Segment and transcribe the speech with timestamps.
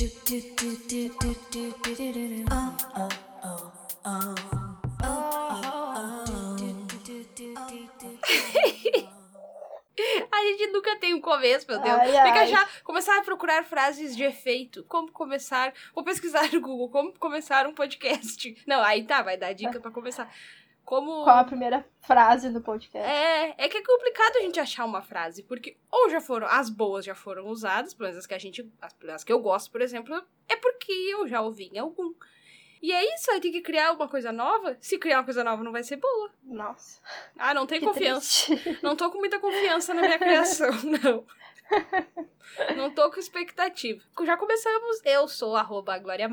[10.32, 11.98] A gente nunca tem um começo, meu Deus.
[11.98, 14.82] Ai, Tem que achar, começar a procurar frases de efeito.
[14.84, 15.74] Como começar.
[15.94, 18.56] Vou pesquisar no Google como começar um podcast.
[18.66, 20.32] Não, aí tá, vai dar dica pra começar.
[20.90, 21.22] Como.
[21.22, 22.98] Qual a primeira frase do podcast?
[23.08, 26.68] É, é que é complicado a gente achar uma frase, porque ou já foram, as
[26.68, 29.70] boas já foram usadas, pelo menos as que a gente, as, as que eu gosto,
[29.70, 32.12] por exemplo, é porque eu já ouvi em algum.
[32.82, 34.76] E é isso, aí tem que criar uma coisa nova.
[34.80, 36.32] Se criar uma coisa nova não vai ser boa.
[36.42, 37.00] Nossa.
[37.38, 38.46] Ah, não tem que confiança.
[38.46, 38.80] triste.
[38.82, 40.72] Não tô com muita confiança na minha criação,
[41.04, 41.24] não.
[42.74, 44.02] Não tô com expectativa.
[44.24, 45.00] Já começamos.
[45.04, 46.28] Eu sou arroba Glória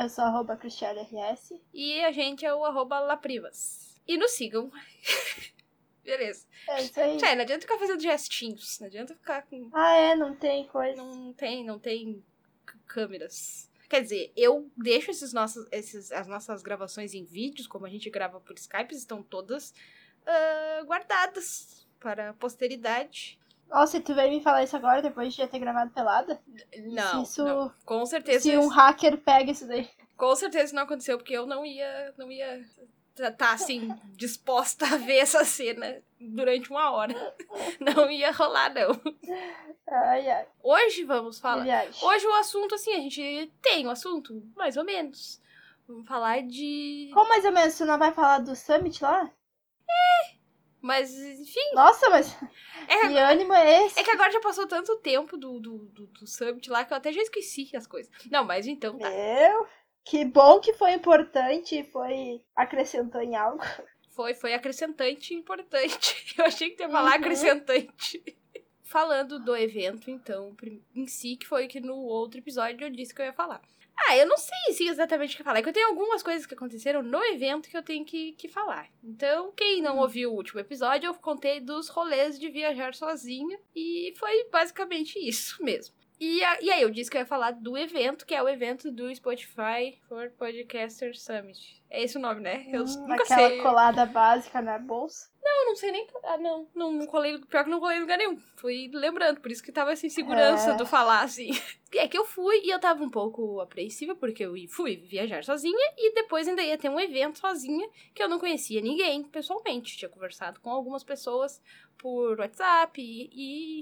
[0.00, 1.54] Eu sou arroba Cristiane RS.
[1.74, 4.00] e a gente é o arroba Laprivas.
[4.06, 4.70] E nos sigam.
[6.04, 6.46] Beleza.
[6.68, 7.18] É isso aí.
[7.18, 8.78] Tchau, não adianta ficar fazendo gestinhos.
[8.80, 9.68] Não adianta ficar com.
[9.74, 10.96] Ah, é, não tem coisa.
[10.96, 12.24] Não tem, não tem
[12.86, 13.70] câmeras.
[13.88, 18.08] Quer dizer, eu deixo esses nossos, esses, as nossas gravações em vídeos, como a gente
[18.08, 19.74] grava por Skype, estão todas
[20.26, 23.38] ah, guardadas para a posteridade.
[23.68, 26.40] Nossa, e tu veio me falar isso agora, depois de já ter gravado pelada?
[26.86, 27.72] Não, isso- não.
[27.84, 28.40] Com certeza.
[28.40, 29.88] Se um hacker pega isso daí.
[30.16, 32.64] Com certeza não aconteceu, porque eu não ia, não ia
[33.16, 37.14] estar assim, disposta a ver essa cena durante uma hora.
[37.80, 38.90] Não ia rolar, não.
[39.88, 40.46] Ai, ai.
[40.62, 41.62] Hoje vamos falar.
[41.62, 41.94] viagem.
[42.04, 45.40] Hoje o assunto, assim, a gente tem um assunto, mais ou menos.
[45.86, 47.10] Vamos falar de.
[47.14, 49.30] Como mais ou menos, tu não vai falar do Summit lá?
[50.80, 51.74] Mas, enfim.
[51.74, 52.36] Nossa, mas
[52.88, 53.98] É, que ânimo é esse?
[53.98, 56.96] é que agora já passou tanto tempo do, do, do, do Summit lá que eu
[56.96, 58.10] até já esqueci as coisas.
[58.30, 59.10] Não, mas então tá.
[59.10, 59.66] Meu,
[60.04, 63.62] que bom que foi importante, foi acrescentou em algo.
[64.10, 66.26] Foi, foi acrescentante e importante.
[66.38, 67.16] Eu achei que ia falar Uhum.
[67.16, 68.36] acrescentante.
[68.82, 70.56] Falando do evento, então,
[70.94, 73.60] em si, que foi que no outro episódio eu disse que eu ia falar.
[74.06, 75.58] Ah, eu não sei se exatamente o que falar.
[75.58, 78.48] É que eu tenho algumas coisas que aconteceram no evento que eu tenho que, que
[78.48, 78.88] falar.
[79.02, 83.58] Então, quem não ouviu o último episódio, eu contei dos rolês de viajar sozinha.
[83.74, 85.97] E foi basicamente isso mesmo.
[86.20, 88.48] E, a- e aí, eu disse que eu ia falar do evento, que é o
[88.48, 91.80] evento do Spotify for Podcaster Summit.
[91.90, 92.66] É esse o nome, né?
[92.72, 93.62] Eu Hum, nunca aquela sei.
[93.62, 95.30] colada básica na bolsa.
[95.44, 96.06] Eu não sei nem.
[96.24, 96.68] Ah, não.
[96.74, 97.38] Não, não colei.
[97.38, 98.36] Pior que não colei em lugar nenhum.
[98.56, 100.76] Fui lembrando, por isso que tava sem segurança É.
[100.76, 101.48] do falar assim.
[101.94, 105.92] É que eu fui e eu tava um pouco apreensiva, porque eu fui viajar sozinha
[105.96, 109.96] e depois ainda ia ter um evento sozinha que eu não conhecia ninguém pessoalmente.
[109.96, 111.62] Tinha conversado com algumas pessoas
[111.96, 113.30] por WhatsApp e.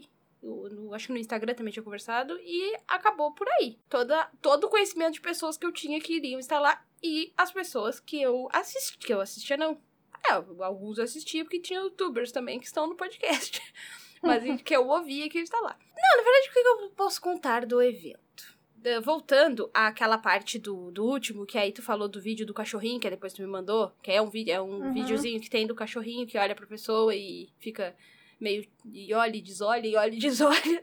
[0.02, 3.78] e no- no- acho que no Instagram também tinha conversado e acabou por aí.
[3.88, 7.52] Toda, todo o conhecimento de pessoas que eu tinha que iriam estar lá e as
[7.52, 9.80] pessoas que eu assisti, que eu assistia não,
[10.28, 10.32] é,
[10.64, 13.60] alguns eu assistia porque tinha youtubers também que estão no podcast.
[14.22, 15.76] Mas que eu ouvia que está lá.
[15.94, 18.56] Não, na verdade, o que eu posso contar do evento?
[19.02, 23.10] Voltando àquela parte do, do último, que aí tu falou do vídeo do cachorrinho, que
[23.10, 24.92] depois tu me mandou, que é um vídeo, é um Uhum.
[24.92, 27.96] videozinho que tem do cachorrinho que olha pra pessoa e fica
[28.40, 30.82] meio e olha e desolha, e olha e desolha.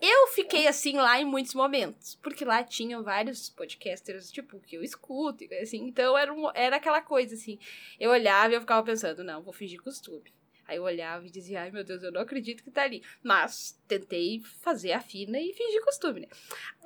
[0.00, 4.82] Eu fiquei assim lá em muitos momentos, porque lá tinham vários podcasters, tipo, que eu
[4.82, 7.58] escuto, assim, então era, um- era aquela coisa assim.
[7.98, 10.32] Eu olhava e eu ficava pensando, não, vou fingir costume.
[10.66, 13.02] Aí eu olhava e dizia, ai meu Deus, eu não acredito que tá ali.
[13.22, 16.28] Mas tentei fazer a fina e fingir costume, né?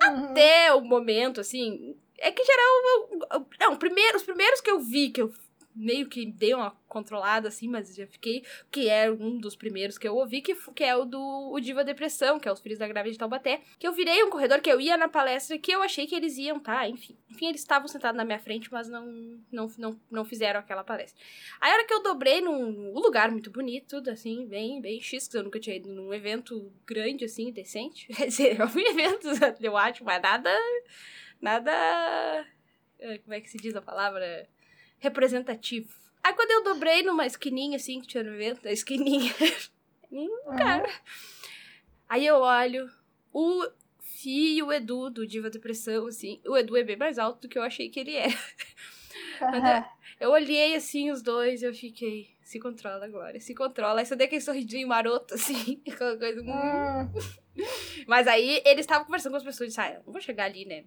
[0.02, 0.24] Uhum.
[0.26, 3.46] Até o momento, assim, é que geral.
[3.60, 5.32] Não, primeiro, os primeiros que eu vi, que eu
[5.78, 8.44] meio que dei uma controlada, assim, mas já fiquei.
[8.70, 11.84] Que é um dos primeiros que eu ouvi, que, que é o do o Diva
[11.84, 13.60] Depressão, que é os Filhos da Grávida de Taubaté.
[13.78, 16.36] Que eu virei um corredor, que eu ia na palestra, que eu achei que eles
[16.36, 16.88] iam, tá?
[16.88, 17.16] Enfim.
[17.30, 19.06] Enfim, eles estavam sentados na minha frente, mas não,
[19.52, 21.22] não, não, não fizeram aquela palestra.
[21.60, 25.28] Aí a hora que eu dobrei num, num lugar muito bonito, assim, bem, bem X,
[25.28, 28.06] que eu nunca tinha ido num evento grande, assim, decente.
[28.12, 30.50] Quer dizer, eu fui eventos, eu acho, mas nada.
[31.40, 32.46] Nada.
[32.98, 34.48] eh, Como é que se diz a palavra?
[34.98, 35.92] Representativo.
[36.22, 39.32] Aí quando eu dobrei numa esquininha, assim, que tinha no evento, a esquininha.
[40.56, 40.88] cara.
[42.08, 42.90] Aí eu olho
[43.32, 43.68] o
[44.00, 46.40] Fi e o Edu do Diva Depressão, assim.
[46.46, 48.38] O Edu é bem mais alto do que eu achei que ele era.
[49.38, 49.84] Quando eu-
[50.20, 52.28] Eu olhei assim os dois e eu fiquei.
[52.48, 54.00] Se controla agora, se controla.
[54.00, 56.40] Aí só dei aquele sorridinho maroto, assim, aquela coisa.
[56.40, 56.48] hum.
[56.48, 57.62] Hum,
[58.06, 60.44] Mas aí eles estavam conversando com as pessoas e disse, ah, eu não vou chegar
[60.46, 60.86] ali, né?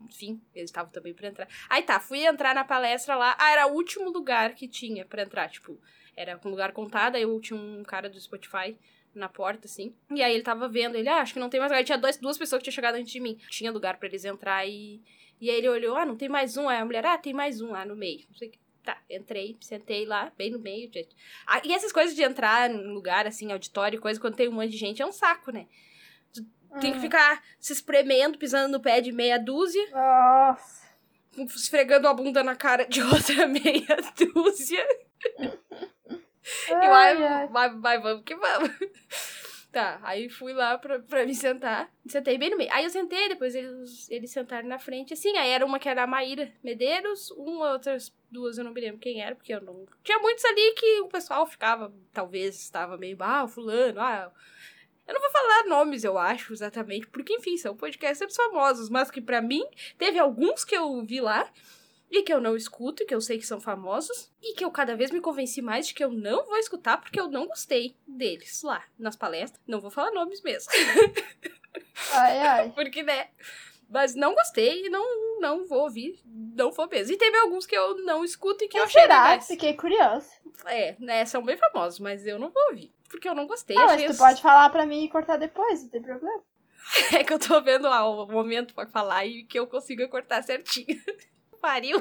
[0.00, 1.46] Enfim, eles estavam também pra entrar.
[1.70, 3.36] Aí tá, fui entrar na palestra lá.
[3.38, 5.80] Ah, era o último lugar que tinha pra entrar, tipo,
[6.16, 8.76] era um lugar contado, aí eu tinha um cara do Spotify
[9.14, 9.94] na porta, assim.
[10.10, 11.78] E aí ele tava vendo, ele, ah, acho que não tem mais lugar.
[11.78, 13.38] Aí tinha dois, duas pessoas que tinham chegado antes de mim.
[13.48, 15.00] Tinha lugar pra eles entrar e.
[15.40, 16.68] E aí ele olhou, ah, não tem mais um.
[16.68, 18.24] Aí a mulher, ah, tem mais um lá no meio.
[18.28, 18.65] Não sei o que.
[18.86, 20.88] Tá, entrei, sentei lá, bem no meio.
[20.92, 21.08] gente.
[21.44, 24.70] Ah, e essas coisas de entrar num lugar, assim, auditório, coisa, quando tem um monte
[24.70, 25.66] de gente, é um saco, né?
[26.80, 27.00] Tem que Hum.
[27.00, 30.86] ficar se espremendo, pisando no pé de meia dúzia, Nossa.
[31.56, 33.96] esfregando a bunda na cara de outra meia
[34.34, 34.86] dúzia.
[36.68, 37.48] E Ai, vai, ai.
[37.48, 38.70] vai, vai, vamos que vamos.
[39.76, 41.92] Tá, aí fui lá pra, pra me sentar.
[42.06, 42.72] Sentei bem no meio.
[42.72, 45.36] Aí eu sentei, depois eles, eles sentaram na frente, assim.
[45.36, 48.98] Aí era uma que era a Maíra Medeiros, uma, outras duas eu não me lembro
[48.98, 49.86] quem era, porque eu não.
[50.02, 54.32] Tinha muitos ali que o pessoal ficava, talvez estava meio, ah, fulano, ah.
[55.06, 59.20] Eu não vou falar nomes, eu acho, exatamente, porque, enfim, são podcasters famosos, mas que
[59.20, 59.62] pra mim,
[59.98, 61.52] teve alguns que eu vi lá
[62.10, 64.70] e que eu não escuto, e que eu sei que são famosos, e que eu
[64.70, 67.96] cada vez me convenci mais de que eu não vou escutar porque eu não gostei
[68.06, 69.60] deles lá nas palestras.
[69.66, 70.70] Não vou falar nomes mesmo,
[72.12, 72.72] Ai, ai.
[72.74, 73.28] porque, né?
[73.88, 77.12] Mas não gostei e não, não vou ouvir, não vou mesmo.
[77.14, 79.22] E teve alguns que eu não escuto e que eu achei será?
[79.22, 79.46] legais.
[79.46, 80.28] Fiquei curiosa.
[80.64, 81.24] É, né?
[81.24, 82.92] São bem famosos, mas eu não vou ouvir.
[83.08, 83.76] Porque eu não gostei.
[83.76, 86.42] Ah, mas tu os- pode falar pra mim e cortar depois, não tem problema.
[87.18, 90.42] É que eu tô vendo lá o momento pra falar e que eu consiga cortar
[90.42, 90.86] certinho.
[91.66, 91.98] Pariu.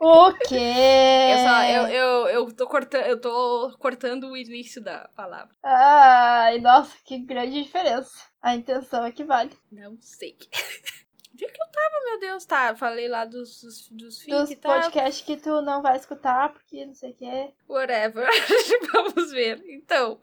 [0.00, 0.56] O quê?
[0.56, 5.54] Eu, só, eu, eu, eu, tô cortando, eu tô cortando o início da palavra.
[5.62, 8.10] Ai, nossa, que grande diferença.
[8.42, 9.56] A intenção é que vale.
[9.70, 10.36] Não sei.
[11.32, 12.44] Onde é que eu tava, meu Deus?
[12.44, 14.74] Tá, falei lá dos, dos, dos Dos e tal.
[14.74, 17.54] podcasts que tu não vai escutar, porque não sei o que.
[17.68, 18.28] Whatever.
[18.92, 19.62] Vamos ver.
[19.68, 20.18] Então,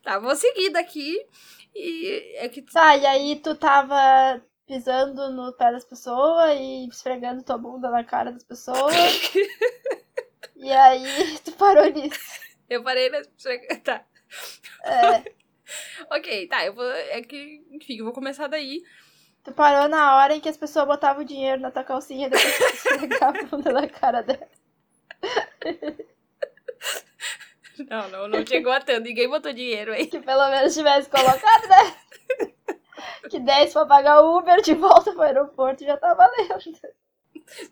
[0.00, 1.18] tá, vou seguir daqui.
[1.74, 4.40] E é que Tá, e aí tu tava
[4.72, 8.94] pisando no pé das pessoas e esfregando tua bunda na cara das pessoas.
[10.56, 12.40] e aí tu parou nisso.
[12.70, 13.20] eu parei na.
[13.84, 14.02] Tá.
[14.82, 15.30] É,
[16.10, 16.90] Ok, tá, eu vou.
[16.90, 18.82] É que, enfim, eu vou começar daí.
[19.44, 22.30] tu parou na hora em que as pessoas botavam o dinheiro na tua calcinha e
[22.30, 24.48] depois tu esfregava a bunda na cara dela.
[27.90, 29.02] Não, não, não chegou a tanto.
[29.02, 30.06] Ninguém botou dinheiro aí.
[30.06, 31.96] Que pelo menos tivesse colocado, né?
[33.30, 36.58] Que 10 pra pagar o Uber de volta pro aeroporto já tá valendo.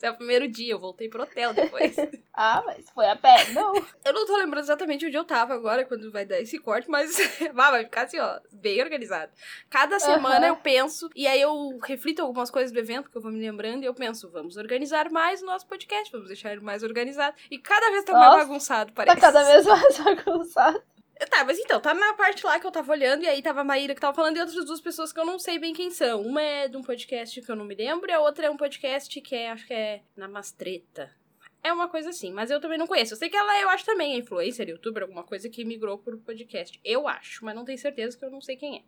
[0.02, 1.96] É o primeiro dia, eu voltei pro hotel depois.
[2.42, 3.74] Ah, mas foi a pé, não.
[3.74, 7.10] eu não tô lembrando exatamente onde eu tava agora, quando vai dar esse corte, mas
[7.54, 9.30] ah, vai ficar assim, ó, bem organizado.
[9.68, 10.54] Cada semana Aham.
[10.54, 13.82] eu penso, e aí eu reflito algumas coisas do evento que eu vou me lembrando,
[13.82, 17.36] e eu penso, vamos organizar mais o nosso podcast, vamos deixar ele mais organizado.
[17.50, 19.20] E cada vez tá mais Nossa, bagunçado, Tá parece.
[19.20, 20.82] cada vez mais bagunçado.
[21.28, 23.64] Tá, mas então, tá na parte lá que eu tava olhando, e aí tava a
[23.64, 26.22] Maíra que tava falando, e outras duas pessoas que eu não sei bem quem são.
[26.22, 28.56] Uma é de um podcast que eu não me lembro, e a outra é um
[28.56, 31.14] podcast que é, acho que é Namastreta.
[31.62, 33.12] É uma coisa assim, mas eu também não conheço.
[33.12, 36.19] Eu sei que ela, eu acho também é influencer, youtuber, alguma coisa que migrou pro
[36.19, 36.81] podcast.
[36.82, 38.82] Eu acho, mas não tenho certeza que eu não sei quem é.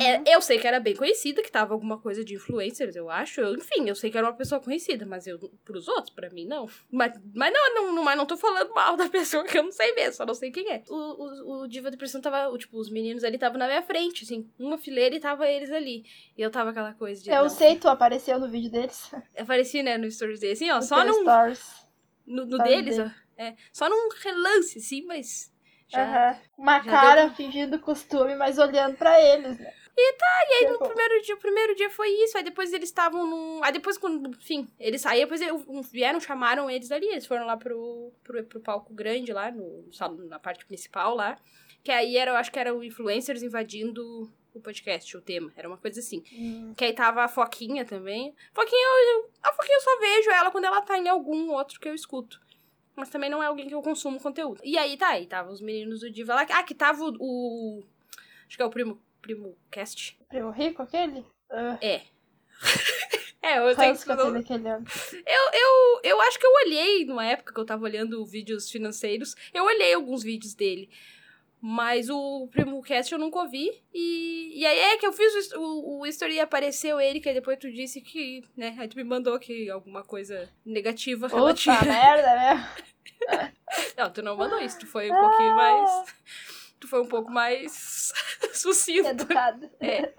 [0.00, 3.40] É, eu sei que era bem conhecida, que tava alguma coisa de influencers, eu acho.
[3.40, 6.46] Eu- enfim, eu sei que era uma pessoa conhecida, mas eu pros outros, pra mim,
[6.46, 6.68] não.
[6.90, 9.72] Mas, mas não, não, não, mas não tô falando mal da pessoa que eu não
[9.72, 10.82] sei mesmo, só não sei quem é.
[10.88, 14.24] O, o, o Diva Depressão tava, o, tipo, os meninos ali estavam na minha frente,
[14.24, 16.04] assim, uma fileira e tava eles ali.
[16.36, 17.30] E eu tava aquela coisa de.
[17.30, 19.10] Eu não, sei, tu apareceu no vídeo deles.
[19.38, 21.86] Apareci, né, no stories dele, assim, ó, No só num, Stories.
[22.26, 23.10] no, no deles, dele.
[23.38, 23.42] ó.
[23.42, 25.50] É, só num relance, assim, mas.
[25.88, 26.40] Já, Aham.
[26.56, 29.72] Uma já cara deu fingindo costume, mas olhando pra eles, né?
[30.00, 32.72] E tá, e aí no Tipo, primeiro dia, o primeiro dia foi isso, aí depois
[32.72, 33.64] eles estavam num.
[33.64, 37.56] Aí depois, quando, enfim, eles saíram, depois um, vieram, chamaram eles ali, eles foram lá
[37.56, 41.36] pro, pro, pro palco grande lá, no, salão- na parte principal lá.
[41.82, 45.52] Que aí era, eu acho que eram influencers invadindo o podcast, o tema.
[45.56, 46.22] Era uma coisa assim.
[46.32, 48.34] hum, Que aí tava a Foquinha também.
[48.54, 51.88] Foquinha, eu, a Foquinha eu só vejo ela quando ela tá em algum outro que
[51.88, 52.40] eu escuto.
[52.98, 54.60] Mas também não é alguém que eu consumo conteúdo.
[54.64, 56.46] E aí tá, aí tava os meninos do Diva lá.
[56.50, 57.16] Ah, que tava o.
[57.20, 57.84] o-
[58.46, 60.18] acho que é o primo, primo cast.
[60.28, 61.24] Primo rico, aquele?
[61.50, 62.02] Ah, É.
[63.40, 63.74] é, eu que
[64.04, 64.42] que tenho homem.
[65.24, 69.36] eu, eu, eu acho que eu olhei, numa época que eu tava olhando vídeos financeiros,
[69.54, 70.90] eu olhei alguns vídeos dele.
[71.60, 73.70] Mas o Primo Cast eu nunca ouvi.
[73.92, 77.34] E, e aí é que eu fiz o, o, history e apareceu ele, que aí
[77.34, 81.82] depois tu disse que, né, aí tu me mandou que alguma coisa negativa Puta relativa.
[81.84, 82.74] merda, né?
[83.96, 86.14] Não, tu não mandou isso, tu foi um pouquinho mais.
[86.78, 88.12] Tu foi um pouco mais
[88.54, 89.08] sucinto.
[89.08, 89.68] Educado.
[89.80, 90.12] É.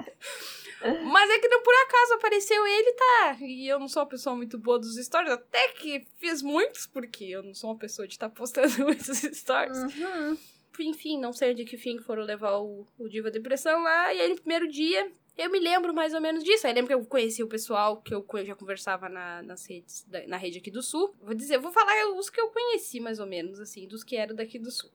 [0.81, 3.37] Mas é que não por acaso apareceu ele, tá?
[3.41, 7.25] E eu não sou uma pessoa muito boa dos stories, até que fiz muitos, porque
[7.25, 9.77] eu não sou uma pessoa de estar postando muitos stories.
[9.77, 10.37] Uhum.
[10.83, 14.13] Enfim, não sei de que fim foram levar o, o Diva Depressão lá.
[14.13, 16.67] E aí no primeiro dia, eu me lembro mais ou menos disso.
[16.67, 20.37] Aí lembro que eu conheci o pessoal que eu já conversava na, nas redes, na
[20.37, 21.15] rede aqui do Sul.
[21.21, 24.35] Vou dizer, vou falar os que eu conheci mais ou menos, assim, dos que eram
[24.35, 24.91] daqui do Sul.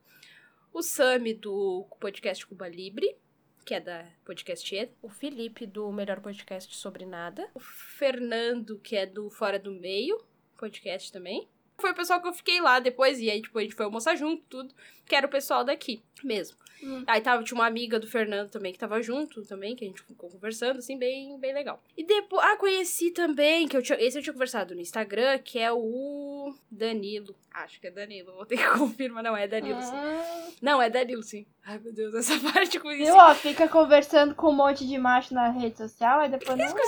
[0.73, 3.17] O Sami do podcast Cuba Libre,
[3.64, 4.91] que é da Podcast E.
[5.00, 7.49] O Felipe do Melhor Podcast Sobre Nada.
[7.55, 10.23] O Fernando, que é do Fora do Meio,
[10.59, 11.49] podcast também.
[11.78, 14.16] Foi o pessoal que eu fiquei lá depois, e aí, tipo, a gente foi almoçar
[14.16, 16.57] junto, tudo, que era o pessoal daqui mesmo.
[16.83, 17.02] Hum.
[17.07, 20.02] Aí tava, tinha uma amiga do Fernando também que tava junto também, que a gente
[20.02, 21.83] ficou conversando, assim, bem, bem legal.
[21.97, 25.59] E depois, ah, conheci também, que eu tinha, esse eu tinha conversado no Instagram, que
[25.59, 27.35] é o Danilo.
[27.52, 29.95] Acho que é Danilo, vou ter que confirmar, não, é Danilo, sim.
[29.95, 31.47] Ah, Não, é Danilo, sim.
[31.64, 33.04] Ai, meu Deus, essa parte com isso.
[33.04, 36.66] viu, ó, fica conversando com um monte de macho na rede social, aí depois não
[36.66, 36.83] lembra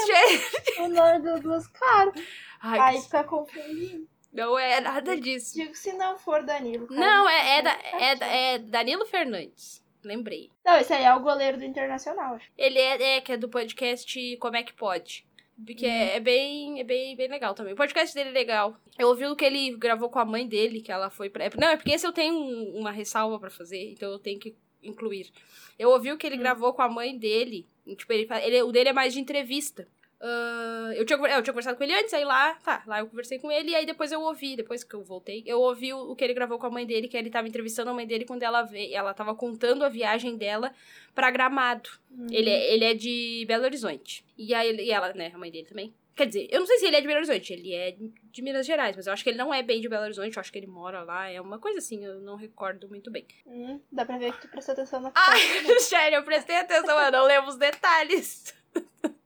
[0.79, 2.15] o nome dos, caras.
[2.61, 4.07] Ai, Aí fica confundindo.
[4.37, 5.55] Não é nada disso.
[5.55, 6.87] Digo se não for Danilo.
[6.87, 7.01] cara.
[7.01, 9.85] Não, é, é, da- é, da- é Danilo Fernandes.
[10.05, 10.51] Lembrei.
[10.65, 12.39] Não, esse aí é o goleiro do Internacional.
[12.57, 15.27] Ele é, é que é do podcast Como é que pode?
[15.65, 17.73] Porque é, é bem, é bem, bem legal também.
[17.73, 18.77] O podcast dele é legal.
[18.99, 21.51] Eu ouvi o que ele gravou com a mãe dele, que ela foi pra.
[21.59, 24.55] Não, é porque esse eu tenho um- uma ressalva pra fazer, então eu tenho que
[24.83, 25.31] incluir.
[25.79, 26.41] Eu ouvi o que ele Hum.
[26.41, 27.67] gravou com a mãe dele.
[27.97, 29.89] Tipo, ele, ele, o dele é mais de entrevista.
[30.21, 33.07] Ah, eu, tinha, é, eu tinha conversado com ele antes, aí lá, tá, lá eu
[33.07, 36.13] conversei com ele, e aí depois eu ouvi, depois que eu voltei, eu ouvi o,
[36.13, 38.25] o que ele gravou com a mãe dele, que ele tava entrevistando a mãe dele
[38.25, 40.73] quando ela veio, ela tava contando a viagem dela
[41.15, 41.91] pra Gramado.
[42.11, 42.27] Hum.
[42.31, 44.25] Ele é, ele é de Belo Horizonte.
[44.39, 45.95] E aí e ela, né, a mãe dele também.
[46.15, 47.95] Quer dizer, eu não sei se ele é de Belo Horizonte, ele é
[48.33, 50.41] de Minas Gerais, mas eu acho que ele não é bem de Belo Horizonte, eu
[50.41, 53.27] acho que ele mora lá, é uma coisa assim, eu não recordo muito bem.
[53.47, 55.67] Hum, dá pra ver que tu prestou atenção na Ai, foto.
[55.69, 58.55] Cristiane, eu prestei atenção, eu não lembro os detalhes.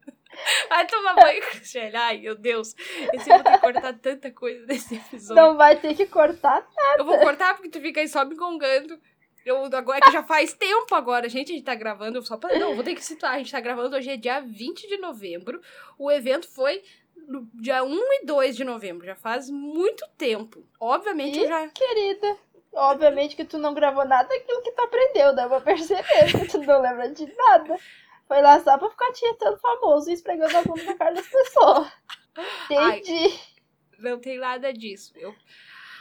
[0.69, 1.97] Vai tomar banho, Cristiane.
[1.97, 2.75] Ai, meu Deus.
[3.13, 5.43] Esse eu vou ter que cortar tanta coisa desse episódio.
[5.43, 6.67] Não vai ter que cortar.
[6.99, 8.99] Eu vou cortar porque tu fica aí só me gongando.
[9.45, 12.59] Eu, agora é que já faz tempo agora, gente, a gente tá gravando, só pra,
[12.59, 15.61] não, vou ter que situar, a gente tá gravando, hoje é dia 20 de novembro,
[15.99, 16.83] o evento foi
[17.27, 20.63] no dia 1 e 2 de novembro, já faz muito tempo.
[20.79, 21.49] Obviamente eu Ih.
[21.49, 21.69] já...
[21.69, 22.37] Querida,
[22.75, 26.59] obviamente que tu não gravou nada daquilo que tu aprendeu, dá pra perceber que tu
[26.59, 27.79] não lembra de nada.
[28.31, 31.89] Foi lá só pra ficar tietando famoso e esfregando a bunda na cara das pessoas.
[32.71, 33.41] Entendi.
[33.99, 35.13] Não tem nada disso.
[35.17, 35.35] Eu...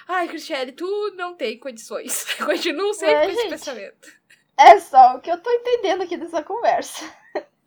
[0.08, 2.26] Ai, Cristiane, tu não tem condições.
[2.38, 3.50] Continuo sempre Ué, com esse gente.
[3.50, 4.14] pensamento.
[4.56, 7.04] É só o que eu tô entendendo aqui dessa conversa.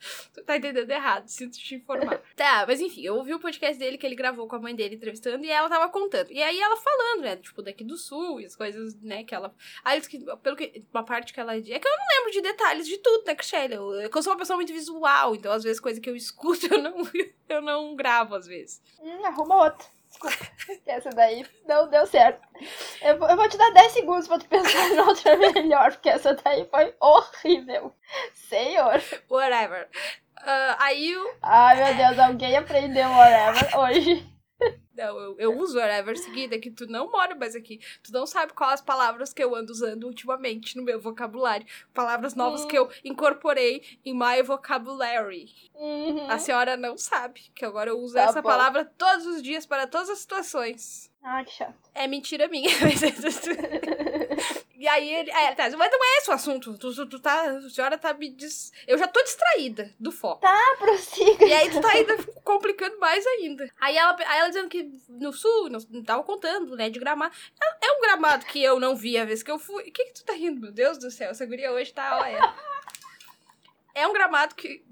[0.33, 2.21] Tu tá entendendo errado, sinto te informar.
[2.37, 4.97] tá, mas enfim, eu ouvi o podcast dele que ele gravou com a mãe dele
[4.97, 6.31] entrevistando e ela tava contando.
[6.31, 9.55] E aí ela falando, né, tipo, daqui do sul e as coisas, né, que ela.
[9.85, 10.01] Aí
[10.43, 10.85] pelo que.
[10.93, 11.57] Uma parte que ela.
[11.57, 13.75] É que eu não lembro de detalhes de tudo, né, Cristiane?
[13.75, 16.83] Eu, eu sou uma pessoa muito visual, então às vezes coisa que eu escuto eu
[16.83, 16.97] não,
[17.49, 18.83] eu não gravo, às vezes.
[19.01, 19.87] Hum, arruma outra.
[20.09, 20.37] Desculpa.
[20.87, 22.47] Essa daí não deu certo.
[23.05, 26.09] Eu vou, eu vou te dar 10 segundos pra tu pensar em outra melhor, porque
[26.09, 27.95] essa daí foi horrível.
[28.35, 29.03] Senhor.
[29.29, 29.89] Whatever.
[30.45, 31.35] Ah, aí eu.
[31.43, 34.32] Ai, meu Deus, alguém aprendeu whatever hoje.
[35.09, 37.81] Eu, eu uso whatever seguida, que tu não mora mais aqui.
[38.03, 41.67] Tu não sabe quais as palavras que eu ando usando ultimamente no meu vocabulário.
[41.95, 42.69] Palavras novas Hum.
[42.69, 45.47] que eu incorporei em my vocabulary.
[45.75, 46.31] Uhum.
[46.31, 48.49] A senhora não sabe que agora eu uso Tá essa bom.
[48.49, 51.11] palavra todos os dias para todas as situações.
[51.23, 51.75] Ah, que chato.
[51.95, 52.69] É mentira minha.
[54.83, 55.31] e aí ele.
[55.31, 56.77] É, tá, mas não é esse o assunto.
[56.77, 57.45] Tu, tu, tu tá.
[57.45, 58.73] A senhora tá me dis...
[58.85, 60.45] Eu já tô distraída do foco.
[60.45, 61.45] Ah, prossiga.
[61.47, 63.73] E aí tu tá ainda complicando mais ainda.
[63.81, 67.33] Aí ela, aí ela dizendo que no sul, não, não tava contando, né, de gramado.
[67.63, 69.85] É, é um gramado que eu não vi a vez que eu fui.
[69.85, 71.31] O que que tu tá rindo, meu Deus do céu?
[71.31, 72.53] Essa guria hoje tá, olha.
[73.95, 74.85] É um gramado que.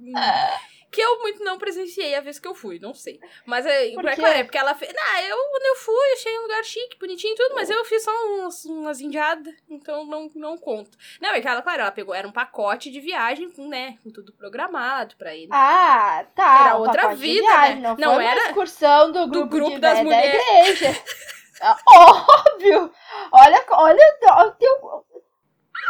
[0.91, 3.21] Que eu muito não presenciei a vez que eu fui, não sei.
[3.47, 4.93] Mas é, Por é claro, é porque ela fez.
[4.93, 8.03] Não, eu, quando eu fui, achei um lugar chique, bonitinho e tudo, mas eu fiz
[8.03, 10.99] só uns, umas indiadas, então não, não conto.
[11.21, 14.11] Não, é que ela, claro, ela pegou, era um pacote de viagem, com, né, com
[14.11, 16.67] tudo programado pra ir Ah, tá.
[16.67, 17.89] Era o outra vida, viagem, né?
[17.99, 20.33] Não, Não era excursão do do grupo, grupo de das mulheres.
[20.45, 21.03] da igreja.
[21.63, 22.91] Ah, Óbvio.
[23.31, 24.57] Olha, olha, olha,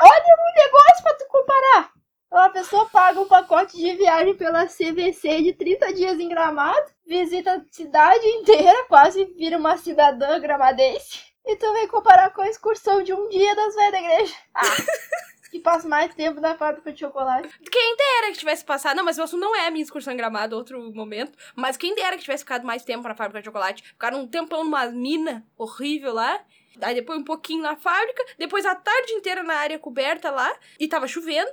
[0.02, 1.92] olha um negócio pra tu comparar.
[2.30, 7.54] Uma pessoa paga um pacote de viagem pela CVC de 30 dias em Gramado, visita
[7.54, 11.18] a cidade inteira, quase vira uma cidadã gramadense.
[11.44, 14.34] E tu vem comparar com a excursão de um dia das velhas da igreja.
[14.54, 14.62] Ah,
[15.50, 17.48] que passa mais tempo na fábrica de chocolate.
[17.68, 18.96] Quem dera que tivesse passado.
[18.96, 21.36] Não, mas o assunto não é a minha excursão em gramado, outro momento.
[21.56, 23.82] Mas quem dera que tivesse ficado mais tempo na fábrica de chocolate.
[23.82, 26.40] Ficaram um tempão numa mina horrível lá.
[26.80, 28.24] Aí depois um pouquinho na fábrica.
[28.38, 30.54] Depois a tarde inteira na área coberta lá.
[30.78, 31.50] E tava chovendo.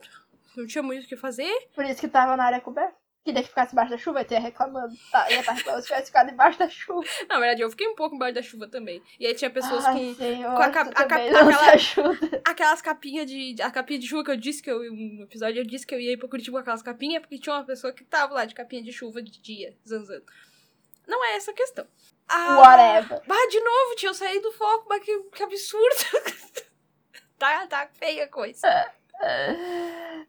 [0.57, 1.51] Não tinha muito o que fazer.
[1.73, 2.95] Por isso que tava na área coberta.
[3.23, 4.95] Queria que ficasse embaixo da chuva, eu ia reclamando.
[5.11, 7.03] Tá, ia estar reclamando se tivesse ficado embaixo da chuva.
[7.27, 9.03] Na verdade, eu fiquei um pouco embaixo da chuva também.
[9.19, 13.29] E aí tinha pessoas Ai, com senhor, com a cap- a cap- aquela- aquelas capinhas
[13.29, 13.55] de.
[13.61, 14.79] A capinha de chuva que eu disse que eu.
[14.93, 17.53] No episódio eu disse que eu ia ir pra Curitiba com aquelas capinhas, porque tinha
[17.53, 20.23] uma pessoa que tava lá de capinha de chuva de dia, zanzando.
[21.05, 21.85] Não é essa a questão.
[22.29, 23.21] Ah, Whatever.
[23.27, 25.95] Bah, de novo, tinha eu saí do foco, mas que, que absurdo.
[27.37, 28.67] tá, tá feia a coisa.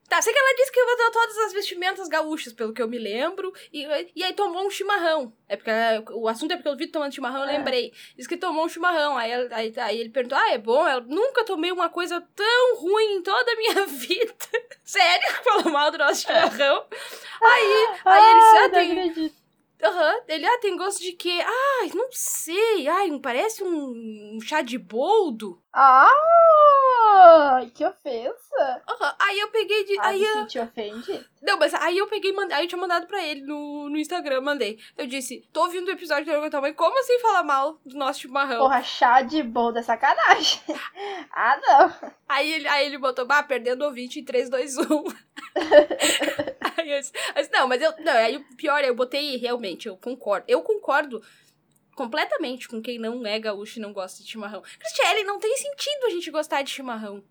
[0.09, 2.99] Tá, sei que ela disse que botou todas as vestimentas gaúchas, pelo que eu me
[2.99, 5.31] lembro, e, e aí tomou um chimarrão.
[5.47, 5.71] É porque
[6.15, 7.53] o assunto é porque eu vi tomando chimarrão, eu É.
[7.59, 7.93] lembrei.
[8.17, 9.19] Diz que tomou um chimarrão.
[9.19, 10.89] Aí, ela- aí, aí ele perguntou: Ah, é bom?
[10.89, 14.35] Eu nunca tomei uma coisa tão ruim em toda a minha vida.
[14.83, 15.29] Sério?
[15.45, 16.87] Falou mal do nosso chimarrão.
[17.43, 19.35] Aí, aí ele disse: Ah, não tem.
[19.83, 21.41] Aham, ele, ah, tem gosto de quê?
[21.81, 22.89] Ai, não sei.
[22.89, 25.63] Ai, parece um, um chá de boldo.
[25.73, 28.83] Ah, que ofensa.
[28.89, 29.99] Aham, Aí eu peguei de.
[30.01, 31.25] Ah, aí eu, senti ofendido.
[31.41, 32.57] Não, mas aí eu peguei mandei.
[32.57, 34.79] Aí eu tinha mandado pra ele no, no Instagram, mandei.
[34.97, 38.21] Eu disse, tô ouvindo o episódio do Yoga Mãe, como assim falar mal do nosso
[38.21, 38.59] chimarrão?
[38.59, 40.61] Porra, chá de boldo é sacanagem.
[41.31, 42.11] ah, não.
[42.29, 44.85] Aí ele, aí ele botou, bah, perdendo o ouvinte em 3, 2, 1.
[46.89, 47.13] Disse,
[47.53, 47.93] não, mas eu.
[47.99, 50.45] Não, aí o pior é, eu botei realmente, eu concordo.
[50.49, 51.23] Eu concordo
[51.95, 54.63] completamente com quem não é gaúcho e não gosta de chimarrão.
[54.79, 57.23] Cristiane, não tem sentido a gente gostar de chimarrão.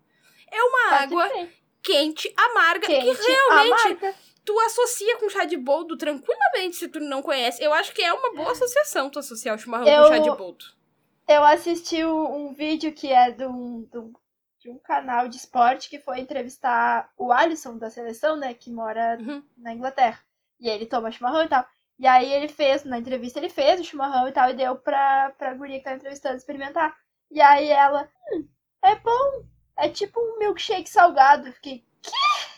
[0.50, 1.50] É uma Tá água tem.
[1.82, 4.14] quente, amarga, Quente, que realmente amarga.
[4.44, 7.62] tu associa com chá de boldo tranquilamente se tu não conhece.
[7.62, 10.30] Eu acho que é uma boa associação tu associar o chimarrão Eu- com chá de
[10.36, 10.64] boldo.
[11.26, 14.12] Eu assisti um, um vídeo que é de um, de um-
[14.58, 18.54] de um canal de esporte que foi entrevistar o Alisson da seleção, né?
[18.54, 19.42] Que mora Uhum.
[19.56, 20.18] na Inglaterra.
[20.60, 21.64] E ele toma chimarrão e tal.
[21.98, 25.30] E aí ele fez, na entrevista ele fez o chimarrão e tal, e deu pra,
[25.38, 26.96] pra guria que tá entrevistando experimentar.
[27.30, 28.48] E aí ela, hum,
[28.84, 29.44] é bom.
[29.76, 31.46] É tipo um milkshake salgado.
[31.48, 31.84] Eu Fiquei,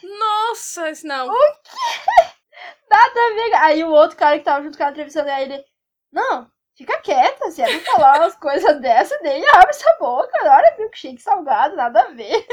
[0.02, 1.26] Nossa, isso não.
[2.90, 3.54] nada a ver.
[3.57, 5.64] Aí o outro cara que tava junto com ela entrevistando, aí ele,
[6.12, 10.38] não, fica quieta, se ela falar umas coisas dessas, nem abre essa boca.
[10.42, 12.46] Olha, milkshake salgado, nada a ver.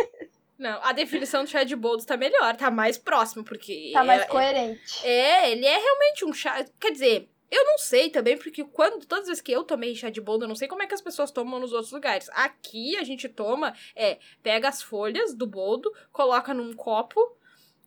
[0.59, 3.91] Não, a definição do chá de boldo tá melhor, tá mais próximo, porque.
[3.93, 5.07] Tá mais é, coerente.
[5.07, 6.65] é, ele é realmente um chá.
[6.79, 10.09] Quer dizer, eu não sei também, porque quando todas as vezes que eu tomei chá
[10.09, 12.27] de boldo, eu não sei como é que as pessoas tomam nos outros lugares.
[12.33, 17.36] Aqui a gente toma, é, pega as folhas do boldo, coloca num copo,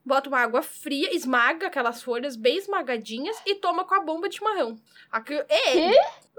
[0.04, 4.37] bota uma água fria, esmaga aquelas folhas bem esmagadinhas e toma com a bomba de
[4.37, 4.76] chimarrão.
[5.11, 5.90] Aqui, é, Quê?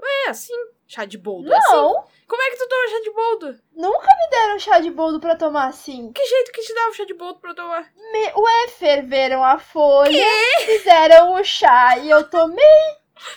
[0.02, 0.54] é assim.
[0.86, 1.72] Chá de boldo é assim.
[1.72, 3.58] Não, Como é que tu toma chá de boldo?
[3.74, 6.12] nunca me deram chá de boldo pra tomar assim.
[6.12, 7.90] Que jeito que te dava chá de boldo pra tomar?
[8.12, 8.32] Me...
[8.36, 10.26] Ué, ferveram a folha,
[10.66, 12.64] fizeram o chá e eu tomei.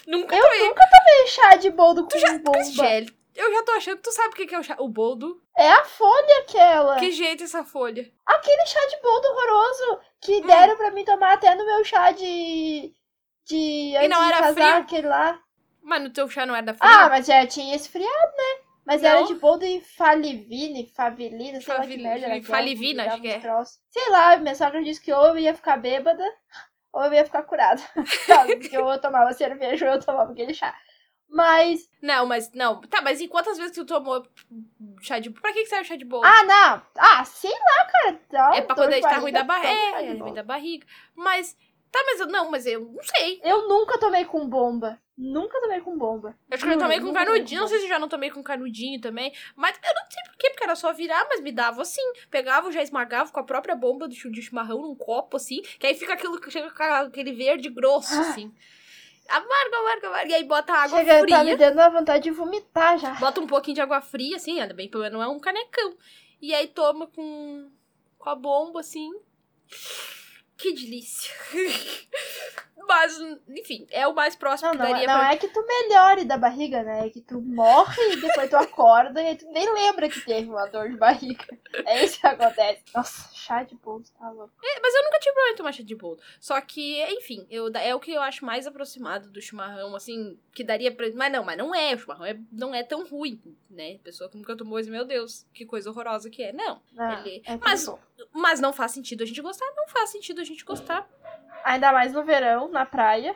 [0.08, 0.68] Nunca Eu tomei.
[0.68, 2.52] nunca tomei chá de boldo com bomba.
[2.60, 4.02] Cristiane, eu já tô achando.
[4.02, 5.42] Tu sabe o que é o, chá, o boldo?
[5.58, 6.98] É a folha aquela.
[6.98, 8.12] Que jeito essa folha?
[8.26, 10.46] Aquele chá de boldo horroroso que Hum.
[10.48, 12.94] deram pra mim tomar até no meu chá de.
[13.46, 13.96] de.
[13.98, 14.78] antes não de era casar, frio?
[14.84, 15.40] aquele lá.
[15.82, 16.90] Mas no teu chá não era frio?
[16.92, 18.66] Ah, mas já tinha esfriado, né?
[18.86, 19.10] Mas Não.
[19.10, 23.42] era de boldo e falivine, favilina, sei lá que merda era falivina, acho que é.
[23.90, 26.24] Sei lá, minha sogra disse que ou eu ia ficar bêbada,
[26.94, 27.82] ou eu ia ficar curada.
[28.60, 30.76] Porque eu tomava cerveja ou eu tomava aquele chá.
[31.30, 31.90] Mas.
[32.02, 32.82] Não, mas não.
[32.82, 34.26] Tá, mas e quantas vezes que tu tomou
[35.02, 36.26] chá de Pra que, que serve chá de boldo?
[36.26, 36.82] Ah, não!
[36.98, 38.22] Ah, sei lá, cara.
[38.32, 40.86] Dá é pra quando a gente tá ruim da barriga, É, é ruim da barriga.
[41.16, 41.58] Mas.
[41.92, 42.28] Tá, mas eu.
[42.28, 43.42] Não, mas eu não sei.
[43.44, 45.00] Eu nunca tomei com bomba.
[45.18, 46.36] Nunca tomei com bomba.
[46.50, 47.62] Eu acho que eu tomei com canudinho.
[47.62, 49.34] Não sei se eu já não tomei com canudinho também.
[49.56, 52.02] Mas eu não sei por quê, porque era só virar, mas me dava assim.
[52.30, 55.62] Pegava, já esmagava com a própria bomba do chimarrão num copo, assim.
[55.80, 58.20] Que aí fica aquilo, chega com aquele verde grosso, Ah.
[58.22, 58.54] assim.
[59.28, 60.32] Amarga, amarga, amarga.
[60.32, 61.38] E aí bota água Chega, fria.
[61.38, 63.14] tá me dando uma vontade de vomitar já.
[63.16, 65.96] Bota um pouquinho de água fria, assim, ainda bem, pelo menos não é um canecão.
[66.42, 67.70] E aí toma com,
[68.18, 69.12] com a bomba, assim.
[70.58, 71.34] Que delícia.
[72.88, 73.18] Mas,
[73.50, 75.34] enfim, é o mais próximo Não, que não, daria não pra...
[75.34, 77.08] é que tu melhore da barriga, né?
[77.08, 80.68] É que tu morre e depois tu acorda e tu nem lembra que teve uma
[80.68, 81.46] dor de barriga.
[81.84, 82.84] É isso que acontece.
[82.94, 84.54] Nossa, chá de bolso, tá louco.
[84.64, 86.22] É, mas eu nunca tive problema em tomar chá de boldo.
[86.40, 90.64] Só que, enfim, eu, é o que eu acho mais aproximado do chimarrão, assim, que
[90.64, 91.08] daria pra...
[91.16, 93.98] Mas não, mas não é, o chimarrão é, não é tão ruim, né?
[94.04, 96.54] Pessoa que nunca tomou, diz, meu Deus, que coisa horrorosa que é.
[96.54, 97.90] Não, Ah, Ele- é mas-
[98.32, 101.08] mas não faz sentido a gente gostar, não faz sentido gente gostar.
[101.64, 103.36] Ainda mais no verão, na praia.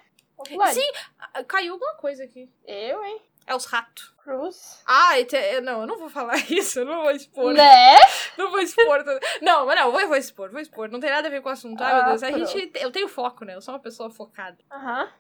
[0.74, 2.50] Sim, ah, caiu alguma coisa aqui.
[2.66, 3.22] Eu, hein?
[3.46, 4.14] É os ratos.
[4.24, 4.82] Cruz.
[4.86, 7.54] Ah, eu- não, eu não vou falar isso, eu não vou expor.
[7.54, 7.98] Né?
[8.38, 9.04] Não vou expor.
[9.42, 10.90] Não, mas não, eu vou expor, vou expor.
[10.90, 11.84] Não tem nada a ver com o assunto.
[11.84, 12.46] Ai, meu Ah, Deus, a pronto.
[12.48, 12.72] gente.
[12.80, 13.54] Eu tenho foco, né?
[13.56, 14.58] Eu sou uma pessoa focada.
[14.72, 15.12] Aham.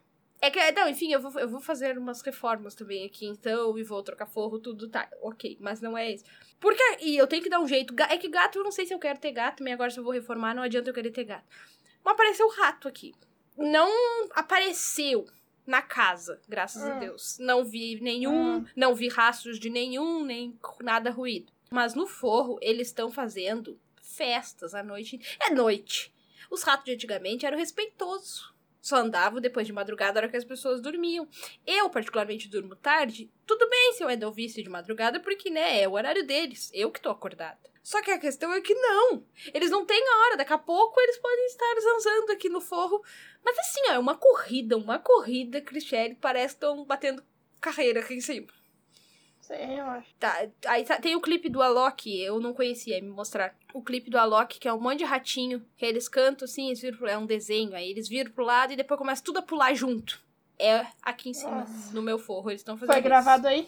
[0.41, 3.83] É que, não, enfim, eu vou, eu vou fazer umas reformas também aqui, então, e
[3.83, 6.23] vou trocar forro, tudo, tá, ok, mas não é isso.
[6.61, 8.93] Porque, e eu tenho que dar um jeito, é que gato, eu não sei se
[8.93, 11.25] eu quero ter gato, mas agora se eu vou reformar, não adianta eu querer ter
[11.25, 11.43] gato.
[12.03, 13.13] Mas apareceu o rato aqui.
[13.57, 13.89] Não
[14.31, 15.27] apareceu
[15.65, 16.99] na casa, graças a Hum.
[16.99, 17.37] Deus.
[17.39, 18.65] Não vi nenhum, Hum.
[18.75, 21.51] não vi rastros de nenhum, nem nada ruído.
[21.69, 25.19] Mas no forro, eles estão fazendo festas à noite.
[25.39, 26.13] É noite.
[26.49, 28.51] Os ratos de antigamente eram respeitosos.
[28.81, 31.27] Só andavam depois de madrugada, hora que as pessoas dormiam.
[31.67, 33.29] Eu, particularmente, durmo tarde.
[33.45, 36.71] Tudo bem se eu ainda ouvisse de madrugada, porque, né, é o horário deles.
[36.73, 37.59] Eu que tô acordada.
[37.89, 39.23] Só que a questão é que não.
[39.51, 40.37] Eles não têm hora.
[40.37, 43.03] Daqui a pouco eles podem estar zanzando aqui no forro.
[43.43, 46.13] Mas assim, ó, é uma corrida, uma corrida, Cristiane.
[46.13, 47.23] Parece que estão batendo
[47.59, 48.45] carreira aqui em cima.
[49.41, 50.07] Sei, eu acho.
[50.19, 53.55] Tá, aí tá- tem o clipe do Alok, eu não conhecia, me mostrar.
[53.73, 56.81] O clipe do Alok, que é um monte de ratinho, que eles cantam assim, eles
[56.81, 59.41] viram pro, é um desenho, aí eles viram pro lado e depois começa tudo a
[59.41, 60.21] pular junto.
[60.59, 61.91] É aqui em cima, Nossa.
[61.91, 63.09] no meu forro, eles estão fazendo Foi isso.
[63.09, 63.67] gravado aí?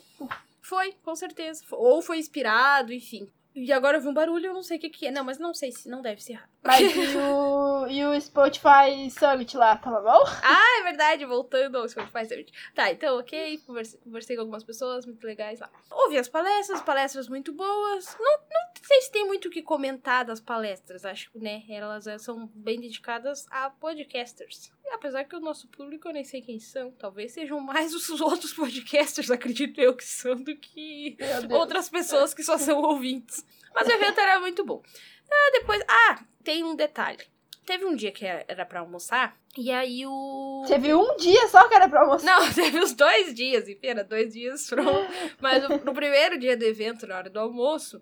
[0.62, 1.64] Foi, com certeza.
[1.72, 3.28] Ou foi inspirado, enfim.
[3.54, 5.12] E agora eu vi um barulho, eu não sei o que que é.
[5.12, 6.42] Não, mas não sei se, não deve ser.
[6.64, 10.24] Mas e o, e o Spotify Summit lá, tava bom?
[10.44, 12.54] Ah, é verdade, voltando ao Spotify Summit.
[12.74, 15.70] Tá, então, ok, conversei, conversei com algumas pessoas muito legais lá.
[15.92, 18.16] Ouvi as palestras, palestras muito boas.
[18.20, 22.08] Não, não sei se tem muito o que comentar das palestras, acho que, né, elas
[22.08, 24.72] eh, são bem dedicadas a podcasters.
[24.92, 28.54] Apesar que o nosso público eu nem sei quem são, talvez sejam mais os outros
[28.54, 31.18] podcasters, acredito eu que são, do que
[31.50, 33.46] outras pessoas que só são ouvintes.
[33.74, 34.84] Mas o evento era muito bom.
[35.32, 35.82] Ah, depois.
[35.88, 37.24] Ah, tem um detalhe.
[37.66, 40.66] Teve um dia que era pra almoçar, e aí o.
[40.80, 42.26] Viu um dia só que era pra almoçar?
[42.26, 45.08] Não, teve os dois dias, enfim, era dois dias pronto.
[45.40, 48.02] Mas no primeiro dia do evento, na hora do almoço,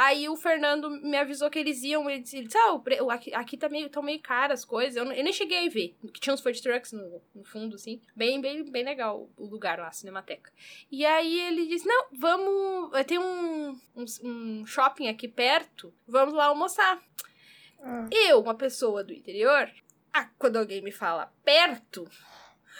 [0.00, 3.00] aí o Fernando me avisou que eles iam, ele disse, ele disse, ah, o pre-
[3.10, 4.94] aqui, aqui tá meio, tão meio caras as coisas.
[4.94, 7.74] Eu, não- eu nem cheguei a ver, que tinha uns food trucks no, no fundo,
[7.74, 8.00] assim.
[8.14, 10.52] Bem, bem, bem legal o lugar lá, a Cinemateca.
[10.88, 16.32] E aí ele disse, não, vamos, vai ter um, um, um shopping aqui perto, vamos
[16.32, 17.02] lá almoçar.
[17.80, 18.06] Hum.
[18.12, 19.68] Eu, uma pessoa do interior,
[20.12, 22.08] ah, quando alguém me fala perto,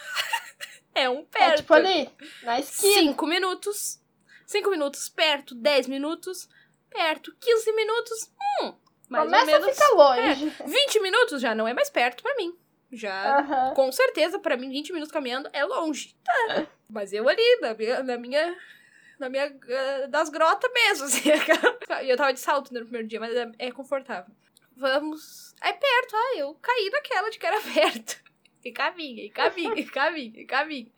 [0.95, 1.53] é um perto.
[1.53, 2.09] É tipo ali,
[2.45, 2.95] na esquina.
[2.95, 4.01] Cinco minutos.
[4.47, 6.49] Cinco minutos perto, dez minutos
[6.91, 8.31] perto, 15 minutos,
[8.63, 8.75] hum,
[9.09, 9.69] mais Começa ou menos.
[9.69, 10.53] a ficar longe.
[10.67, 12.57] 20 minutos já não é mais perto pra mim.
[12.91, 13.75] Já, Aham.
[13.75, 16.17] com certeza, pra mim, 20 minutos caminhando é longe.
[16.25, 16.67] Tá.
[16.89, 18.03] Mas eu ali, na minha.
[18.03, 18.57] Na minha
[19.19, 21.29] na minha ah, das grotas mesmo, assim.
[22.05, 24.33] E eu tava de salto no primeiro dia, mas é, é confortável.
[24.77, 25.55] Vamos.
[25.61, 28.17] É perto, ah, eu caí naquela de que era perto.
[28.65, 30.93] E caminha, e caminha, e caminha, e caminha.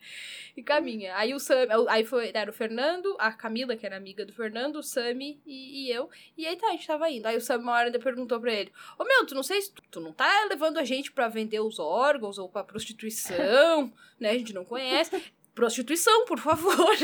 [0.57, 1.15] E caminha.
[1.15, 4.77] Aí o Sam, aí foi, era o Fernando, a Camila, que era amiga do Fernando,
[4.77, 6.09] o Sami e, e eu.
[6.35, 7.25] E aí tá, a gente tava indo.
[7.27, 9.71] Aí o Sam uma hora ainda perguntou pra ele: Ô meu, tu não sei se
[9.71, 14.31] tu, tu não tá levando a gente pra vender os órgãos ou pra prostituição, né?
[14.31, 15.21] A gente não conhece.
[15.53, 16.95] Prostituição, por favor.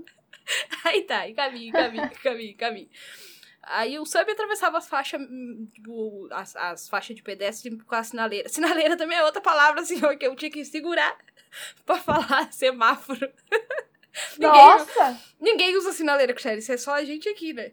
[0.84, 2.88] aí tá, e caminho, caminho, caminho, caminho.
[3.68, 8.02] Aí o Sam atravessava as faixas, hum, tipo, as, as faixas de pedestre com a
[8.04, 8.48] sinaleira.
[8.50, 11.16] Sinaleira também é outra palavra, assim, ó, que eu tinha que segurar
[11.84, 13.28] pra falar semáforo.
[14.38, 15.20] ninguém, Nossa!
[15.40, 17.72] ninguém usa sinaleira, Cristiane, isso é só a gente aqui, né?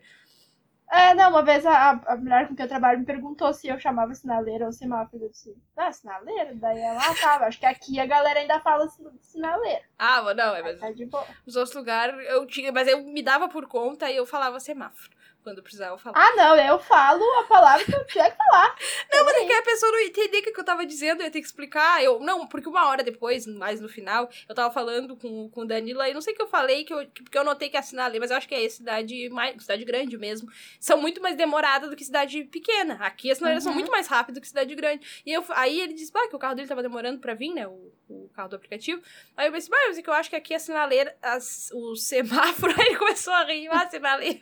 [0.91, 3.79] É, não, uma vez a, a mulher com quem eu trabalho me perguntou se eu
[3.79, 5.23] chamava sinaleira ou semáforo.
[5.23, 6.53] Eu disse, ah, sinaleira?
[6.53, 7.45] Daí ela ah, tava.
[7.45, 9.81] Acho que aqui a galera ainda fala sin- sinaleira.
[9.97, 11.25] Ah, não, é, mas Tá de boa.
[11.47, 15.09] nos outros lugares eu tinha, mas eu me dava por conta e eu falava semáforo.
[15.43, 16.17] Quando eu precisava falar.
[16.17, 18.75] Ah, não, eu falo a palavra que eu tiver que falar.
[19.13, 21.31] Não, mas é que a pessoa não entender o que eu tava dizendo, eu ia
[21.31, 22.03] ter que explicar.
[22.03, 25.65] Eu, não, porque uma hora depois, mais no final, eu tava falando com, com o
[25.67, 27.77] Danilo, aí não sei o que eu falei, que eu, que- porque eu notei que
[27.77, 31.35] a sinaleira, mas eu acho que é cidade mais, cidade grande mesmo, são muito mais
[31.35, 32.95] demoradas do que cidade pequena.
[33.01, 33.77] Aqui as sinaleiras são Uhum.
[33.79, 35.21] muito mais rápidas do que cidade grande.
[35.25, 37.67] E eu, aí ele disse, bah, que o carro dele tava demorando pra vir, né,
[37.67, 39.01] o, o carro do aplicativo.
[39.37, 41.95] Aí eu pensei, bah, mas é que eu acho que aqui a sinaleira, as, o
[41.97, 44.39] semáforo, aí ele começou a rir, ah, sinaleira.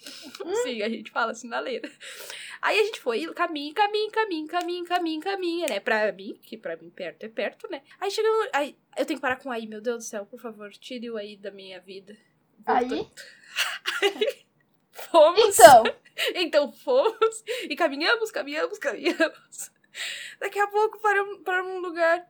[0.62, 1.90] Sim, a gente fala sinaleira.
[2.62, 5.80] Aí a gente foi, caminho, caminho, caminho, caminho, caminho, caminho, né?
[5.80, 7.82] Pra mim, que pra mim perto é perto, né?
[7.98, 8.48] Aí chegamos.
[8.52, 11.16] Aí, eu tenho que parar com aí, meu Deus do céu, por favor, tire o
[11.16, 12.16] aí da minha vida.
[12.66, 13.06] Aí,
[14.92, 15.58] Fomos.
[15.58, 15.84] então,
[16.34, 19.70] Então fomos e caminhamos, caminhamos, caminhamos.
[20.38, 22.26] Daqui a pouco paramos, paramos num lugar.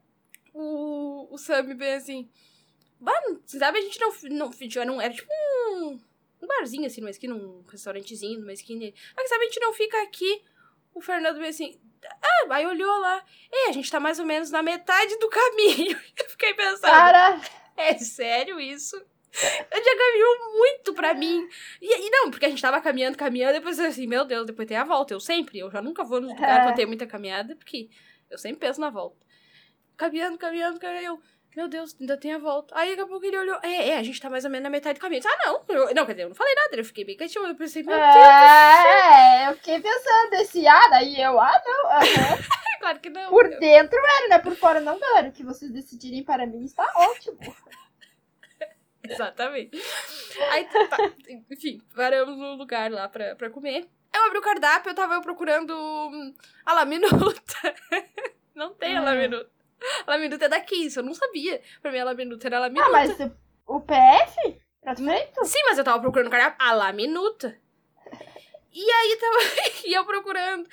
[0.53, 2.31] O, o Sammy bem assim.
[2.99, 6.01] Mano, sabe, a gente não, não, não, não era tipo um,
[6.43, 8.93] um barzinho assim, numa esquina, um restaurantezinho, numa esquina.
[9.17, 10.43] Mas sabe, a gente não fica aqui.
[10.95, 11.81] O Fernando bem assim.
[12.05, 13.23] Ah, aí olhou lá.
[13.53, 15.99] É, a gente tá mais ou menos na metade do caminho.
[16.19, 16.81] Eu fiquei pensando.
[16.83, 17.41] cara,
[17.77, 18.97] É sério isso?
[18.97, 21.47] Eu já caminhou muito pra mim.
[21.81, 24.77] E, e não, porque a gente tava caminhando, caminhando, depois assim, meu Deus, depois tem
[24.77, 25.15] a volta.
[25.15, 26.75] Eu sempre, eu já nunca vou nos lugares É.
[26.75, 27.89] tem muita caminhada, porque
[28.29, 29.25] eu sempre penso na volta.
[29.97, 31.23] Caminhando, caminhando, caminhando, eu,
[31.57, 32.73] meu Deus, ainda tem a volta.
[32.77, 34.71] Aí daqui a pouco ele olhou, é, é, a gente tá mais ou menos na
[34.71, 35.21] metade do caminho.
[35.25, 37.47] Eu ah, não, eu- não, quer dizer, eu não falei nada, eu fiquei bem quietinho,
[37.47, 41.91] eu pensei, meu Deus, é, eu fiquei pensando desse ah, daí eu, ah, não,
[42.81, 43.31] claro que não.
[43.31, 44.39] Por Eu- dentro era, né?
[44.39, 45.29] Por fora não, galera.
[45.29, 47.39] O que vocês decidirem para mim está ótimo.
[49.03, 49.81] Exatamente.
[50.51, 51.11] Aí, tá, tá,
[51.51, 53.89] enfim, paramos no lugar lá pra, pra comer.
[54.15, 56.35] Eu abri o cardápio, eu tava procurando hum,
[56.67, 57.75] a laminuta.
[58.55, 59.05] Não tem a Hum.
[59.05, 59.51] laminuta.
[60.07, 61.61] A laminuta é daqui, isso eu não sabia.
[61.81, 62.87] Pra mim, a laminuta era a laminuta.
[62.87, 63.11] Ah, mas
[63.67, 64.61] o, PF?
[64.97, 65.45] Feito?
[65.45, 67.57] Sim, mas eu tava procurando a laminuta.
[68.73, 69.37] E aí tava.
[69.85, 70.69] e eu procurando.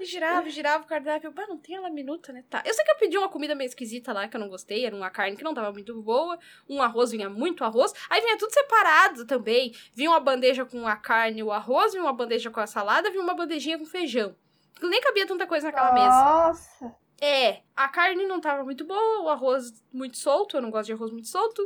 [0.00, 1.32] E girava, girava o cardápio.
[1.36, 2.44] Eu, não tem a laminuta, né?
[2.48, 2.62] Tá.
[2.64, 4.86] Eu sei que eu pedi uma comida meio esquisita lá, que eu não gostei.
[4.86, 6.38] Era uma carne que não tava muito boa.
[6.68, 7.92] Um arroz vinha muito arroz.
[8.08, 9.74] Aí vinha tudo separado também.
[9.94, 13.10] Vinha uma bandeja com a carne e o arroz, vinha uma bandeja com a salada,
[13.10, 14.34] vinha uma bandejinha com feijão.
[14.80, 16.02] Nem cabia tanta coisa naquela Nossa.
[16.02, 16.88] mesa.
[16.88, 17.01] Nossa!
[17.24, 20.92] É, a carne não tava muito boa, o arroz muito solto, eu não gosto de
[20.92, 21.62] arroz muito solto.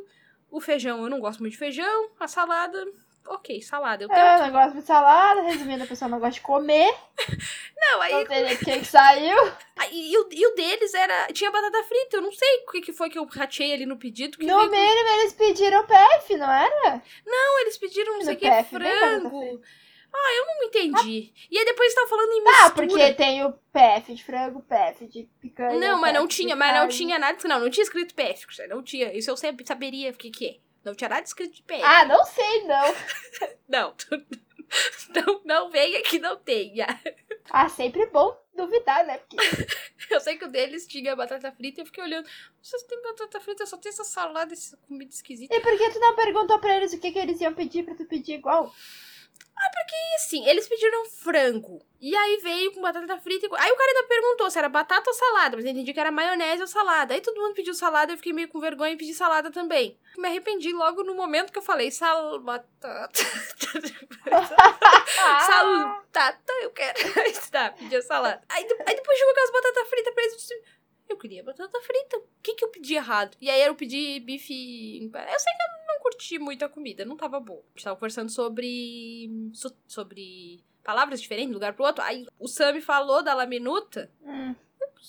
[0.51, 2.11] O feijão, eu não gosto muito de feijão.
[2.21, 2.87] A salada,
[3.27, 4.05] ok, salada.
[4.05, 4.19] Eu tento.
[4.19, 6.95] Eu não gosto de salada, resumindo, a pessoa não gosta de comer.
[7.79, 8.12] Não, aí.
[8.12, 9.37] Não sei que que saiu.
[9.77, 11.27] aí e, o, e o deles era.
[11.33, 12.16] Tinha batata frita.
[12.16, 14.38] Eu não sei o que, que foi que eu ratei ali no pedido.
[14.40, 17.03] No veio com- mínimo eles pediram PF, não era?
[17.25, 19.61] Não, eles pediram não sei o que, frango.
[20.19, 21.33] Ah, eu não entendi.
[21.51, 22.87] E aí depois estavam falando em Ah, mistura.
[22.87, 25.79] porque tem o PF de frango, PF de picanha.
[25.79, 27.39] Não, mas não tinha, mas não tinha nada.
[27.47, 28.47] Não, não tinha escrito PF.
[28.69, 29.13] Não tinha.
[29.17, 30.57] Isso eu sempre saberia o que, que é.
[30.85, 31.83] Não tinha nada escrito de PF.
[31.83, 32.95] Ah, não sei, não.
[33.69, 33.95] Não.
[35.15, 36.87] Não, não venha que não tenha.
[37.51, 39.19] Ah, sempre bom duvidar, né?
[39.19, 39.37] Porque
[40.11, 42.29] Eu sei que o deles tinha batata frita e eu fiquei olhando.
[42.61, 45.55] Vocês têm batata frita, só tem essa salada, essa comida esquisita.
[45.55, 47.95] E por que tu não perguntou pra eles o que, que eles iam pedir pra
[47.95, 48.73] tu pedir igual?
[49.88, 51.85] E assim, eles pediram frango.
[52.01, 53.46] E aí veio com batata frita.
[53.46, 55.57] e Aí o cara ainda perguntou se era batata ou salada.
[55.57, 57.14] Mas eu entendi que era maionese ou salada.
[57.14, 59.99] Aí todo mundo pediu salada, eu fiquei meio com vergonha e pedi salada também.
[60.16, 62.38] Me arrependi logo no momento que eu falei sal...
[62.40, 63.22] batata.
[65.18, 66.99] Ah, Salada, eu quero.
[67.51, 68.42] Tá, pedi a salada.
[68.49, 70.33] Aí, aí depois chegou aquelas batatas fritas pra eles.
[70.33, 70.62] Eu disse,
[71.09, 72.16] Eu queria batata frita.
[72.18, 73.37] O que que eu pedi errado?
[73.40, 74.99] E aí eu pedi bife.
[75.05, 77.61] Eu sei que eu curti muito a comida, não tava boa.
[77.61, 79.31] A gente tava conversando sobre.
[79.53, 82.03] so- sobre palavras diferentes de um lugar pro outro.
[82.03, 84.11] Aí o Sami falou da laminuta.
[84.23, 84.55] Hum.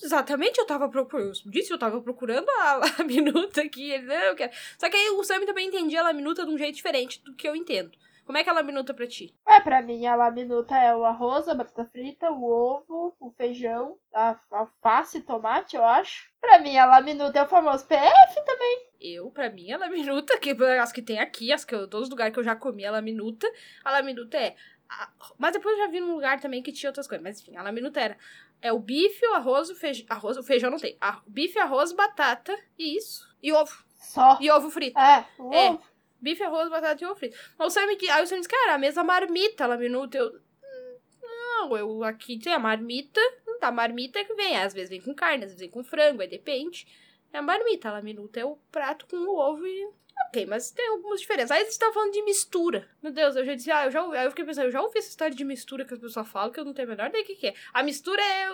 [0.04, 1.34] Exatamente, eu tava procurando.
[1.46, 3.92] Eu disse, eu tava procurando a laminuta aqui.
[3.92, 4.52] Ele, não, eu quero.
[4.78, 7.48] Só que aí o Sami também entendia a laminuta de um jeito diferente do que
[7.48, 7.92] eu entendo.
[8.28, 9.34] Como é que é a laminuta pra ti?
[9.48, 13.98] Ué, pra mim a laminuta é o arroz, a batata frita, o ovo, o feijão,
[14.14, 16.30] a alface e tomate, eu acho.
[16.42, 18.90] Pra mim a laminuta é o famoso PF também.
[19.00, 22.10] Eu, pra mim, a laminuta, que as que tem aqui, as que eu, todos os
[22.10, 23.50] lugares que eu já comi a laminuta,
[23.86, 24.58] a laminuta é.
[25.38, 27.24] mas depois eu já vi num lugar também que tinha outras coisas.
[27.24, 28.18] Mas enfim, a laminuta era.
[28.62, 30.06] É o bife, o arroz, o feijão.
[30.10, 30.98] Arroz, o feijão não tem.
[31.00, 33.26] A, bife, arroz, batata e isso.
[33.42, 33.86] E ovo.
[34.00, 34.38] Só.
[34.42, 35.00] E ovo frito.
[35.00, 35.80] É, o É.
[36.22, 37.38] Bife, arroz, batata e ovo frito.
[37.58, 40.18] Mas o Sam, aí o Sam disse, cara, a mesma marmita, a laminuta.
[40.18, 40.28] Eu.
[40.30, 43.22] "Hum, Não, eu aqui tem a marmita.
[43.62, 44.56] A marmita é que vem.
[44.58, 46.88] Às vezes vem com carne, às vezes vem com frango, aí depende.
[47.34, 49.90] É a marmita, a laminuta é o prato com o ovo e.
[50.28, 51.52] Ok, mas tem algumas diferenças.
[51.52, 52.90] Aí vocês estão falando de mistura.
[53.04, 54.18] Meu Deus, eu já disse, ah, eu já ouvi.
[54.18, 56.52] Aí eu fiquei pensando, eu já ouvi essa história de mistura que as pessoas falam
[56.52, 57.54] que eu não tenho a menor ideia que, que é.
[57.74, 58.50] A mistura é.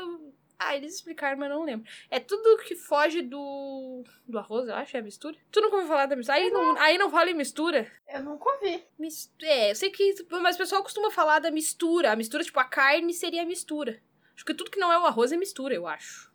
[0.65, 1.87] Ah, eles explicaram, mas eu não lembro.
[2.09, 4.03] É tudo que foge do.
[4.27, 5.35] do arroz, eu acho, é a mistura.
[5.51, 6.37] Tu nunca ouviu falar da mistura?
[6.37, 7.91] Aí não, aí não fala em mistura.
[8.07, 8.83] Eu nunca ouvi.
[8.97, 10.15] Mis- É, eu sei que.
[10.29, 12.11] Mas o pessoal costuma falar da mistura.
[12.11, 14.01] A mistura, tipo, a carne seria a mistura.
[14.35, 16.31] Acho que tudo que não é o arroz é mistura, eu acho.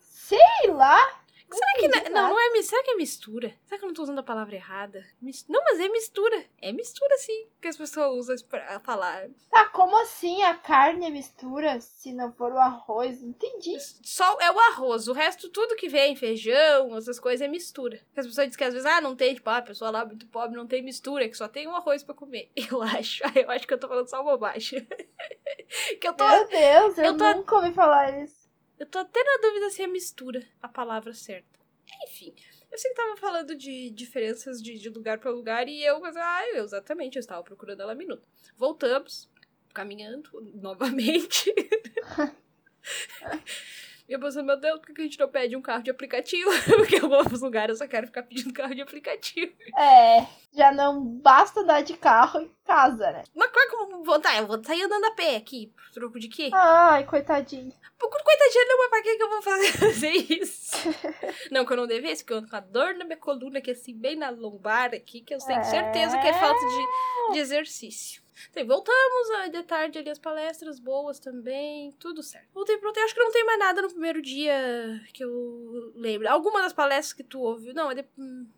[0.00, 1.21] Sei lá.
[1.52, 1.88] Será que.
[1.88, 3.54] Não, não, não é, mis- será que é mistura?
[3.64, 5.04] Será que eu não tô usando a palavra errada?
[5.20, 6.44] Mis- Não, mas é mistura.
[6.60, 9.28] É mistura, sim, que as pessoas usam pra falar.
[9.50, 13.22] Tá, como assim a carne é mistura se não for o arroz?
[13.22, 13.76] Entendi.
[14.02, 15.08] Só é o arroz.
[15.08, 17.98] O resto, tudo que vem, feijão, essas coisas, é mistura.
[18.06, 20.04] Porque As pessoas dizem que às vezes, ah, não tem, tipo, ah, a pessoa lá
[20.04, 22.50] muito pobre não tem mistura, que só tem um arroz pra comer.
[22.70, 23.22] Eu acho.
[23.36, 24.86] Eu acho que eu tô falando só bobagem.
[26.00, 28.41] que eu tô, Meu Deus, eu, eu tô- nunca ouvi falar isso.
[28.82, 31.60] Eu tô até na dúvida se é mistura a palavra certa.
[32.02, 32.34] Enfim.
[32.68, 36.16] Eu sei que tava falando de diferenças de, de lugar pra lugar e eu, mas,
[36.16, 38.28] ah, eu, exatamente, eu estava procurando ela minuto.
[38.56, 39.30] Voltamos,
[39.72, 40.28] caminhando
[40.60, 41.54] novamente.
[44.12, 46.50] E eu pensando, meu Deus, por que a gente não pede um carro de aplicativo?
[46.76, 49.50] Porque eu vou pros lugares, eu só quero ficar pedindo carro de aplicativo.
[49.74, 53.24] É, já não basta andar de carro em casa, né?
[53.34, 56.20] Mas claro que eu vou, tá, eu vou sair andando a pé aqui, por troco
[56.20, 56.50] de quê?
[56.52, 57.72] Ai, coitadinho.
[57.98, 60.10] Por coitadinha, não, mas pra que que eu vou fazer,
[60.42, 60.76] isso?
[61.50, 63.70] não, que eu não devesse, porque eu ando com a dor na minha coluna, que
[63.70, 67.38] é assim, bem na lombar aqui, que eu tenho certeza que é falta de, de
[67.38, 68.21] exercício.
[68.50, 72.48] Então, voltamos, aí de tarde ali as palestras boas também, tudo certo.
[72.52, 76.28] Voltei pro hotel, acho que não tem mais nada no primeiro dia que eu lembro.
[76.28, 78.08] Algumas das palestras que tu ouviu, não, é de-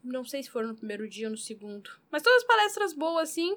[0.03, 1.91] não sei se foram no primeiro dia ou no segundo.
[2.11, 3.57] Mas todas as palestras boas, assim,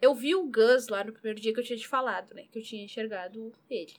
[0.00, 2.58] eu vi o Gus lá no primeiro dia que eu tinha te falado, né, que
[2.58, 3.94] eu tinha enxergado ele.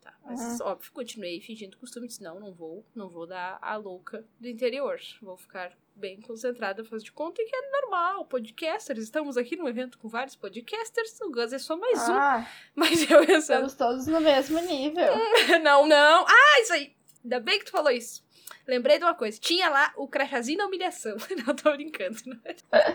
[0.00, 4.24] Tá, mas óbvio, continuei fingindo costume, disse, não, não vou, não vou dar a louca
[4.38, 5.00] do interior.
[5.22, 9.02] Vou ficar bem concentrada, faz de conta que é normal, podcasters.
[9.02, 12.12] Estamos aqui num evento com vários podcasters, o Gus é só mais um.
[12.12, 15.14] Ah, Mas eu pensando, estamos todos no mesmo nível.
[15.62, 16.26] não, não.
[16.28, 16.94] Ah, isso aí!
[17.24, 18.24] Ainda bem que tu falou isso.
[18.68, 19.38] Lembrei de uma coisa.
[19.40, 21.16] Tinha lá o crachazinho da humilhação.
[21.46, 22.16] Não, tô brincando.
[22.26, 22.94] Não é?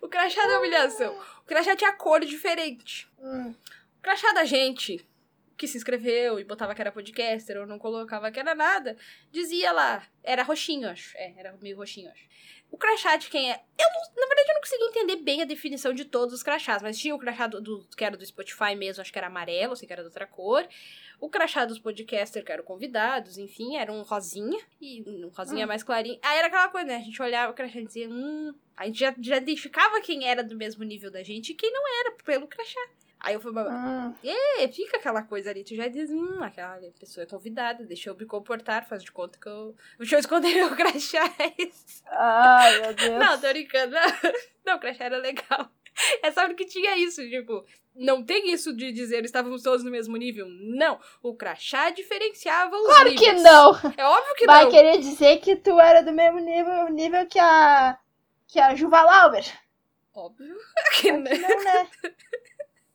[0.00, 1.16] o crachá da humilhação.
[1.40, 3.08] O crachá tinha cor diferente.
[3.20, 3.54] Hum.
[3.98, 5.04] O crachá da gente,
[5.56, 8.96] que se inscreveu e botava que era podcaster ou não colocava que era nada,
[9.30, 10.06] dizia lá.
[10.22, 11.16] Era roxinho, acho.
[11.16, 12.24] É, era meio roxinho, acho.
[12.70, 13.54] O crachá de quem é.
[13.78, 13.86] Eu,
[14.20, 17.14] na verdade, eu não consegui entender bem a definição de todos os crachás, mas tinha
[17.14, 19.92] o crachá do, do- que era do Spotify mesmo, acho que era amarelo, sei que
[19.92, 20.66] era de outra cor.
[21.20, 25.68] O crachá dos podcasters, que eram convidados, enfim, era um rosinha, e um rosinha Hum.
[25.68, 26.18] mais clarinho.
[26.20, 26.96] Aí era aquela coisa, né?
[26.96, 28.52] A gente olhava o crachá e dizia, hum.
[28.76, 31.82] A gente já, já identificava quem era do mesmo nível da gente e quem não
[32.00, 32.80] era, pelo crachá.
[33.24, 34.14] Aí eu fui, Hum.
[34.22, 38.16] é, fica aquela coisa ali, tu já diz, hum, aquela pessoa é convidada, deixa eu
[38.16, 39.74] me comportar, faz de conta que eu.
[39.98, 41.24] Deixa eu esconder meu crachá.
[41.38, 41.54] é.
[42.10, 43.18] Ai, meu Deus.
[43.18, 43.94] Não, tô brincando.
[43.94, 44.02] Não,
[44.66, 45.70] não o crachá era legal.
[46.22, 50.16] É só porque tinha isso, tipo, não tem isso de dizer estávamos todos no mesmo
[50.16, 50.46] nível.
[50.48, 53.42] Não, o crachá diferenciava os Claro que níveis.
[53.42, 53.70] não.
[53.96, 54.70] É óbvio que Vai não.
[54.70, 57.96] querer dizer que tu era do mesmo nível, nível que a.
[58.48, 59.44] que a Juva Lauber.
[60.12, 60.54] Óbvio
[61.00, 61.24] que não.
[61.24, 61.88] que não, né?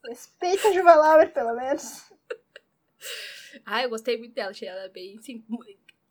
[0.08, 2.12] Respeita a Juva pelo menos.
[3.66, 5.18] Ah, eu gostei muito dela, achei ela bem.
[5.22, 5.44] Sim,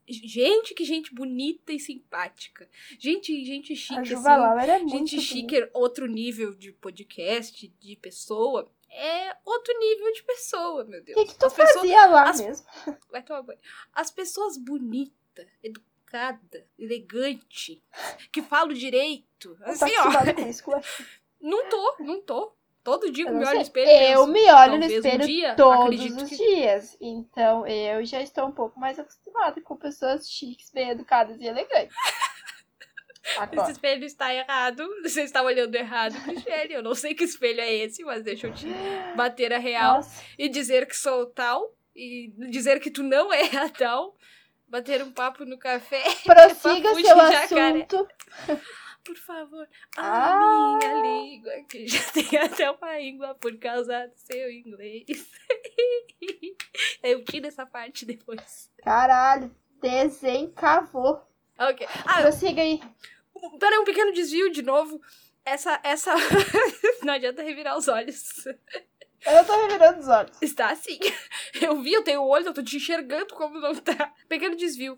[0.09, 2.69] gente, que gente bonita e simpática.
[2.99, 4.41] Gente, gente chique, A Juva assim.
[4.41, 8.71] Lauber é muito Gente chique, é outro nível de podcast, de pessoa.
[8.91, 11.21] É outro nível de pessoa, meu O Deus.
[11.21, 12.67] que, que tu As pessoas- fazia lá as- mesmo?
[13.11, 13.59] Vai tomar banho.
[13.93, 17.83] As pessoas bonitas, educadas, elegantes,
[18.33, 19.59] que falam direito.
[19.63, 20.35] Assim, ó.
[20.35, 20.65] com isso.
[21.41, 22.57] Não tô, não tô.
[22.89, 25.27] Todo dia Eu me olho no espelho Eu penso, me olho no talvez um espelho
[25.27, 26.97] dia, todos os que- dias.
[27.01, 31.95] Então eu já estou um pouco mais acostumada com pessoas chiques, bem educadas e elegantes.
[33.25, 33.71] Esse Agora.
[33.71, 34.89] espelho está errado.
[35.05, 36.73] Você está olhando errado, Cristiane.
[36.73, 38.67] Eu não sei que espelho é esse, mas deixa eu te
[39.17, 39.97] bater a real.
[39.97, 44.17] Nossa, e dizer que sou tal e dizer que tu não é a tal,
[44.67, 48.09] bater um papo no café, prossiga seu assunto.
[49.05, 49.69] Por favor.
[49.97, 50.33] Ah.
[50.35, 55.07] A minha língua, que já tem até uma língua por causa do seu inglês.
[57.03, 58.71] Eu tiro essa parte depois.
[58.83, 61.23] Caralho, desencavou.
[61.59, 61.87] Ok.
[62.05, 62.81] Ah, Prossiga aí.
[63.59, 65.01] peraí, um pequeno desvio de novo.
[65.45, 66.15] Essa, essa...
[67.03, 68.45] não adianta revirar os olhos.
[69.27, 70.43] Eu tô revirando os olhos.
[70.43, 70.99] Está assim.
[71.61, 74.13] Eu vi, eu tenho o olho, eu tô te enxergando como não tá.
[74.29, 74.97] Pequeno desvio.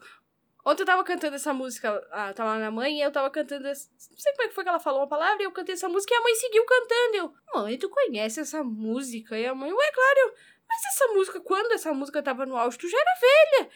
[0.64, 3.66] Ontem eu tava cantando essa música, ah, tava lá minha mãe, e eu tava cantando.
[3.66, 5.72] essa- Não sei como é que foi que ela falou uma palavra, e eu cantei
[5.74, 7.16] essa música e a mãe seguiu cantando.
[7.16, 9.38] Eu, mãe, tu conhece essa música?
[9.38, 10.18] E a mãe, ué, claro.
[10.20, 10.34] Eu,
[10.68, 13.70] Mas essa música, quando essa música tava no auge, tu já era velha.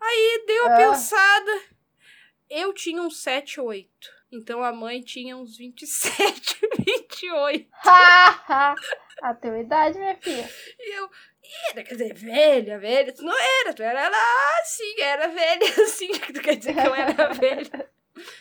[0.00, 0.78] Aí deu uma Ah.
[0.90, 1.60] pensada.
[2.50, 4.12] Eu tinha uns 7, 8.
[4.30, 7.66] Então a mãe tinha uns 27, 28.
[7.86, 8.74] Ha, ha.
[9.22, 10.50] A tua idade, minha filha.
[10.78, 11.08] E eu,
[11.70, 13.12] era, quer dizer, velha, velha.
[13.12, 16.08] Tu não era, tu era lá, sim, era velha, assim.
[16.12, 17.90] Tu quer dizer que eu era velha.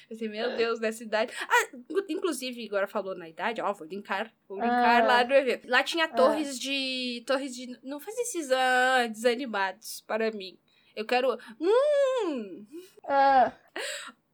[0.10, 1.34] Eu assim, meu Deus, nessa idade.
[1.50, 4.32] Ah, in- inclusive, agora falou na idade, ó, vou linkar.
[4.48, 5.06] Vou linkar Ah.
[5.06, 5.68] lá no evento.
[5.68, 7.24] Lá tinha torres de.
[7.26, 7.80] Torres de.
[7.84, 10.60] Não faz esses ah, desanimados para mim.
[10.96, 11.36] Eu quero.
[11.60, 12.68] Hum!
[13.04, 13.52] Ah,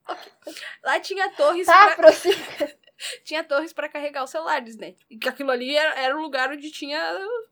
[0.83, 2.75] Lá tinha torres tá, pra, prossiga.
[3.23, 4.95] tinha torres para carregar os celulares, né?
[5.09, 6.99] E que aquilo ali era, era o lugar onde tinha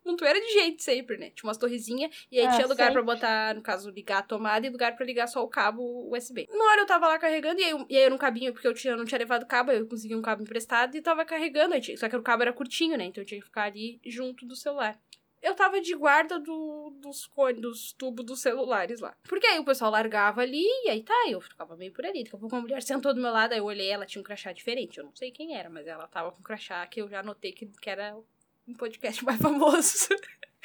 [0.05, 1.31] montoeira de gente sempre, né?
[1.31, 3.15] Tinha umas torrezinhas e aí Ah, tinha lugar pra sempre.
[3.15, 6.47] botar, no caso, ligar a tomada e lugar pra ligar só o cabo USB.
[6.49, 8.67] Uma hora eu tava lá carregando e aí, eu- e aí eu não cabia porque
[8.67, 11.73] eu tinha, não tinha levado cabo, eu consegui um cabo emprestado e tava carregando.
[11.73, 13.05] aí tinha- Só que o cabo era curtinho, né?
[13.05, 14.97] Então eu tinha que ficar ali junto do celular.
[15.47, 17.29] Eu tava de guarda do, dos
[17.61, 19.15] dos tubos dos celulares lá.
[19.23, 22.21] Porque aí o pessoal largava ali, e aí tá, eu ficava meio por ali.
[22.21, 24.25] Daqui a pouco uma mulher sentou do meu lado, aí eu olhei, ela tinha um
[24.25, 24.97] crachá diferente.
[24.97, 27.53] Eu não sei quem era, mas ela tava com um crachá que eu já notei
[27.53, 28.13] que, que era
[28.67, 30.09] um podcast mais famoso.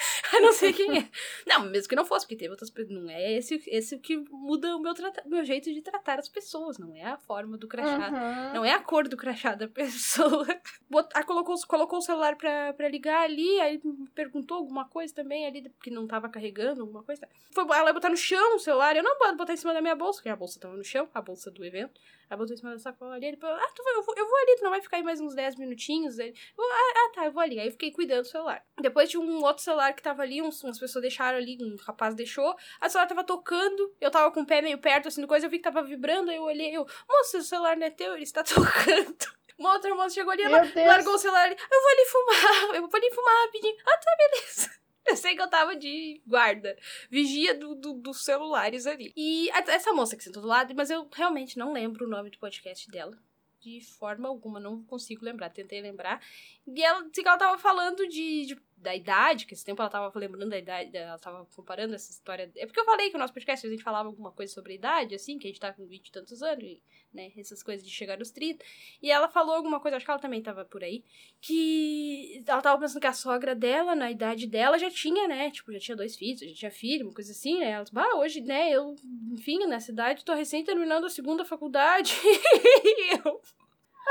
[0.35, 1.09] eu não sei quem é.
[1.47, 2.95] Não, mesmo que não fosse, porque teve outras pessoas.
[3.03, 6.79] Não é esse, esse que muda o meu, trata- meu jeito de tratar as pessoas.
[6.79, 8.09] Não é a forma do crachá.
[8.11, 8.55] Uhum.
[8.55, 10.47] Não é a cor do crachá da pessoa.
[10.89, 11.09] Bot...
[11.15, 13.81] Ah, colocou, colocou o celular pra, pra ligar ali, aí
[14.15, 17.29] perguntou alguma coisa também ali, porque não tava carregando, alguma coisa.
[17.53, 19.81] Foi ela ia botar no chão o celular, eu não posso botar em cima da
[19.81, 22.01] minha bolsa, porque a bolsa tava no chão, a bolsa do evento.
[22.31, 24.27] Aí botou em cima da sacola ali, ele falou, ah, tu vai, eu, vou, eu
[24.27, 26.19] vou ali, tu não vai ficar aí mais uns 10 minutinhos?
[26.19, 27.61] Ele, "Eu, ah, ah, tá, eu vou ali.
[27.61, 28.65] Aí fiquei cuidando do celular.
[28.81, 32.15] Depois tinha um outro celular que tava ali, uns, umas pessoas deixaram ali, um rapaz
[32.15, 35.47] deixou, a celular tava tocando, eu tava com o pé meio perto, assim, do coisa,
[35.47, 38.15] eu vi que tava vibrando, aí eu olhei, eu, moça, o celular não é teu,
[38.15, 39.17] ele está tocando.
[39.59, 42.89] Uma outra moça chegou ali, ela largou o celular ali, eu vou ali fumar, eu
[42.89, 43.77] vou ali fumar rapidinho.
[43.87, 44.83] Ah, tá, beleza.
[45.05, 46.79] Eu sei que eu tava de guarda,
[47.11, 49.13] vigia do, do- dos celulares ali.
[49.17, 52.39] E essa moça que sentou do lado, mas eu realmente não lembro o nome do
[52.39, 53.19] podcast dela.
[53.61, 55.51] De forma alguma, não consigo lembrar.
[55.51, 56.21] Tentei lembrar.
[56.65, 60.13] E ela que ela tava falando de, de da idade, que esse tempo ela tava
[60.19, 62.51] lembrando da idade, ela tava comparando essa história.
[62.57, 64.75] É porque eu falei que o nosso podcast a gente falava alguma coisa sobre a
[64.75, 66.83] idade, assim, que a gente tá com 20 e tantos anos, e,
[67.15, 67.31] né?
[67.37, 68.65] Essas coisas de chegar nos 30.
[69.01, 71.05] E ela falou alguma coisa, acho que ela também tava por aí,
[71.41, 75.51] que ela tava pensando que a sogra dela, na idade dela, já tinha, né?
[75.51, 77.71] Tipo, já tinha dois filhos, já tinha filho, uma coisa assim, né?
[77.71, 78.97] Ela, ah, hoje, né, eu,
[79.31, 82.15] enfim, nessa idade, tô recém terminando a segunda faculdade.
[82.25, 83.41] e eu.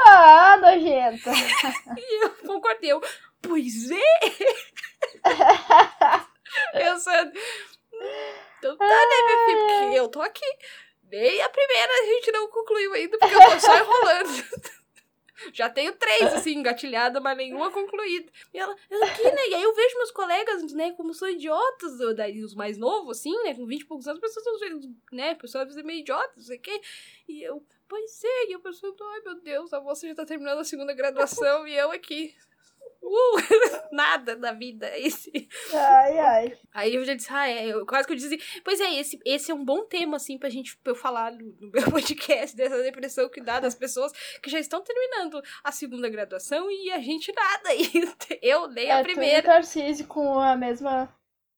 [0.05, 1.31] Ah, nojenta.
[1.97, 2.91] e eu concordei.
[2.91, 3.01] Eu,
[3.41, 4.19] pois é!
[6.73, 7.31] Pensando.
[8.57, 9.67] Então tá, né, minha filha?
[9.67, 10.45] Porque eu tô aqui.
[11.03, 14.29] Nem a primeira a gente não concluiu ainda, porque eu tô só enrolando.
[15.53, 18.31] Já tenho três, assim, engatilhada, mas nenhuma concluída.
[18.53, 19.49] E ela, aqui, né?
[19.49, 23.35] E aí eu vejo meus colegas, né, como são idiotas, daí os mais novos, assim,
[23.43, 24.79] né, com 20 e poucos anos, pessoas são,
[25.11, 26.81] né, pessoas meio idiotas, não sei o quê.
[27.27, 30.59] E eu, pois é, e eu pensando, ai meu Deus, a moça já tá terminando
[30.59, 32.35] a segunda graduação e eu aqui,
[33.01, 33.35] Uh,
[33.91, 34.89] nada da vida.
[34.97, 35.49] Esse.
[35.73, 36.57] Ai, ai.
[36.73, 37.67] Aí eu já disse, ah, é.
[37.67, 40.37] Eu, quase que eu disse assim, pois é, esse, esse é um bom tema, assim,
[40.37, 44.11] pra gente pra eu falar no, no meu podcast dessa depressão que dá das pessoas
[44.41, 48.11] que já estão terminando a segunda graduação e a gente nada ainda.
[48.41, 49.41] Eu nem é, a primeira.
[49.41, 51.13] Tarcísio com a mesma.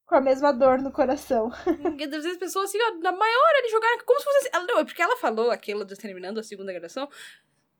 [0.06, 1.50] Com a mesma dor no coração.
[1.50, 4.50] Às vezes as pessoas, assim, ó, na maior hora de jogar, como se fosse.
[4.52, 7.08] Ela, não, é porque ela falou aquilo de terminando a segunda graduação.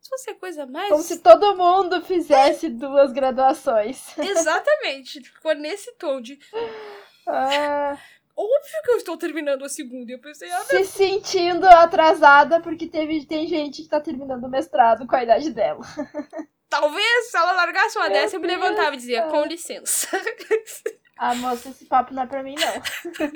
[0.04, 0.90] Se fosse a coisa mais.
[0.90, 4.16] Como se todo mundo fizesse duas graduações.
[4.18, 5.22] Exatamente.
[5.22, 6.38] Ficou nesse tom de.
[7.26, 7.96] Ah,
[8.36, 10.12] Óbvio que eu estou terminando a segunda.
[10.12, 14.48] E eu pensei, ah, se sentindo atrasada porque teve, tem gente que tá terminando o
[14.48, 15.80] mestrado com a idade dela.
[16.68, 20.08] talvez se ela largasse uma Meu dessa, eu me Deus, levantava e dizia, com licença.
[21.16, 23.32] Ah, moça, esse papo não é pra mim, não.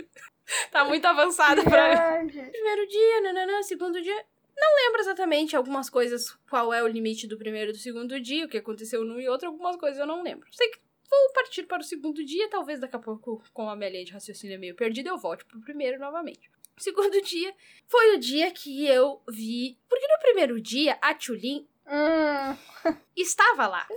[0.72, 2.28] tá muito avançada pra mim.
[2.28, 4.24] Primeiro dia, nananã, segundo dia.
[4.60, 8.44] Não lembro exatamente algumas coisas, qual é o limite do primeiro e do segundo dia,
[8.44, 10.48] o que aconteceu num e outro, algumas coisas eu não lembro.
[10.52, 13.90] Sei que vou partir para o segundo dia, talvez daqui a pouco, com a minha
[13.90, 16.50] linha de raciocínio meio perdida, eu volte pro primeiro novamente.
[16.76, 17.54] O segundo dia
[17.86, 19.78] foi o dia que eu vi.
[19.88, 22.56] Porque no primeiro dia, a Tulin Hum,
[23.16, 23.88] estava lá.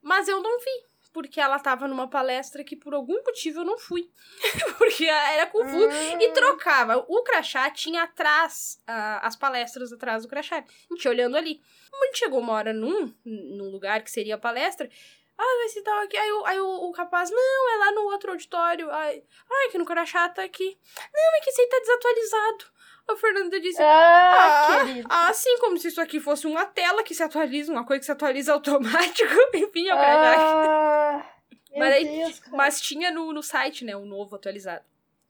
[0.00, 0.91] Mas eu não vi.
[1.12, 4.10] Porque ela estava numa palestra que por algum motivo eu não fui.
[4.78, 5.90] porque era confuso.
[6.20, 6.32] E hum.
[6.32, 7.04] trocava.
[7.08, 10.58] O crachá tinha atrás, ah, as palestras atrás do crachá.
[10.58, 11.60] A gente olhando ali.
[11.92, 14.88] A gente chegou uma hora num, num lugar que seria a palestra.
[15.44, 16.16] Ah, vai se tal aqui.
[16.16, 18.88] Aí, o, aí o, o rapaz, não, é lá no outro auditório.
[18.90, 20.78] Ai, ai, que no crachá tá aqui.
[21.12, 22.64] Não, é que esse aí tá desatualizado.
[23.08, 25.08] A Fernanda disse, Ah, querido.
[25.10, 28.12] assim como se isso aqui fosse uma tela que se atualiza, uma coisa que se
[28.12, 29.34] atualiza automático.
[29.54, 30.64] Enfim, eu crachá.
[30.68, 31.26] Ah,
[31.76, 32.56] Mas aí- Deus, cara.
[32.56, 34.84] Mas tinha no, no site, né, o novo atualizado.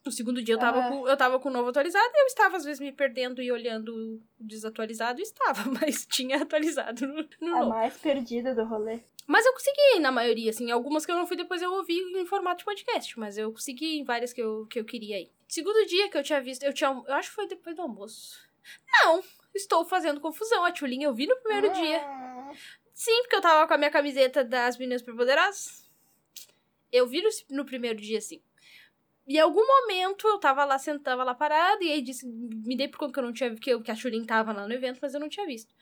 [0.05, 0.89] No segundo dia eu tava, Ah.
[0.89, 3.53] com, eu tava com o novo atualizado e eu estava, às vezes, me perdendo e
[3.53, 7.71] olhando desatualizado estava, mas tinha atualizado no, no A novo.
[7.71, 9.01] mais perdida do rolê.
[9.27, 10.71] Mas eu consegui, na maioria, assim.
[10.73, 13.17] Algumas que eu não fui, depois eu ouvi em formato de podcast.
[13.21, 15.31] Mas eu consegui em várias que eu, que eu queria ir.
[15.47, 16.91] Segundo dia que eu tinha visto, eu tinha.
[16.91, 18.41] Eu acho que foi depois do almoço.
[19.05, 19.23] Não,
[19.55, 20.65] estou fazendo confusão.
[20.65, 22.01] A Tchulinha eu vi no primeiro dia.
[22.05, 22.51] Ah,
[22.93, 25.89] Sim, porque eu tava com a minha camiseta das meninas superpoderosas.
[26.91, 27.29] Eu vi no,
[27.59, 28.43] no primeiro dia, assim.
[29.27, 32.89] E em algum momento eu tava lá, sentava lá parada, e aí disse, me dei
[32.89, 34.99] por conta que eu não tinha que, eu, que a Chulin tava lá no evento,
[35.01, 35.73] mas eu não tinha visto.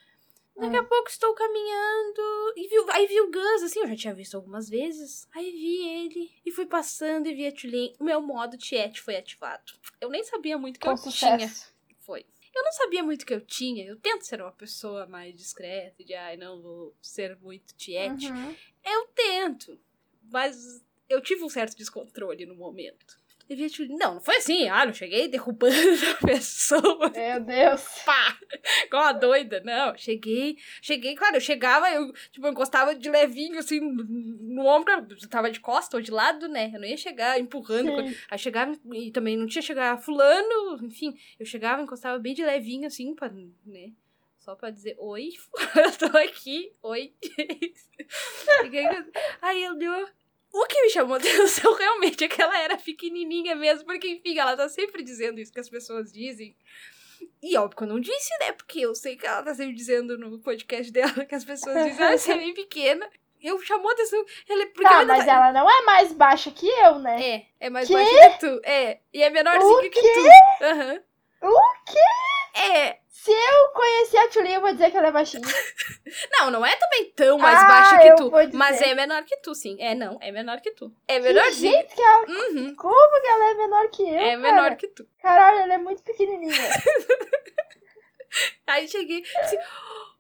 [0.61, 4.15] Daqui a pouco estou caminhando e vi, aí vi o Gus, assim, eu já tinha
[4.15, 5.27] visto algumas vezes.
[5.35, 7.95] Aí vi ele e fui passando e vi a Tulin.
[7.99, 9.73] O meu modo Tiete foi ativado.
[9.99, 11.37] Eu nem sabia muito que com eu sucesso.
[11.37, 11.97] tinha.
[12.01, 12.27] Foi.
[12.55, 13.87] Eu não sabia muito que eu tinha.
[13.87, 18.31] Eu tento ser uma pessoa mais discreta, de ai, não vou ser muito Tiete.
[18.31, 18.55] Uhum.
[18.85, 19.81] Eu tento,
[20.31, 23.20] mas eu tive um certo descontrole no momento.
[23.51, 23.97] A Tulin.
[23.97, 24.69] Não, não foi assim.
[24.69, 25.75] Ah, não cheguei derrubando
[26.21, 27.83] a pessoa Meu Deus.
[28.05, 28.39] pá,
[28.85, 29.61] igual uma doida.
[29.65, 34.67] Não, cheguei, cheguei, claro, eu chegava, eu, tipo, eu encostava de levinho, assim, no, no
[34.67, 36.71] ombro, eu tava de costa ou de lado, né?
[36.73, 38.09] Eu não ia chegar empurrando.
[38.09, 38.17] Sim.
[38.31, 42.87] Aí chegava, e também não tinha chegar fulano, enfim, eu chegava, encostava bem de levinho,
[42.87, 43.31] assim, pra,
[43.67, 43.93] né?
[44.39, 45.31] Só pra dizer, oi,
[45.77, 47.13] eu tô aqui, oi.
[49.43, 50.09] Aí eu deu...
[50.53, 54.39] O que me chamou a atenção realmente é que ela era pequenininha mesmo, porque, enfim,
[54.39, 56.57] ela tá sempre dizendo isso que as pessoas dizem.
[57.43, 58.53] E óbvio que eu não disse, né?
[58.53, 62.05] Porque eu sei que ela tá sempre dizendo no podcast dela que as pessoas dizem,
[62.05, 63.09] ah, você é bem pequena.
[63.43, 64.23] Eu chamou a atenção.
[64.49, 67.23] Ela, porque Tá, ela mas ela não é mais baixa que eu, né?
[67.23, 67.95] É, é mais Quê?
[67.95, 68.61] baixa que tu.
[68.65, 68.99] É.
[69.15, 70.65] E é menorzinha que tu.
[70.65, 71.01] Aham.
[71.43, 72.61] O quê?
[72.61, 73.00] É.
[73.23, 75.43] Se eu conhecer a Tulin, eu vou dizer que ela é baixinha.
[76.33, 78.31] Não, não é também tão mais Ah, baixa que tu.
[78.57, 79.77] Mas é menor que tu, sim.
[79.79, 80.91] É, não, é menor que tu.
[81.07, 81.73] É Que menorzinha.
[81.73, 82.25] jeito que ela...
[82.27, 82.75] Uhum.
[82.75, 84.37] Como que ela é menor que eu, É cara?
[84.39, 85.07] menor que tu.
[85.21, 86.55] Caralho, ela é muito pequenininha.
[88.67, 89.23] Aí cheguei.
[89.37, 89.59] Assim,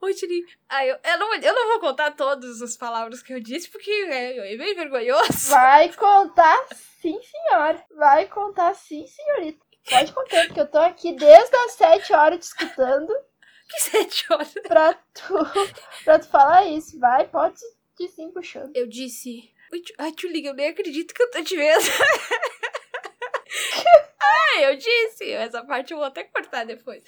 [0.02, 0.44] Oi, Tiri.
[0.68, 3.90] Aí eu, eu, não, eu não vou contar todas as palavras que eu disse, porque
[3.90, 5.50] é, é bem vergonhoso.
[5.50, 6.58] Vai contar
[7.00, 7.82] sim, senhora.
[7.96, 9.64] Vai contar sim, senhorita.
[9.88, 13.12] Pode contar, porque eu tô aqui desde as sete horas te escutando.
[13.68, 14.52] Que sete horas?
[14.66, 15.34] Pra tu,
[16.04, 16.98] pra tu falar isso.
[16.98, 17.60] Vai, pode
[17.98, 18.74] ir sim puxando.
[18.74, 19.50] Eu disse.
[19.98, 21.84] Ai, Tchuliga, eu nem acredito que eu tô te vendo.
[24.20, 25.30] ah, eu disse.
[25.32, 27.02] Essa parte eu vou até cortar depois.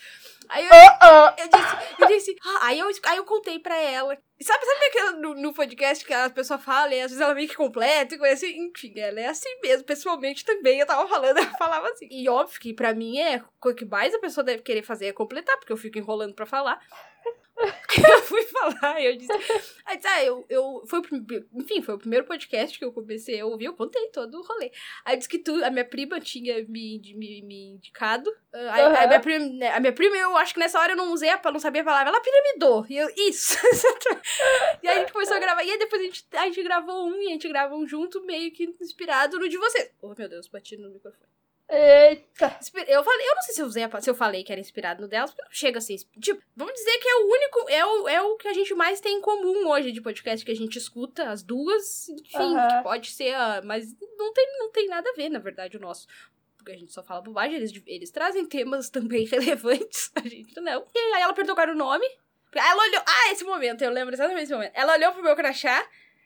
[0.48, 1.40] Aí eu, oh, oh.
[1.40, 4.16] eu disse, eu disse, ah, aí, eu, aí eu contei pra ela.
[4.40, 7.48] Sabe, sabe aquela no, no podcast que a pessoa fala e às vezes ela meio
[7.48, 8.66] que completa e coisa assim?
[8.66, 10.80] Enfim, ela é assim mesmo, pessoalmente também.
[10.80, 12.08] Eu tava falando, ela falava assim.
[12.10, 15.12] E óbvio que pra mim é o que mais a pessoa deve querer fazer é
[15.12, 16.80] completar, porque eu fico enrolando pra falar.
[18.12, 19.32] eu fui falar eu disse.
[19.84, 20.82] Aí, ah, eu, eu.
[20.86, 21.04] Foi o,
[21.54, 24.70] enfim, foi o primeiro podcast que eu comecei a ouvir, eu contei todo o rolê.
[25.04, 28.30] Aí disse que tu, a minha prima tinha me, me, me indicado.
[28.30, 28.96] Uh, a, uhum.
[28.96, 31.30] a, minha prima, né, a minha prima, eu acho que nessa hora eu não usei,
[31.30, 32.86] a, não sabia a palavra, ela piramidou.
[32.88, 33.56] E eu, isso.
[34.82, 35.64] e aí a gente começou a gravar.
[35.64, 38.24] E aí depois a gente, a gente gravou um e a gente gravou um junto,
[38.24, 39.92] meio que inspirado no de você.
[40.00, 41.32] Oh, meu Deus, bati no microfone.
[41.68, 42.58] Eita!
[42.86, 45.00] Eu falei, eu não sei se eu, usei a, se eu falei que era inspirado
[45.00, 45.96] no delas, porque não chega a ser.
[46.20, 47.70] Tipo, vamos dizer que é o único.
[47.70, 50.52] É o, é o que a gente mais tem em comum hoje de podcast que
[50.52, 52.08] a gente escuta, as duas.
[52.08, 53.34] Enfim, que pode ser.
[53.64, 56.06] Mas não tem, não tem nada a ver, na verdade, o nosso.
[56.58, 60.86] Porque a gente só fala bobagem, eles, eles trazem temas também relevantes, a gente não.
[60.94, 62.06] E aí ela perguntou qual era o nome.
[62.54, 63.02] Ela olhou.
[63.06, 64.72] Ah, esse momento, eu lembro exatamente esse momento.
[64.74, 65.82] Ela olhou pro meu crachá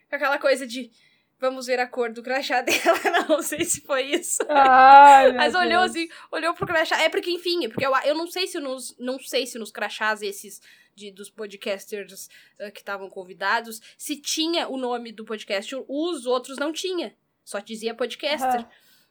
[0.09, 0.91] com aquela coisa de
[1.39, 3.27] vamos ver a cor do crachá dela.
[3.27, 4.39] Não sei se foi isso.
[4.49, 5.91] Ai, Mas olhou Deus.
[5.91, 7.01] assim, olhou pro crachá.
[7.01, 8.95] É porque, enfim, porque eu, eu não sei se nos.
[8.97, 10.61] Não sei se nos crachás esses
[10.95, 12.27] de, dos podcasters
[12.59, 15.75] uh, que estavam convidados, se tinha o nome do podcast.
[15.87, 17.15] Os outros não tinha.
[17.45, 18.61] Só dizia podcaster.
[18.61, 18.67] Uhum.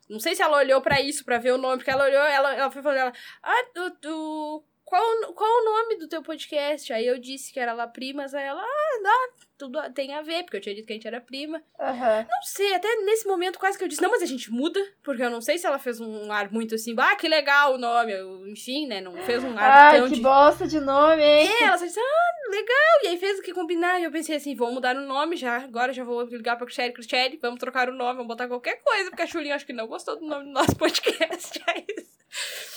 [0.09, 2.55] Não sei se ela olhou para isso, para ver o nome, porque ela olhou, ela,
[2.55, 3.13] ela foi falando, ela,
[3.43, 5.03] ah, tu, tu, qual,
[5.35, 6.93] qual o nome do teu podcast?
[6.93, 9.29] Aí eu disse que era La Primas, aí ela, ah, não,
[9.59, 11.61] tudo tem a ver, porque eu tinha dito que a gente era prima.
[11.77, 12.27] Uhum.
[12.31, 15.25] Não sei, até nesse momento quase que eu disse, não, mas a gente muda, porque
[15.25, 18.13] eu não sei se ela fez um ar muito assim, ah, que legal o nome,
[18.13, 20.21] eu, enfim, né, não fez um ar Ai, tão que de...
[20.21, 21.49] bosta de nome, hein?
[21.49, 24.37] É, ela só disse, ah, legal, e aí fez o que combinar, e eu pensei
[24.37, 27.89] assim, vou mudar o nome já, agora já vou ligar pra Cristiane, Cristiane, vamos trocar
[27.89, 30.45] o nome, vamos botar qualquer coisa, porque a Chulinha acho que não gostou do nome
[30.45, 32.17] do nosso podcast, é isso.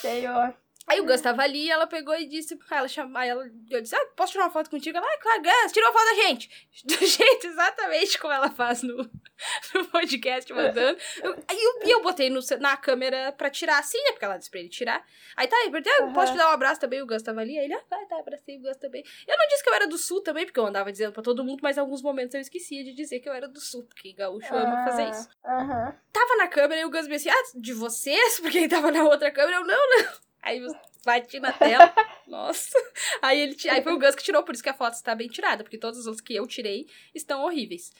[0.02, 0.56] Senhor.
[0.90, 3.26] Aí o Gus tava ali e ela pegou e disse pra ela chamar.
[3.26, 4.98] Ela, eu disse: Ah, posso tirar uma foto contigo?
[4.98, 6.50] Ela, ah, claro, Gus, tira uma foto da gente.
[6.84, 8.98] Do jeito exatamente como ela faz no,
[9.74, 10.98] no podcast mandando.
[11.22, 14.12] Eu, aí eu, e eu botei no, na câmera pra tirar assim, né?
[14.12, 15.06] Porque ela disse pra ele tirar.
[15.38, 16.14] Aí tá, eu perguntei, ah, Uhum.
[16.14, 17.02] posso te dar um abraço também?
[17.02, 17.58] O Gus tava ali.
[17.58, 19.04] Aí ele, ah, tá, tá, abracei o Gus também.
[19.28, 21.44] Eu não disse que eu era do sul também, porque eu andava dizendo pra todo
[21.44, 24.14] mundo, mas em alguns momentos eu esquecia de dizer que eu era do sul, porque
[24.14, 25.30] gaúcho ama fazer isso.
[25.46, 25.94] Aham.
[26.12, 28.40] Tava na câmera e o Gus me disse, ah, de vocês?
[28.42, 29.58] Porque ele tava na outra câmera.
[29.58, 30.29] Eu, não, não.
[30.42, 30.72] Aí eu
[31.06, 31.94] bati na tela.
[32.28, 32.78] Nossa.
[33.22, 35.28] Aí ele aí foi o Gus que tirou, por isso que a foto está bem
[35.28, 37.92] tirada, porque todas as outras que eu tirei estão horríveis.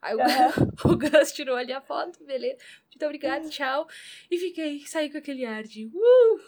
[0.00, 0.18] Aí o,
[0.92, 2.58] o Gus tirou ali a foto, beleza.
[2.86, 3.88] Muito obrigada, tchau.
[4.30, 6.40] E fiquei, saí com aquele ar de uh!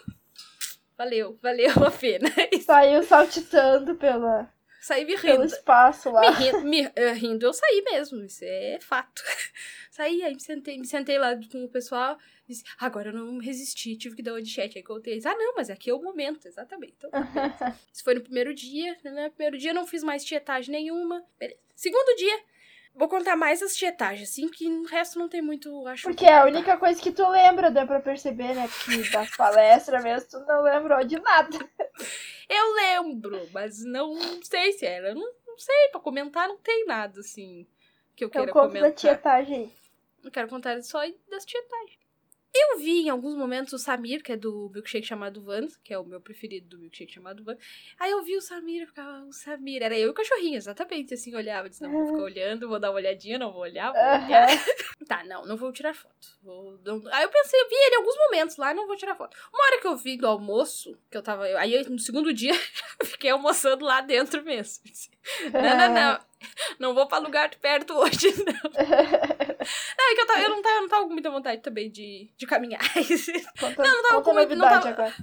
[0.97, 2.29] Valeu, valeu a pena.
[2.63, 5.53] Saiu saltitando pela, saí me pelo rindo.
[5.53, 6.21] espaço lá.
[6.31, 9.23] Me rindo, me, eh, rindo, eu saí mesmo, isso é fato.
[9.89, 12.17] Saí, aí me sentei, me sentei lá com o pessoal,
[12.51, 14.77] disse, agora eu não resisti, tive que dar uma de chat.
[14.77, 16.95] Aí contei, ah, não, mas aqui é o momento, exatamente.
[16.97, 17.79] Então, beleza.
[17.91, 19.25] Isso foi no primeiro dia, né?
[19.25, 21.23] No primeiro dia eu não fiz mais tietagem nenhuma.
[21.39, 21.59] Beleza.
[21.75, 22.39] Segundo dia,
[22.93, 26.03] vou contar mais as tietagens, assim, que o resto não tem muito, acho.
[26.03, 28.69] Porque é a única coisa que tu lembra, dá pra perceber, né?
[28.85, 31.57] Que das palestras mesmo, tu não lembrou de nada.
[32.49, 35.13] Eu lembro, mas não sei se era.
[35.13, 37.65] Não, não sei, pra comentar não tem nada, assim,
[38.15, 39.73] que eu Então queira da tietagem.
[40.23, 40.99] Eu quero contar só
[41.29, 42.00] das tietagens.
[42.53, 45.97] Eu vi em alguns momentos o Samir, que é do milkshake chamado Van, que é
[45.97, 47.55] o meu preferido do milkshake chamado Van.
[47.97, 51.13] Aí eu vi o Samir, eu ficava, o Samir, era eu e o cachorrinho, exatamente,
[51.13, 54.01] assim, olhava, disse, não, vou ficar olhando, vou dar uma olhadinha, não vou olhar, vou
[54.01, 54.49] olhar.
[54.49, 54.57] Aham.
[55.07, 56.15] Tá, não, não vou tirar foto.
[56.43, 59.15] Vou, não- Aí eu pensei, eu vi ele em alguns momentos lá, não vou tirar
[59.15, 59.35] foto.
[59.53, 62.53] Uma hora que eu vi do almoço, que eu tava, aí no segundo dia,
[63.03, 64.83] fiquei almoçando lá dentro mesmo.
[65.51, 66.30] Não, não, não.
[66.79, 68.53] Não vou pra lugar perto hoje, não.
[69.97, 71.89] Não, é que eu, tava, eu, não tava, eu não tava com muita vontade também
[71.89, 72.81] de, de caminhar.
[73.59, 75.13] Conta, Não, não tava com muito- não tava-.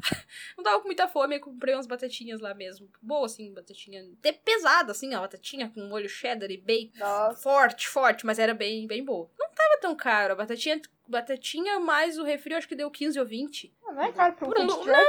[0.57, 2.89] Não tava com muita fome, eu comprei umas batatinhas lá mesmo.
[3.03, 4.05] Boa, assim, batatinha.
[4.21, 6.99] Até pesada, assim, ó, batatinha com molho cheddar e bacon.
[6.99, 7.43] Nossa.
[7.43, 9.29] Forte, forte, mas era bem, bem boa.
[9.39, 10.35] Não tava tão caro.
[10.35, 13.75] A batatinha, batatinha mais o refri, eu acho que deu 15 ou 20.
[13.83, 15.09] Não é caro pra um Por truck?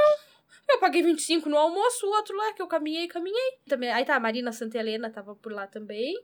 [0.72, 3.58] Eu paguei 25 no almoço, o outro lá que eu caminhei, caminhei.
[3.68, 6.14] Também, aí tá, a Marina Santa Helena tava por lá também.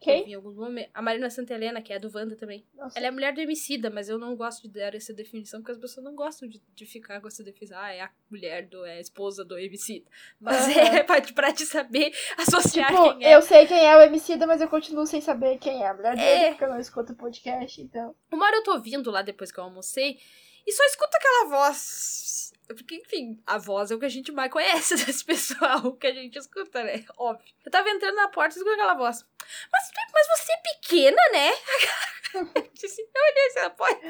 [0.00, 0.30] Quem?
[0.30, 0.92] Em alguns momentos.
[0.94, 2.64] A Marina Santelena, que é a do Wanda também.
[2.72, 2.96] Nossa.
[2.96, 5.78] Ela é mulher do Emicida, mas eu não gosto de dar essa definição, porque as
[5.78, 7.76] pessoas não gostam de, de ficar com essa definição.
[7.76, 8.84] Ah, é a mulher do.
[8.84, 10.08] é a esposa do Emicida.
[10.40, 10.80] Mas Aham.
[10.98, 13.34] é pra, pra te saber associar Tipo, quem é.
[13.34, 16.14] eu sei quem é o Emicida, mas eu continuo sem saber quem é a mulher
[16.14, 16.48] dele, É.
[16.50, 18.14] porque eu não escuto podcast, então.
[18.30, 20.16] Uma hora eu tô ouvindo lá depois que eu almocei
[20.64, 22.47] e só escuto aquela voz.
[22.68, 26.14] Porque, enfim, a voz é o que a gente mais conhece desse pessoal que a
[26.14, 27.04] gente escuta, né?
[27.16, 27.46] Óbvio.
[27.64, 29.24] Eu tava entrando na porta e escutei aquela voz.
[29.72, 31.50] Mas, mas você é pequena, né?
[32.34, 34.00] Eu disse, eu olhei assim, ela pode.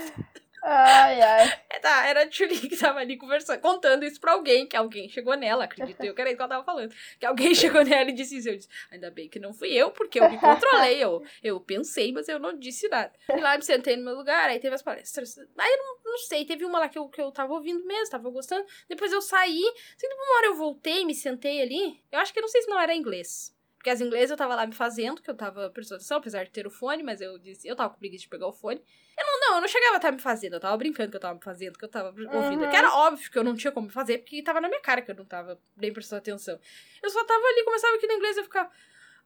[0.62, 1.62] Ai, ai.
[1.80, 5.36] Tá, era a Julie que tava ali conversando, contando isso pra alguém, que alguém chegou
[5.36, 6.92] nela, acredito eu, que era isso que ela tava falando.
[7.18, 8.48] Que alguém chegou nela e disse isso.
[8.48, 11.02] Eu disse, ainda bem que não fui eu, porque eu me controlei.
[11.02, 13.12] Eu, eu pensei, mas eu não disse nada.
[13.26, 15.38] Fui lá, me sentei no meu lugar, aí teve as palestras.
[15.38, 18.10] Aí eu não, não sei, teve uma lá que eu, que eu tava ouvindo mesmo,
[18.10, 18.66] tava gostando.
[18.88, 19.62] Depois eu saí,
[19.96, 22.02] assim, uma hora eu voltei, me sentei ali.
[22.10, 23.56] Eu acho que não sei se não era inglês.
[23.78, 26.50] Porque as inglesas eu tava lá me fazendo, que eu tava prestando atenção, apesar de
[26.50, 28.82] ter o fone, mas eu disse, eu tava com preguiça de pegar o fone.
[29.16, 31.20] Eu não, não, eu não chegava a estar me fazendo, eu tava brincando que eu
[31.20, 32.64] tava me fazendo, que eu tava ouvindo.
[32.64, 32.70] Uhum.
[32.70, 35.12] Que era óbvio que eu não tinha como fazer, porque tava na minha cara que
[35.12, 36.58] eu não tava nem prestando atenção.
[37.00, 38.68] Eu só tava ali, começava aqui no inglês e eu ficava.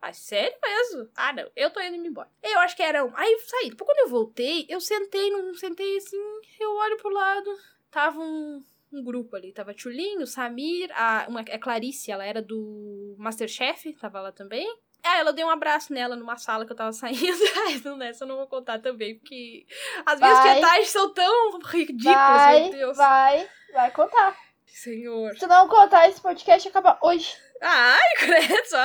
[0.02, 1.08] Ah, sério mesmo?
[1.16, 2.28] Ah, não, eu tô indo me embora.
[2.42, 3.12] Eu acho que era um.
[3.16, 3.70] Aí eu saí.
[3.70, 5.54] Depois, quando eu voltei, eu sentei num.
[5.54, 6.18] Sentei assim,
[6.60, 7.56] eu olho pro lado.
[7.90, 8.62] Tava um,
[8.92, 9.52] um grupo ali.
[9.52, 14.66] Tava Tchulinho, Samir, a, uma, a Clarice, ela era do Masterchef, tava lá também.
[15.04, 17.42] Ah, ela deu um abraço nela numa sala que eu tava saindo.
[17.66, 19.66] Ai, não, nessa eu não vou contar também, porque
[20.06, 22.96] as minhas pietagens são tão ridículas, vai, meu Deus.
[22.96, 24.36] vai, vai contar.
[24.66, 25.36] Senhor.
[25.36, 27.36] Se não contar, esse podcast acaba hoje.
[27.60, 28.84] Ai, credo, só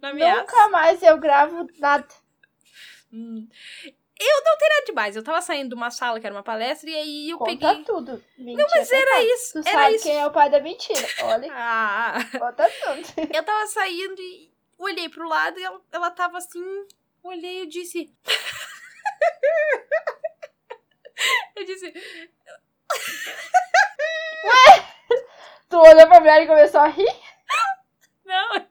[0.00, 0.40] na minha.
[0.40, 2.08] Nunca mais eu gravo nada.
[3.12, 3.48] Hum.
[4.20, 5.16] Eu não nada demais.
[5.16, 7.84] Eu tava saindo de uma sala que era uma palestra e aí eu Conta peguei.
[7.84, 8.22] tudo.
[8.36, 9.62] Mentira, Não, mas era isso.
[9.62, 10.04] Tu Era sabe isso.
[10.04, 11.08] quem é o pai da mentira.
[11.22, 13.28] Olha, Ah, conta tudo.
[13.34, 16.86] eu tava saindo e olhei pro lado e ela, ela tava assim.
[17.22, 18.12] Olhei e disse.
[21.56, 21.92] eu disse.
[25.68, 27.14] Tu olhou pra mulher e começou a rir?
[28.24, 28.66] Não,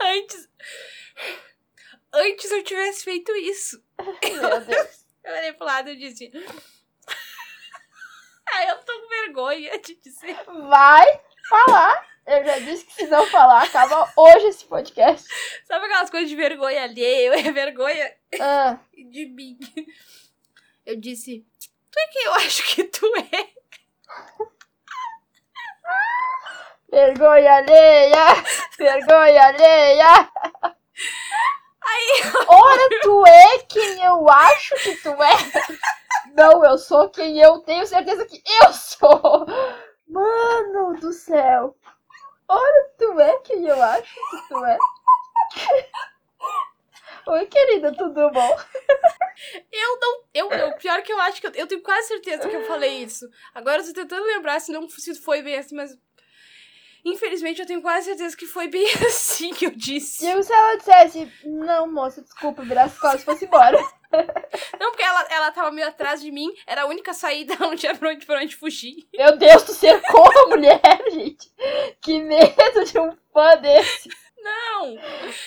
[0.00, 0.48] antes.
[2.12, 3.80] Antes eu tivesse feito isso.
[4.40, 5.04] Meu Deus.
[5.24, 6.30] Eu olhei pro lado e disse.
[8.54, 10.36] Ai, eu tô com vergonha de dizer.
[10.68, 12.06] Vai falar.
[12.26, 15.26] Eu já disse que se não falar, acaba hoje esse podcast.
[15.64, 17.32] Sabe aquelas coisas de vergonha alheia?
[17.48, 19.58] É vergonha Ah, de mim.
[20.86, 21.44] Eu disse,
[21.90, 23.52] tu é quem eu acho que tu é?
[26.90, 28.26] vergonha alheia!
[28.78, 30.31] Vergonha alheia!
[31.92, 35.32] Aí, Ora, tu é quem eu acho que tu é?
[36.34, 39.46] Não, eu sou quem eu tenho certeza que eu sou!
[40.08, 41.76] Mano do céu!
[42.48, 44.78] Ora, tu é quem eu acho que tu é?
[47.26, 48.56] Oi, querida, tudo bom?
[49.70, 52.56] eu não, eu não, pior que eu acho que eu, eu tenho quase certeza que
[52.56, 53.28] eu falei isso.
[53.54, 55.96] Agora eu tô tentando lembrar se não se foi bem assim, mas
[57.04, 60.26] infelizmente eu tenho quase certeza que foi bem assim que eu disse.
[60.26, 63.78] E se ela dissesse, não, moça, desculpa, virar as costas e fosse embora?
[64.78, 67.76] Não, porque ela, ela tava meio atrás de mim, era a única saída, ela não
[67.76, 69.08] tinha pra onde, pra onde fugir.
[69.16, 70.80] Meu Deus, tu cercou a mulher,
[71.10, 71.50] gente!
[71.98, 74.10] Que medo de um fã desse!
[74.42, 74.98] Não!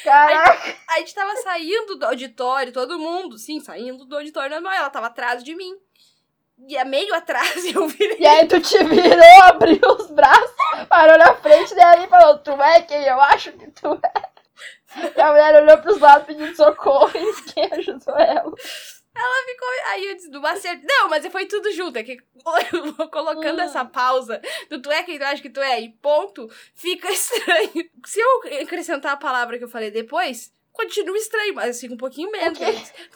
[0.03, 0.78] Caraca!
[0.89, 4.74] A gente tava saindo do auditório, todo mundo, sim, saindo do auditório normal.
[4.74, 5.78] Ela tava atrás de mim.
[6.68, 8.18] E a meio atrás eu virei.
[8.20, 10.51] E aí tu te virou, abriu os braços,
[10.89, 14.36] parou na frente dela e falou, tu é quem eu acho que tu é.
[15.16, 18.53] E a mulher olhou pros lados pedindo socorro e quem ajudou ela.
[19.18, 19.68] Ela ficou.
[19.88, 20.80] Aí eu disse, do Macer.
[20.84, 21.97] Não, mas foi tudo junto.
[21.97, 22.18] É que
[22.74, 23.64] eu vou colocando Hum.
[23.64, 27.89] essa pausa do tu é quem tu acha que tu é e ponto, fica estranho.
[28.06, 32.30] Se eu acrescentar a palavra que eu falei depois, continua estranho, mas fica um pouquinho
[32.32, 32.59] menos.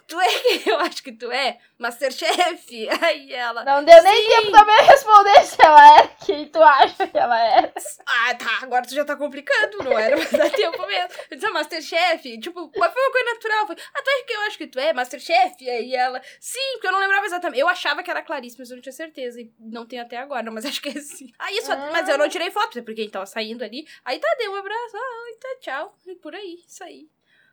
[0.07, 1.59] Tu é quem eu acho que tu é?
[1.77, 2.89] Masterchef.
[3.01, 3.63] Aí ela.
[3.63, 7.73] Não deu nem tempo também responder se ela era quem tu acha que ela era.
[8.05, 11.09] Ah, tá, agora tu já tá complicando, não era pra dar tempo mesmo.
[11.29, 13.67] Eu disse, ah, Masterchef, tipo, mas foi uma coisa natural.
[13.67, 15.69] Foi, ah, tu é que eu acho que tu é, Masterchef?
[15.69, 17.59] Aí ela, sim, porque eu não lembrava exatamente.
[17.59, 19.39] Eu achava que era Clarice, mas eu não tinha certeza.
[19.41, 21.31] E não tenho até agora, mas acho que é sim.
[21.39, 21.89] Aí isso, Ah.
[21.91, 23.85] mas eu não tirei foto, porque ele tava saindo ali.
[24.05, 25.97] Aí tá, deu um abraço, ah, tá, tchau.
[26.07, 27.07] E por aí, isso aí.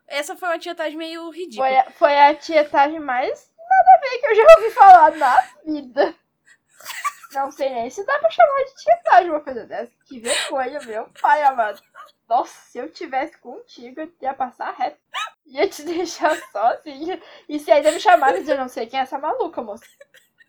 [0.09, 1.69] Essa foi uma tietagem meio ridícula.
[1.69, 5.41] Foi a, foi a tietagem mais nada a ver que eu já ouvi falar na
[5.65, 6.15] vida.
[7.33, 9.93] Não sei nem se dá pra chamar de tietagem uma coisa dessa.
[10.07, 11.83] Que vergonha, meu pai amado.
[12.29, 14.99] Nossa, se eu tivesse contigo, eu ia passar reto.
[15.45, 17.21] Ia te deixar sozinha.
[17.49, 19.85] E se ainda me chamaram, eu não sei quem é essa maluca, moça.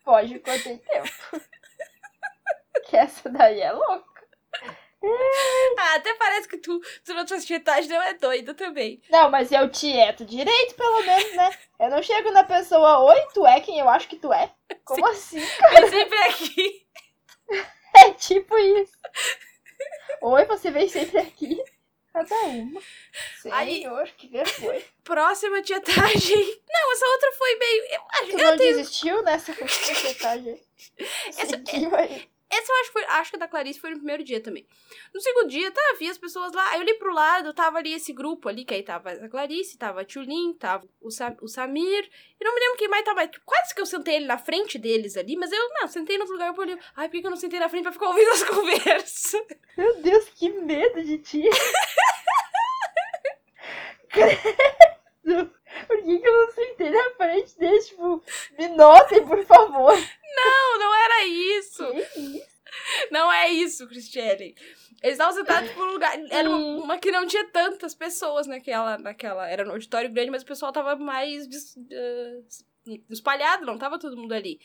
[0.04, 1.08] Foge quanto tem tempo.
[2.86, 4.07] Que essa daí é louca.
[5.02, 9.00] Ah, até parece que tu, tu tua tietagem não é doida também.
[9.10, 11.50] Não, mas eu tieto direito, pelo menos, né?
[11.78, 14.52] Eu não chego na pessoa, oi, tu é quem eu acho que tu é?
[14.84, 15.38] Como Sim.
[15.38, 15.80] assim, cara?
[15.80, 16.86] Vem sempre aqui.
[17.96, 18.96] É tipo isso.
[20.22, 21.60] Oi, você vem sempre aqui.
[22.12, 22.80] Cada uma.
[23.42, 23.84] Senhor, Aí,
[24.16, 24.82] que vergonha.
[25.02, 26.60] Próxima tietagem.
[26.68, 27.82] Não, essa outra foi meio.
[27.84, 28.76] Eu, tu eu não tenho...
[28.76, 30.60] desistiu nessa tietagem?
[31.28, 31.56] Essa,
[31.96, 32.28] aí.
[32.50, 33.04] Essa eu acho que foi.
[33.04, 34.66] Acho que a da Clarice foi no primeiro dia também.
[35.12, 36.70] No segundo dia, tá, vi as pessoas lá.
[36.70, 39.76] Aí eu olhei pro lado, tava ali esse grupo ali, que aí tava a Clarice,
[39.76, 42.08] tava a Tchulin, tava o, Sam, o Samir.
[42.40, 43.28] E não me lembro quem mais tava.
[43.44, 46.36] Quase que eu sentei ele na frente deles ali, mas eu não, sentei no outro
[46.36, 46.78] lugar e olhei.
[46.96, 49.42] Ai, por que eu não sentei na frente pra ficar ouvindo as conversas?
[49.76, 51.44] Meu Deus, que medo de ti.
[55.86, 57.88] Por que, que eu não sentei na frente deles?
[57.88, 58.22] Tipo,
[58.58, 59.94] me notem, por favor.
[59.94, 61.84] Não, não era isso.
[63.10, 64.54] Não é isso, Cristiane.
[65.02, 66.18] Eles estavam sentados por um lugar.
[66.30, 66.78] Era uma, hum.
[66.82, 69.48] uma, que não tinha tantas pessoas naquela, naquela.
[69.48, 72.44] Era no auditório grande, mas o pessoal tava mais uh,
[73.08, 74.60] espalhado, não tava todo mundo ali.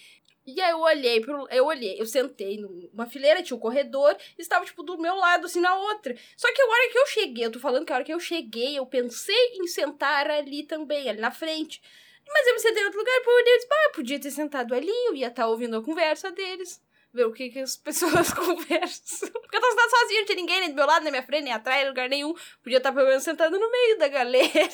[0.46, 1.48] E aí eu olhei pro.
[1.50, 5.62] Eu olhei, eu sentei numa fileira, tinha um corredor, estava, tipo, do meu lado, assim,
[5.62, 6.16] na outra.
[6.36, 8.20] Só que a hora que eu cheguei, eu tô falando que a hora que eu
[8.20, 11.82] cheguei, eu pensei em sentar ali também, ali na frente.
[12.28, 15.16] Mas eu me sentei em outro lugar, por eles, ah, podia ter sentado ali, eu
[15.16, 16.82] ia estar tá ouvindo a conversa deles.
[17.14, 19.30] Ver o que, que as pessoas conversam.
[19.32, 21.44] Porque eu tô sentado sozinha, não tinha ninguém nem do meu lado, nem minha frente,
[21.44, 22.34] nem atrás, nem lugar nenhum.
[22.62, 24.70] Podia estar tá pelo menos sentado no meio da galera.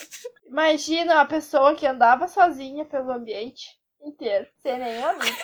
[0.48, 5.38] Imagina a pessoa que andava sozinha pelo ambiente inteiro, sem nenhum amigo,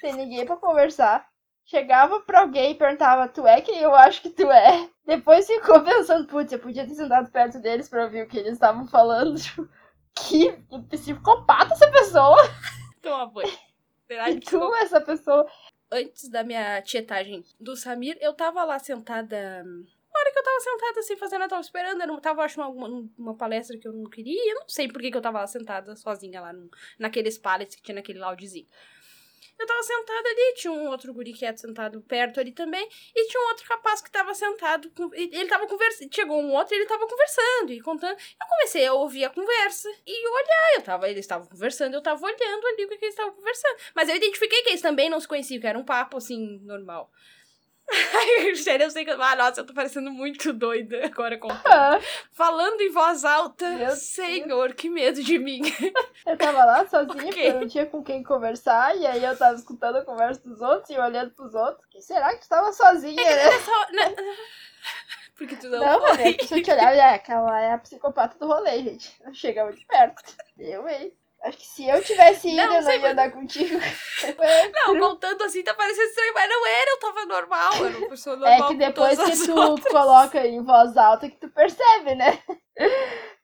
[0.00, 1.28] sem ninguém pra conversar.
[1.64, 4.88] Chegava pra alguém e perguntava, tu é quem eu acho que tu é?
[5.06, 8.54] Depois ficou pensando, putz, eu podia ter sentado perto deles pra ouvir o que eles
[8.54, 9.36] estavam falando.
[10.14, 12.36] Tipo, que psicopata essa pessoa!
[13.00, 13.44] Toma, foi.
[14.06, 15.46] Será e tu, essa pessoa.
[15.90, 19.64] Antes da minha tietagem do Samir, eu tava lá sentada
[20.12, 22.60] na hora que eu tava sentada assim, fazendo, eu tava esperando, eu não tava, acho,
[22.60, 25.40] uma, uma palestra que eu não queria, eu não sei por que, que eu tava
[25.40, 28.66] lá sentada sozinha lá no, naqueles pallets que tinha naquele loungezinho.
[29.58, 33.40] Eu tava sentada ali, tinha um outro guri quieto sentado perto ali também, e tinha
[33.40, 36.86] um outro rapaz que tava sentado, com, ele tava conversando, chegou um outro e ele
[36.86, 38.18] tava conversando e contando.
[38.18, 42.24] Eu comecei a ouvir a conversa e olhar, eu tava, eles estavam conversando, eu tava
[42.24, 43.76] olhando ali o que, que eles estavam conversando.
[43.94, 47.10] Mas eu identifiquei que eles também não se conheciam, que era um papo assim, normal.
[48.56, 49.10] Sério, eu sei que.
[49.10, 51.48] Ah, nossa, eu tô parecendo muito doida agora com.
[52.32, 53.68] Falando em voz alta.
[53.70, 54.80] Meu Senhor, Deus.
[54.80, 55.62] que medo de mim.
[56.24, 57.24] Eu tava lá sozinha, okay.
[57.24, 58.96] porque eu não tinha com quem conversar.
[58.96, 61.84] E aí eu tava escutando a conversa dos outros e olhando pros outros.
[61.90, 63.58] Que será que tu tava sozinha, é né?
[63.58, 63.92] Só...
[63.92, 64.14] Né?
[65.36, 66.36] Porque tu não, não foi.
[66.38, 69.20] Mas se eu te olhar, é, aquela é a psicopata do rolê, gente.
[69.24, 70.22] Não chega muito perto.
[70.56, 71.12] Eu, hein?
[71.42, 73.74] Acho que se eu tivesse ido, não, eu não ia andar contigo.
[74.86, 78.36] não, contando assim tá parecendo estranho, mas não era, eu tava normal, era uma pessoa
[78.36, 78.64] é normal.
[78.64, 79.92] É que depois que tu outras.
[79.92, 82.40] coloca em voz alta que tu percebe, né?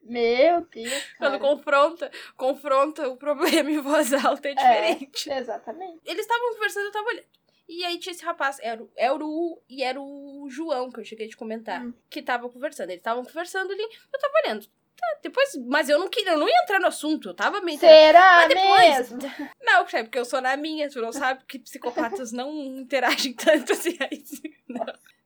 [0.01, 1.05] Meu Deus.
[1.18, 1.38] Cara.
[1.38, 5.30] Quando confronta, confronta o problema em voz alta é, é diferente.
[5.30, 6.01] É, exatamente.
[6.05, 7.26] Eles estavam conversando, eu tava olhando.
[7.68, 11.28] E aí tinha esse rapaz, era, era o e era o João, que eu cheguei
[11.28, 11.92] de comentar, hum.
[12.09, 12.88] que tava conversando.
[12.90, 14.66] Eles estavam conversando ali, eu tava olhando.
[14.99, 17.78] Tá, depois, mas eu não queria, eu não ia entrar no assunto, eu tava meio.
[17.78, 19.18] Será mas depois, mesmo?
[19.62, 23.96] Não, porque eu sou na minha, tu não sabe que psicopatas não interagem tanto assim.
[24.03, 24.24] Aí,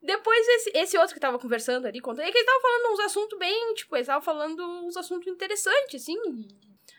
[0.03, 3.01] Depois, esse, esse outro que tava conversando ali, contando, é que ele tava falando uns
[3.01, 6.19] assuntos bem, tipo, ele tava falando uns assuntos interessantes, assim.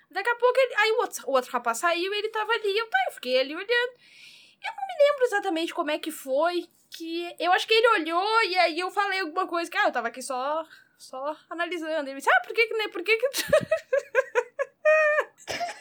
[0.09, 2.77] Daqui a pouco, ele, aí o outro, o outro rapaz saiu e ele tava ali,
[2.77, 3.69] eu, tá, eu fiquei ali olhando.
[3.69, 8.43] Eu não me lembro exatamente como é que foi, que eu acho que ele olhou
[8.43, 10.65] e aí eu falei alguma coisa, que ah, eu tava aqui só
[10.97, 12.09] só analisando.
[12.09, 12.87] Ele disse, ah, por que que, né?
[12.87, 13.27] Por que que.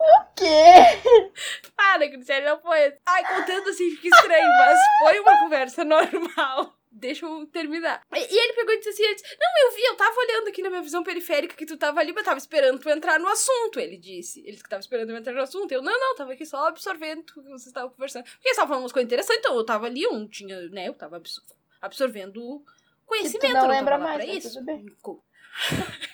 [0.00, 1.32] O quê?
[1.74, 2.94] Para, Cristiane, não foi.
[3.04, 6.78] Ai, contando assim fica estranho, mas foi uma conversa normal.
[6.90, 8.02] Deixa eu terminar.
[8.12, 10.70] E ele pegou e disse assim: disse, Não, eu vi, eu tava olhando aqui na
[10.70, 13.78] minha visão periférica que tu tava ali, mas tava esperando tu entrar no assunto.
[13.78, 14.40] Ele disse.
[14.46, 15.70] Ele que tava esperando eu entrar no assunto.
[15.70, 18.24] Eu, não, não, tava aqui só absorvendo o que vocês estavam conversando.
[18.24, 20.88] Porque eles estavam falando umas coisas interessantes, então eu tava ali, eu não tinha, né?
[20.88, 21.20] Eu tava
[21.80, 22.64] absorvendo
[23.08, 23.54] conhecimento.
[23.54, 24.52] Não, não lembra mais, pra isso.
[24.52, 24.70] tudo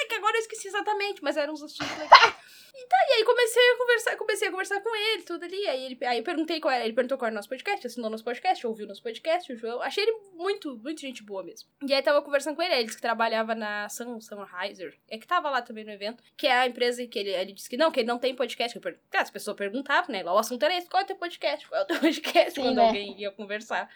[0.00, 2.34] é que agora eu esqueci exatamente, mas eram uns assuntos legais.
[2.78, 5.66] E tá, e aí comecei a conversar, comecei a conversar com ele, tudo ali.
[5.66, 8.22] Aí, ele, aí perguntei qual era, ele perguntou qual era o nosso podcast, assinou nosso
[8.22, 9.82] podcast, ouviu nosso podcast, o João.
[9.82, 11.68] Achei ele muito, muito gente boa mesmo.
[11.84, 15.26] E aí tava conversando com ele, ele disse que trabalhava na Sun, Sunriser, é que
[15.26, 17.90] tava lá também no evento, que é a empresa que ele, ele disse que não,
[17.90, 18.76] que ele não tem podcast.
[18.76, 20.22] Eu perguntei, ah, as pessoas perguntavam, né?
[20.22, 21.66] Lá o assunto era esse, qual é o teu podcast?
[21.66, 22.52] Qual é o teu podcast?
[22.52, 22.86] Sim, quando né?
[22.86, 23.90] alguém ia conversar.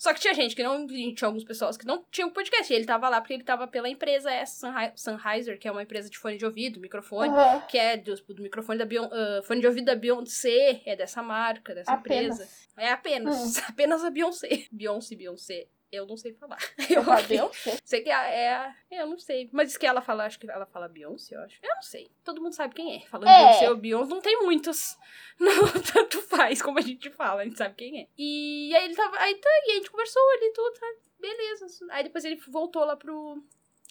[0.00, 0.86] Só que tinha gente que não.
[0.86, 2.72] Tinha algumas pessoas que não tinham podcast.
[2.72, 6.08] E ele tava lá porque ele tava pela empresa essa, Sennheiser, que é uma empresa
[6.08, 7.60] de fone de ouvido, microfone, uhum.
[7.68, 9.14] que é do, do microfone da Beyoncé.
[9.14, 12.36] Uh, fone de ouvido da Beyoncé, é dessa marca, dessa apenas.
[12.40, 12.50] empresa.
[12.78, 13.58] É apenas.
[13.58, 13.62] Uhum.
[13.68, 14.64] Apenas a Beyoncé.
[14.72, 15.68] Beyoncé, Beyoncé.
[15.92, 16.58] Eu não sei falar.
[16.88, 17.78] Eu falo Beyoncé.
[17.84, 19.48] Sei que é, é a- Eu não sei.
[19.52, 21.58] Mas diz que ela fala, acho que ela fala Beyoncé, eu acho.
[21.62, 22.10] Eu não sei.
[22.24, 23.00] Todo mundo sabe quem é.
[23.08, 23.36] Falando É.
[23.46, 24.96] Beyoncé ou Beyoncé, não tem muitos.
[25.40, 28.06] Não, tanto faz como a gente fala, a gente sabe quem é.
[28.18, 29.16] E aí ele tava.
[29.18, 30.86] Aí tá, e a gente conversou ali tudo, tá?
[31.18, 31.66] Beleza.
[31.92, 33.42] Aí depois ele voltou lá pro.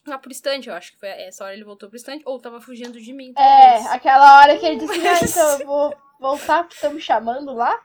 [0.07, 2.61] Lá pro estande, eu acho que foi essa hora ele voltou pro estande, ou tava
[2.61, 3.31] fugindo de mim.
[3.35, 3.87] É, talvez.
[3.87, 7.53] aquela hora que ele disse, ah, Mas- então eu vou voltar porque estão me chamando
[7.53, 7.77] lá.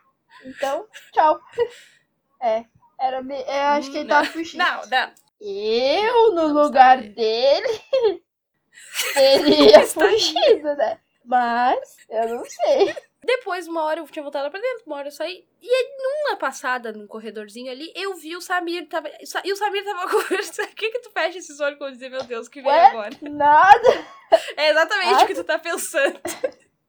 [0.44, 1.40] Então, tchau.
[2.40, 2.64] É,
[2.98, 3.34] era me...
[3.40, 4.58] eu acho que ele tava fugindo.
[4.58, 5.12] Não, não.
[5.40, 7.80] Eu, no Não lugar dele,
[9.14, 10.10] teria Estaria.
[10.18, 10.98] fugido, né?
[11.24, 12.94] Mas, eu não sei.
[13.24, 15.46] Depois, uma hora eu tinha voltado lá pra dentro, uma hora eu saí.
[15.62, 18.86] E numa passada, num corredorzinho ali, eu vi o Samir.
[18.86, 19.10] Tava,
[19.42, 20.66] e o Samir tava conversando.
[20.68, 22.86] O que que tu fecha esses olhos quando dizer, meu Deus, que vem Ué?
[22.86, 23.16] agora?
[23.22, 24.06] Nada.
[24.56, 26.20] É exatamente o que tu tá pensando.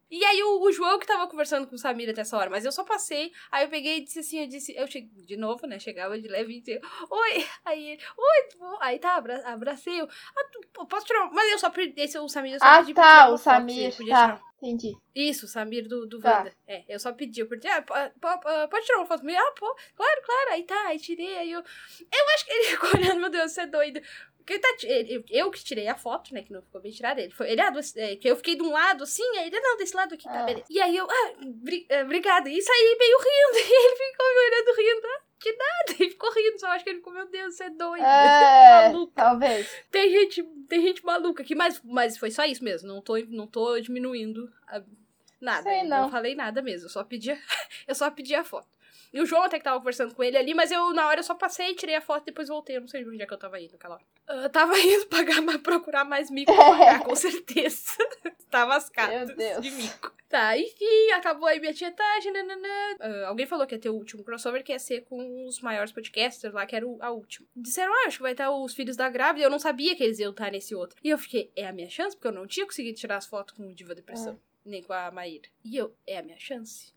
[0.10, 2.64] E aí, o, o João que tava conversando com o Samir até essa hora, mas
[2.64, 3.32] eu só passei.
[3.52, 5.80] Aí eu peguei e disse assim: eu disse, eu cheguei de novo, né?
[5.80, 6.80] Chegava de leve e disse,
[7.10, 7.46] oi.
[7.66, 10.00] Aí ele, oi, tu bom?" Aí tá, abra, abracei.
[10.02, 11.24] Eu, ah, tu, posso tirar?
[11.24, 13.44] uma-" Mas eu só pedi, esse o Samir, eu só Ah, pedi tá, o foto,
[13.44, 13.92] Samir.
[13.96, 14.96] tirar Tá, entendi.
[15.16, 16.40] isso, o Samir do, do Tá.
[16.40, 16.54] Wanda.
[16.68, 19.40] É, eu só pedi, eu pedi, ah, po- po- po- pode tirar uma foto comigo?
[19.40, 20.52] Ah, pô, claro, claro.
[20.52, 21.60] Aí tá, aí tirei, aí eu.
[21.62, 24.00] Eu acho que ele ficou olhando, meu Deus, você é doido.
[24.46, 26.44] Porque tá, ele- eu, que tirei a foto, né?
[26.44, 27.20] Que não ficou bem tirada.
[27.20, 27.50] Ele foi.
[27.50, 29.96] Ele, ah, do- é, que eu fiquei de um lado assim, aí ele, não, desse
[29.96, 30.46] lado aqui, tá, Ah.
[30.46, 30.66] beleza.
[30.70, 32.48] E aí eu, ah, bri- eh, obrigada.
[32.48, 33.26] E saí meio rindo.
[33.72, 35.08] E ele ficou me olhando rindo.
[35.08, 36.04] Ah, de nada.
[36.04, 38.04] E ficou rindo, só acho que ele ficou, meu Deus, você é doido.
[38.06, 39.14] É, Maluco.
[39.16, 39.68] talvez.
[39.92, 42.88] Tem gente, tem gente maluca aqui, mas, mas foi só isso mesmo.
[42.88, 44.84] Não tô, não tô diminuindo a-
[45.42, 45.64] nada.
[45.64, 46.10] Sei Eu não.
[46.12, 46.86] falei nada mesmo.
[46.86, 47.38] Eu só pedi, a-
[47.88, 48.68] eu só pedi a foto.
[49.16, 51.24] E o João até que tava conversando com ele ali, mas eu, na hora, eu
[51.24, 52.76] só passei, tirei a foto e depois voltei.
[52.76, 54.04] Eu não sei onde é que eu tava indo naquela hora.
[54.28, 57.94] Eu tava indo pagar, mas procurar mais mico pra pagar, com certeza.
[58.52, 59.62] tava as cartas Meu Deus.
[59.62, 60.14] de mico.
[60.28, 62.98] Tá, enfim, acabou aí minha tietagem, nananã.
[63.00, 65.94] Ah, alguém falou que ia ter o último crossover, que ia ser com os maiores
[65.94, 67.48] podcasters lá, que era o, a última.
[67.56, 70.20] Disseram, ah, acho que vai estar os filhos da grávida, eu não sabia que eles
[70.20, 71.00] iam estar nesse outro.
[71.02, 72.18] E eu fiquei, é a minha chance?
[72.18, 75.10] Porque eu não tinha conseguido tirar as fotos com o Diva Depressão, nem com a
[75.10, 75.48] Maíra.
[75.64, 76.94] E eu, é a minha chance?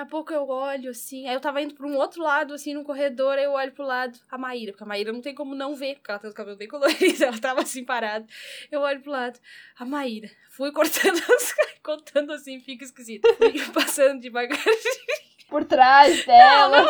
[0.00, 2.72] Daqui a pouco eu olho, assim, aí eu tava indo pra um outro lado, assim,
[2.72, 5.54] no corredor, aí eu olho pro lado, a Maíra, porque a Maíra não tem como
[5.54, 8.26] não ver, porque ela tem os cabelos bem coloridos, ela tava assim, parada.
[8.72, 9.38] Eu olho pro lado,
[9.78, 13.28] a Maíra, fui cortando as contando assim, fica esquisito.
[13.34, 15.04] Fui passando devagarzinho.
[15.50, 16.88] Por trás dela.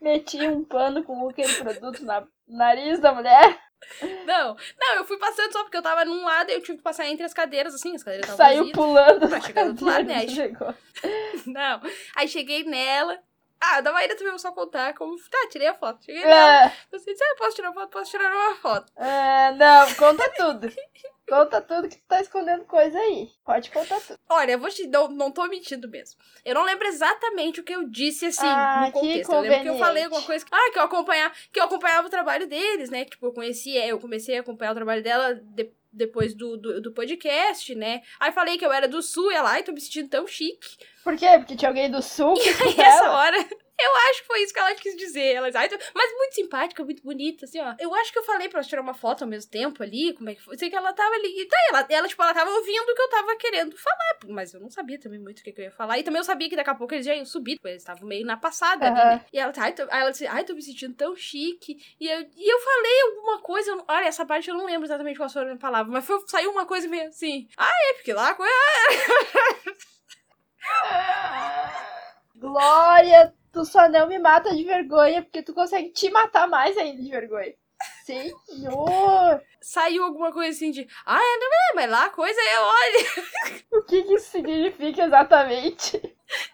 [0.00, 3.58] Meti um pano com aquele produto na- no nariz da mulher.
[4.24, 6.84] Não, não, eu fui passando só porque eu tava num lado e eu tive que
[6.84, 8.76] passar entre as cadeiras, assim, as cadeiras estavam Saiu vazias.
[8.76, 9.28] pulando.
[9.28, 10.14] Pra chegar do outro lado, né?
[10.20, 10.52] Aí-.
[11.46, 11.80] Não,
[12.16, 13.18] aí cheguei nela.
[13.60, 15.16] Ah, da Maíra também vou só contar como.
[15.30, 16.02] Tá, tirei a foto.
[16.04, 16.64] Cheguei nela.
[16.66, 17.88] É, Você disse, ah, posso tirar foto?
[17.90, 18.92] Posso tirar uma foto.
[18.96, 20.72] é, não, conta tudo.
[21.28, 23.28] Conta tudo que tu tá escondendo coisa aí.
[23.44, 24.18] Pode contar tudo.
[24.28, 24.86] Olha, eu vou te.
[24.88, 26.18] Não, não tô mentindo mesmo.
[26.44, 29.32] Eu não lembro exatamente o que eu disse, assim, Ah, no que contexto.
[29.32, 30.44] Eu lembro que eu falei alguma coisa.
[30.50, 33.04] Ah, que eu acompanhava, que eu acompanhava o trabalho deles, né?
[33.04, 36.92] Tipo, eu conhecia, eu comecei a acompanhar o trabalho dela de- depois do, do, do
[36.92, 38.02] podcast, né?
[38.18, 40.76] Aí falei que eu era do sul e ela, ai, tô me sentindo tão chique.
[41.02, 41.26] Por quê?
[41.38, 43.48] Porque tinha alguém do sul que E com essa hora,
[43.84, 45.34] eu acho que foi isso que ela quis dizer.
[45.34, 47.74] Ela disse, tô- mas muito simpática, muito bonita, assim, ó.
[47.78, 50.30] Eu acho que eu falei pra ela tirar uma foto ao mesmo tempo ali, como
[50.30, 50.56] é que foi.
[50.58, 51.40] Sei que ela tava ali.
[51.40, 54.18] E tá, ela, ela, tipo, ela tava ouvindo o que eu tava querendo falar.
[54.28, 55.98] Mas eu não sabia também muito o que, que eu ia falar.
[55.98, 58.06] E também eu sabia que daqui a pouco eles já iam subir, porque eles estavam
[58.06, 59.08] meio na passada ali, Aham.
[59.16, 59.24] né?
[59.32, 61.76] E ela, tá, ai, tô- aí ela disse, ai, tô me sentindo tão chique.
[61.98, 65.16] E eu, e eu falei alguma coisa, eu olha, essa parte eu não lembro exatamente
[65.16, 67.48] qual foi a palavra, mas foi, saiu uma coisa meio assim.
[67.56, 68.52] Ah, é, porque lá a coisa.
[72.36, 77.02] Glória, tu só não me mata de vergonha, porque tu consegue te matar mais ainda
[77.02, 77.54] de vergonha.
[78.04, 79.42] Senhor!
[79.60, 80.86] Saiu alguma coisa assim de.
[81.06, 83.60] Ah, é, não é, mas lá a coisa é, olha.
[83.72, 86.00] O que, que isso significa exatamente?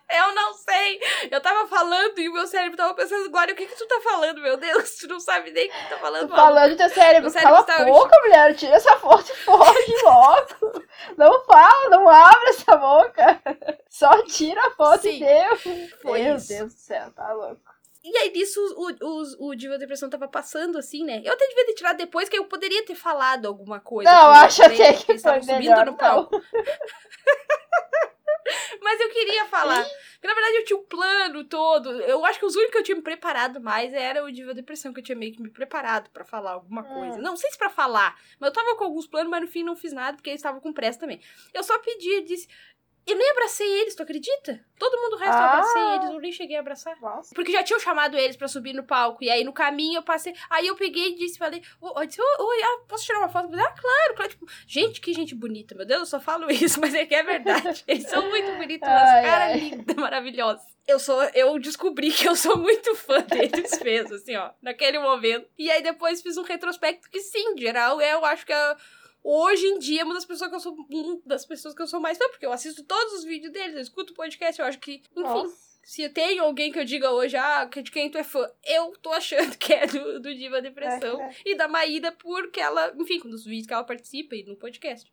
[0.09, 1.01] Eu não sei.
[1.31, 4.01] Eu tava falando e o meu cérebro tava pensando, Glória, o que que tu tá
[4.03, 4.97] falando, meu Deus?
[4.97, 6.29] Tu não sabe nem o que tu tá falando.
[6.29, 9.95] Tô falando teu cérebro, cérebro cala tá- a boca, mulher, tira essa foto e foge
[10.05, 10.85] logo.
[11.17, 13.43] Não fala, não abre essa boca.
[13.91, 15.57] Só tira a foto Sim, e deu.
[16.03, 16.49] foi Meu isso.
[16.49, 17.77] Deus do céu, tá louco.
[18.05, 21.21] E aí disso o, o, o Diva Depressão tava passando assim, né?
[21.25, 24.09] Eu até devia ter tirado depois, que eu poderia ter falado alguma coisa.
[24.09, 24.67] Não, acho né?
[24.67, 26.41] até que estavam foi subindo melhor, no palco.
[28.83, 29.85] Mas eu queria falar.
[29.85, 31.91] Porque na verdade eu tinha um plano todo.
[32.03, 34.93] Eu acho que os únicos que eu tinha me preparado mais era o Diva Depressão,
[34.93, 36.95] que eu tinha meio que me preparado pra falar alguma Hum.
[36.95, 37.19] coisa.
[37.19, 39.77] Não sei se pra falar, mas eu tava com alguns planos, mas no fim não
[39.77, 41.21] fiz nada, porque eles estavam com pressa também.
[41.53, 42.49] Eu só pedi, disse.
[43.07, 44.61] Eu nem abracei eles, tu acredita?
[44.79, 45.53] Todo mundo o resto eu Ah.
[45.53, 47.01] abracei eles, eu nem cheguei a abraçar.
[47.01, 47.35] Nossa.
[47.35, 49.23] Porque já tinham chamado eles pra subir no palco.
[49.23, 50.35] E aí no caminho eu passei.
[50.51, 53.45] Aí eu peguei e disse, falei, "Ô, eu "Ô, oi, ah, posso tirar uma foto?
[53.45, 54.31] Eu falei, ah, claro, claro.
[54.33, 57.23] Tipo, gente, que gente bonita, meu Deus, eu só falo isso, mas é que é
[57.23, 57.85] verdade.
[57.87, 60.65] Eles são muito bonitos, umas caras lindas, maravilhosas.
[60.89, 61.23] eu sou.
[61.33, 65.49] Eu descobri que eu sou muito fã deles mesmo, assim, ó, naquele momento.
[65.57, 68.77] E aí depois fiz um retrospecto que, sim, em geral, eu acho que é,
[69.29, 70.72] hoje em dia é uma das pessoas que eu sou.
[70.89, 73.74] Uma das pessoas que eu sou mais fã, porque eu assisto todos os vídeos deles,
[73.74, 75.03] eu escuto o podcast, eu acho que.
[75.16, 75.22] Enfim.
[75.22, 75.66] Nossa.
[75.83, 78.93] Se tem alguém que eu diga hoje, ah, que- de quem tu é fã, eu
[79.01, 81.20] tô achando que é do, do Diva Depressão.
[81.22, 81.35] É, é.
[81.45, 85.09] E da Maída, porque ela, enfim, dos vídeos que ela participa e no podcast.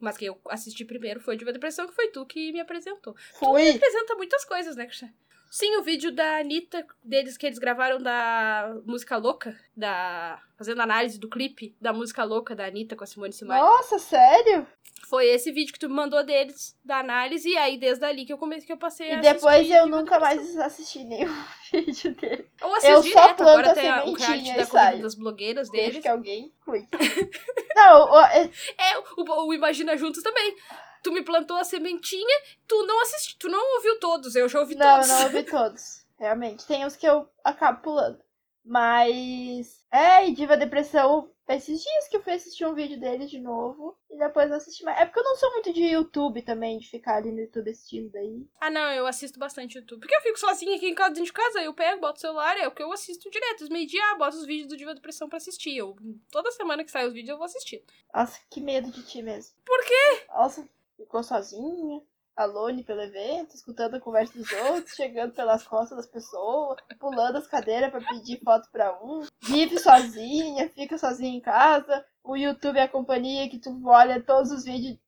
[0.00, 3.14] Mas que eu assisti primeiro foi Diva Depressão, que foi tu que me apresentou.
[3.38, 3.70] Fui.
[3.70, 5.12] Apresenta muitas coisas, né, Cristian?
[5.50, 10.40] Sim, o vídeo da Anitta, deles que eles gravaram da música louca, da.
[10.58, 13.62] fazendo análise do clipe da música louca da Anitta com a Simone Simaria.
[13.64, 14.66] Nossa, sério?
[15.08, 18.32] Foi esse vídeo que tu me mandou deles, da análise, e aí desde ali que
[18.32, 21.32] eu comecei que eu passei a E depois eu nunca mais assisti nenhum
[21.72, 22.50] vídeo dele.
[22.60, 24.98] Eu assisto Eu só direto, agora planto a tem a- o reality e da corrida
[25.02, 26.02] das blogueiras Desde deles.
[26.02, 26.52] que alguém.
[27.76, 30.56] Não, o- é- É, o, o Imagina Juntos também.
[31.02, 34.74] Tu me plantou a sementinha, tu não assistiu, tu não ouviu todos, eu já ouvi
[34.74, 35.08] não, todos.
[35.08, 36.06] eu não ouvi todos.
[36.18, 36.66] Realmente.
[36.66, 38.18] Tem uns que eu acabo pulando.
[38.64, 39.84] Mas.
[39.92, 41.30] É, e Diva Depressão.
[41.48, 43.96] Esses dias que eu fui assistir um vídeo deles de novo.
[44.10, 44.98] E depois não assisti mais.
[44.98, 48.10] É porque eu não sou muito de YouTube também, de ficar ali no YouTube assistindo
[48.10, 48.44] daí.
[48.60, 50.00] Ah, não, eu assisto bastante YouTube.
[50.00, 52.56] Porque eu fico sozinha aqui em casa, dentro de casa, eu pego, boto o celular,
[52.56, 53.60] é o que eu assisto direto.
[53.60, 55.76] Os meio-dia, ah, boto os vídeos do Diva Depressão pra assistir.
[55.76, 55.94] Eu,
[56.32, 57.84] toda semana que sai os vídeos, eu vou assistir.
[58.12, 59.54] Nossa, que medo de ti mesmo.
[59.64, 60.24] Por quê?
[60.30, 62.00] Nossa, ficou sozinha,
[62.36, 67.46] alone pelo evento, escutando a conversa dos outros, chegando pelas costas das pessoas, pulando as
[67.46, 72.82] cadeiras pra pedir foto pra um, vive sozinha, fica sozinha em casa, o YouTube é
[72.82, 74.98] a companhia que tu olha todos os vídeos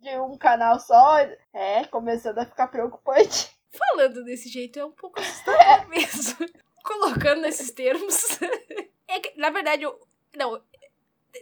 [0.00, 1.18] de um canal só.
[1.52, 3.50] É, começando a ficar preocupante.
[3.70, 6.46] Falando desse jeito, é um pouco assustador mesmo.
[6.82, 8.38] Colocando nesses termos.
[9.10, 9.98] É que, na verdade, eu.
[10.36, 10.62] Não.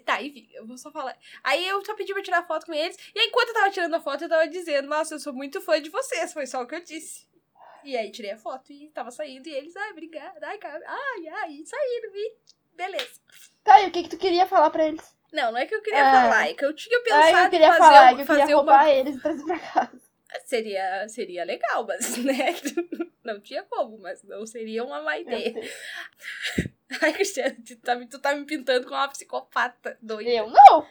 [0.04, 1.16] Tá, enfim, eu vou só falar.
[1.42, 2.96] Aí eu só pedi pra tirar foto com eles.
[3.14, 5.60] E aí, enquanto eu tava tirando a foto, eu tava dizendo: Nossa, eu sou muito
[5.60, 6.32] fã de vocês.
[6.32, 7.26] Foi só o que eu disse.
[7.84, 9.48] E aí tirei a foto e tava saindo.
[9.48, 10.46] E eles, ai, obrigada.
[10.46, 10.82] Ai, cara.
[10.86, 11.62] Ai, ai.
[11.64, 12.10] Saíram.
[12.16, 12.34] E
[12.74, 13.20] beleza.
[13.62, 15.14] Tá, e o que que tu queria falar pra eles?
[15.32, 16.22] Não, não é que eu queria Ah.
[16.22, 16.48] falar.
[16.48, 18.54] É que eu tinha pensado Ah, eu queria fazer, falar um- que eu queria uma
[18.54, 20.05] roubar eles e trazer pra casa.
[20.44, 22.54] Seria, seria legal, mas, né?
[23.24, 25.54] Não tinha como, mas não seria uma má ideia.
[27.02, 30.30] Ai, Cristiano, tu tá, me- tu tá me pintando como uma psicopata doida.
[30.30, 30.86] Eu não!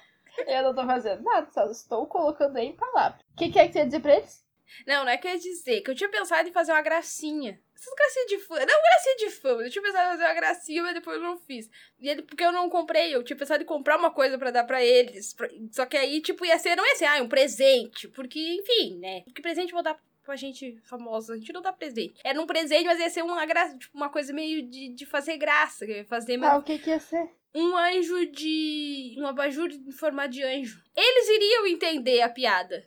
[0.46, 3.22] Eu não tô fazendo nada, só estou colocando aí em palavras.
[3.34, 4.46] O que, que é que você ia dizer pra eles?
[4.86, 7.58] Não, não é que eu ia dizer, que eu tinha pensado em fazer uma gracinha.
[7.76, 8.56] Essas gracinhas de fã.
[8.56, 11.38] Não, gracinha de fã, eu tinha pensado em fazer uma gracinha, mas depois eu não
[11.38, 11.70] fiz.
[12.00, 14.64] E ele, porque eu não comprei, eu tinha pensado em comprar uma coisa pra dar
[14.64, 15.34] pra eles.
[15.34, 18.08] pra- Só que aí, tipo, ia ser, não ia ser, ah, um presente.
[18.08, 19.24] Porque, enfim, né?
[19.36, 21.34] Que presente eu vou dar pra gente famosa?
[21.34, 22.16] A gente não dá presente.
[22.24, 25.38] Era um presente, mas ia ser uma graça, tipo, uma coisa meio de, de fazer
[25.38, 25.86] graça.
[26.08, 27.30] fazer, mas Ah, o que que ia ser?
[27.54, 29.16] um anjo de.
[29.20, 30.82] um abajur em formato de anjo.
[30.96, 32.86] Eles iriam entender a piada.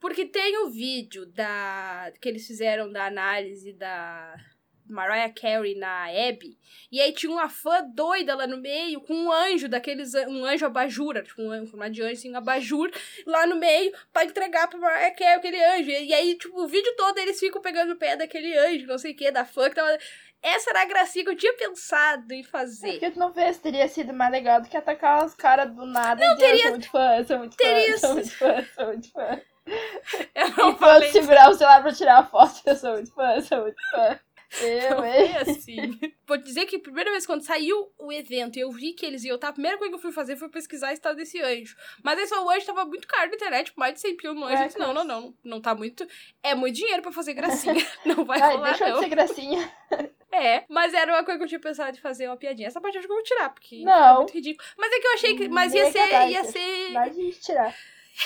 [0.00, 4.36] Porque tem o vídeo da que eles fizeram da análise da
[4.86, 6.58] Mariah Carey na Abby.
[6.92, 10.14] E aí tinha uma fã doida lá no meio, com um anjo daqueles.
[10.14, 12.90] Um anjo abajura, tipo um anjo, formato de anjo, assim, um abajur
[13.26, 15.90] lá no meio pra entregar pra Mariah Carey aquele anjo.
[15.90, 19.12] E aí, tipo, o vídeo todo eles ficam pegando o pé daquele anjo, não sei
[19.12, 19.98] o que, da fã que tava.
[20.44, 22.90] Essa era a gracinha que eu tinha pensado em É fazer.
[22.92, 26.22] porque tu não fez, teria sido mais legal do que atacar os caras do nada
[26.24, 28.12] Não, e dizer, teria- eu sou muito fã, eu sou muito teria fã, eu sou
[28.14, 29.40] muito fã, sou muito fã.
[30.34, 33.14] Eu E não quando falei segurar o celular pra tirar a foto, eu sou muito
[33.14, 34.20] fã, eu sou muito fã.
[34.60, 35.32] Eu, Não hein?
[35.32, 36.00] foi assim.
[36.28, 39.24] Vou dizer que a primeira vez quando saiu o evento e eu vi que eles
[39.24, 41.74] iam estar, a primeira coisa que eu fui fazer foi pesquisar a história desse anjo.
[42.04, 44.32] Mas aí só o anjo tava muito caro na internet, tipo, mais de 100 pila
[44.32, 44.62] no anjo.
[44.62, 46.06] É, não, não, não, não tá muito.
[46.40, 47.74] É muito dinheiro pra fazer gracinha.
[48.06, 48.94] Não vai Ai, rolar, deixa não.
[48.94, 49.72] de ser gracinha.
[50.34, 52.66] É, mas era uma coisa que eu tinha pensado de fazer uma piadinha.
[52.68, 53.92] Essa parte eu acho que eu vou tirar, porque Não.
[54.14, 54.68] é muito ridículo.
[54.76, 55.48] Mas é que eu achei que.
[55.48, 56.02] Mas ia ser.
[56.02, 56.90] Mega Ia ser.
[56.92, 57.76] Mas a gente tirar.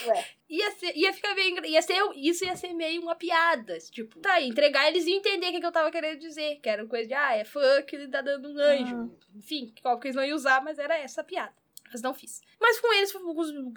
[0.06, 4.18] Ué, Ia ser, ia ficar meio, ia ser, isso ia ser meio uma piada, tipo,
[4.18, 6.88] tá, entregar, eles iam entender o que, que eu tava querendo dizer, que era uma
[6.88, 9.16] coisa de, ah, é fã que ele tá dando um anjo, Hum.
[9.34, 11.52] enfim, qual que eles não iam usar, mas era essa a piada.
[11.92, 12.40] Mas não fiz.
[12.60, 13.14] Mas com eles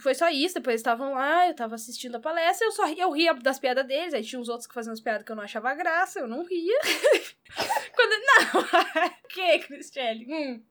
[0.01, 3.03] foi, só isso, depois eles estavam lá, eu tava assistindo a palestra, eu só ria,
[3.03, 5.35] eu ria das piadas deles, aí tinha uns outros que faziam as piadas que eu
[5.35, 6.79] não achava graça, eu não ria.
[7.95, 10.25] Quando, não, que, Cristiane?
[10.29, 10.63] Hum.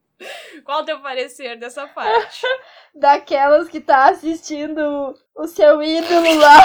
[0.63, 2.45] Qual o teu parecer dessa parte?
[2.93, 6.59] daquelas que tá assistindo o seu ídolo lá.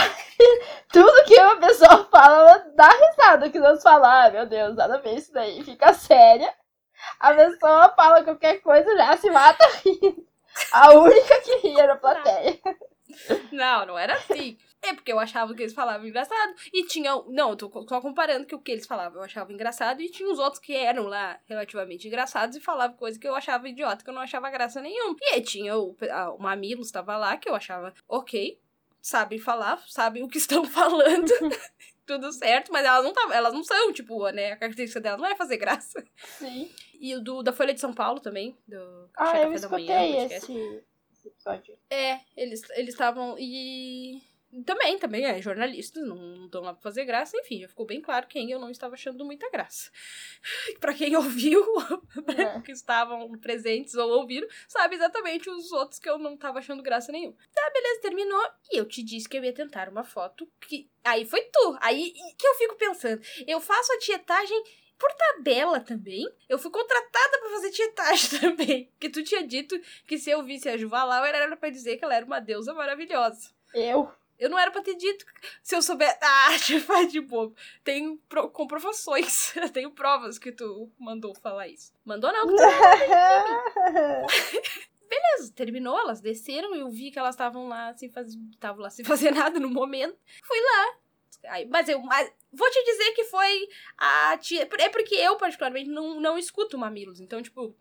[0.92, 3.50] Tudo que uma pessoa fala, ela dá risada.
[3.50, 5.62] Que nós falar, ah, meu Deus, nada a ver isso daí.
[5.64, 6.52] Fica séria.
[7.20, 10.25] A pessoa fala qualquer coisa, já se mata rindo.
[10.72, 12.58] A única que ria na plateia.
[13.52, 14.56] Não, não era assim.
[14.82, 16.54] É porque eu achava que eles falavam engraçado.
[16.72, 17.10] E tinha.
[17.28, 20.00] Não, eu tô só comparando que o que eles falavam eu achava engraçado.
[20.02, 23.68] E tinha os outros que eram lá relativamente engraçados e falavam coisa que eu achava
[23.68, 25.16] idiota, que eu não achava graça nenhuma.
[25.20, 28.60] E aí tinha o, a- o Mamilos, tava lá, que eu achava ok.
[29.00, 31.30] Sabem falar, sabem o que estão falando.
[32.06, 34.52] tudo certo, mas elas não tavam, elas não são, tipo, né?
[34.52, 36.02] A característica delas não é fazer graça.
[36.38, 36.70] Sim.
[37.00, 40.02] E o do, da Folha de São Paulo também, do Ah, Café eu da Manhã,
[40.02, 40.34] escutei podcast.
[40.52, 41.78] esse, esse episódio.
[41.90, 44.22] É, eles eles estavam e
[44.64, 48.26] também, também é jornalistas, não estão lá pra fazer graça, enfim, já ficou bem claro
[48.26, 49.90] quem eu não estava achando muita graça.
[50.80, 51.64] Pra quem ouviu,
[52.36, 52.60] É.
[52.60, 57.10] que estavam presentes ou ouviram, sabe exatamente os outros que eu não tava achando graça
[57.12, 57.36] nenhuma.
[57.54, 58.42] Tá, beleza, terminou.
[58.70, 60.88] E eu te disse que eu ia tentar uma foto que.
[61.04, 61.78] Aí foi tu.
[61.80, 63.22] Aí que eu fico pensando.
[63.46, 64.62] Eu faço a tietagem
[64.98, 66.26] por tabela também.
[66.48, 68.92] Eu fui contratada pra fazer tietagem também.
[68.98, 72.14] Que tu tinha dito que se eu visse a Juvalau, era pra dizer que ela
[72.14, 73.50] era uma deusa maravilhosa.
[73.74, 74.10] Eu?
[74.38, 75.24] Eu não era pra ter dito.
[75.62, 76.16] Se eu souber.
[76.20, 76.50] Ah,
[76.86, 77.54] faz de bobo.
[77.82, 78.48] Tenho pro...
[78.50, 79.54] comprovações.
[79.56, 81.92] Eu tenho provas que tu mandou falar isso.
[82.04, 82.62] Mandou não, porque
[85.08, 88.38] beleza, terminou, elas desceram, eu vi que elas estavam lá sem fazer.
[88.52, 90.16] Estavam lá sem fazer nada no momento.
[90.42, 90.96] Fui lá.
[91.48, 92.00] Aí, mas eu.
[92.00, 94.68] Mas, vou te dizer que foi a tia.
[94.78, 97.20] É porque eu, particularmente, não, não escuto mamilos.
[97.20, 97.76] Então, tipo,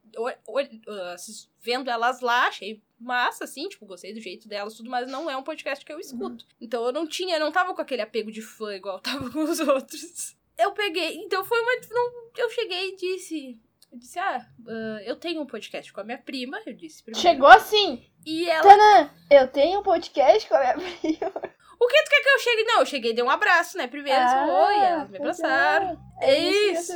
[0.88, 5.08] ah, assis- vendo elas lá, achei massa, assim, tipo, gostei do jeito delas, tudo, mas
[5.10, 6.46] não é um podcast que eu escuto.
[6.60, 9.60] Então eu não tinha, não tava com aquele apego de fã igual tava com os
[9.60, 10.36] outros.
[10.58, 11.72] Eu peguei, então foi uma.
[11.90, 13.60] Não, eu cheguei e disse.
[13.92, 17.22] Eu disse, ah, ah, eu tenho um podcast com a minha prima, eu disse primeiro.
[17.22, 18.04] Chegou assim.
[18.26, 18.64] E ela.
[18.64, 21.56] Tanã, eu tenho um podcast com a minha prima.
[21.80, 22.64] O que tu quer que eu chegue?
[22.64, 23.88] Não, eu cheguei e dei um abraço, né?
[23.88, 26.00] Primeiro, ah, oi, elas me pois abraçaram.
[26.22, 26.94] É, é Isso.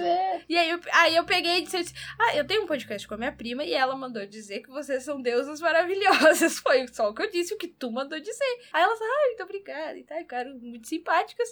[0.48, 3.18] E aí eu, aí eu peguei e disse, ah, eu tenho um podcast com a
[3.18, 6.60] minha prima e ela mandou dizer que vocês são deusas maravilhosas.
[6.60, 8.60] Foi só o que eu disse, o que tu mandou dizer.
[8.72, 11.52] Aí elas, ah, muito obrigada e tal, ficaram muito simpáticas.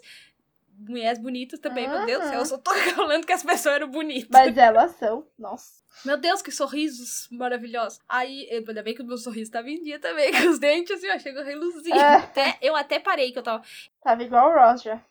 [0.77, 3.89] Mulheres bonitas também, meu Deus do céu, eu só tô falando que as pessoas eram
[3.89, 4.29] bonitas.
[4.29, 5.25] Mas elas são.
[5.37, 5.83] Nossa.
[6.05, 7.99] Meu Deus, que sorrisos maravilhosos.
[8.07, 11.07] Aí, ainda bem que o meu sorriso tava em dia também, com os dentes assim,
[11.07, 11.95] eu chego a reluzir.
[11.95, 12.15] É.
[12.17, 13.63] Até, eu até parei que eu tava
[14.03, 15.01] Tava igual o já.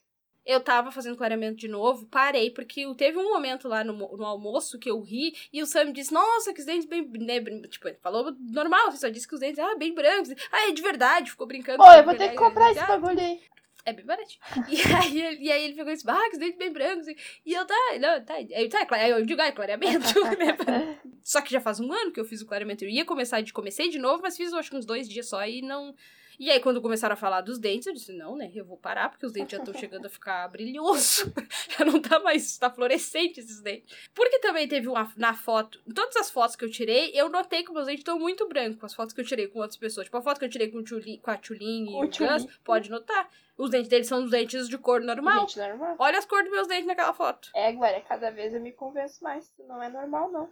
[0.45, 4.79] eu tava fazendo clareamento de novo, parei, porque teve um momento lá no, no almoço
[4.79, 7.03] que eu ri e o Sam disse, nossa, que os dentes bem.
[7.19, 10.31] Né, tipo, ele falou normal, você só disse que os dentes, ah, bem brancos.
[10.53, 11.79] Ah, é de verdade, ficou brincando.
[11.79, 13.41] Pô, eu vou ter que comprar ele esse disse, "Ah, bagulho aí.
[13.87, 14.41] É bem baratinho.
[14.69, 17.07] E aí, ele- e aí ele e disse, ah, que os dentes bem brancos.
[17.07, 18.35] E eu, tá, não, tá.
[18.35, 20.99] Aí eu, tá, cla- aí eu digo, ah, é clareamento, né?
[21.23, 22.85] Só que já faz um ano que eu fiz o clareamento.
[22.85, 25.47] Eu ia começar de comecei de novo, mas fiz acho que uns dois dias só
[25.47, 25.95] e não.
[26.39, 28.51] E aí, quando começaram a falar dos dentes, eu disse, não, né?
[28.55, 31.33] Eu vou parar, porque os dentes já estão chegando a ficar brilhoso.
[31.79, 32.59] já não tá mais.
[32.59, 33.95] tá fluorescente esses dentes.
[34.15, 35.81] Porque também teve uma na foto.
[35.87, 38.85] Em todas as fotos que eu tirei, eu notei que meus dentes estão muito brancos.
[38.85, 40.07] As fotos que eu tirei com outras pessoas.
[40.07, 42.33] Tipo, a foto que eu tirei com, o Tchuli- com a Tulin e o Tchulin.
[42.33, 43.29] Gus, pode notar.
[43.57, 45.41] Os dentes deles são os dentes de cor normal.
[45.49, 45.97] Gente, normal.
[45.99, 47.49] Olha as cores dos meus dentes naquela foto.
[47.55, 49.51] É, Glória, cada vez eu me convenço mais.
[49.67, 50.51] Não é normal, não.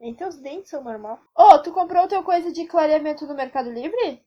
[0.00, 1.20] Nem teus dentes são normal.
[1.34, 4.22] Ô, tu comprou o teu coisa de clareamento no Mercado Livre?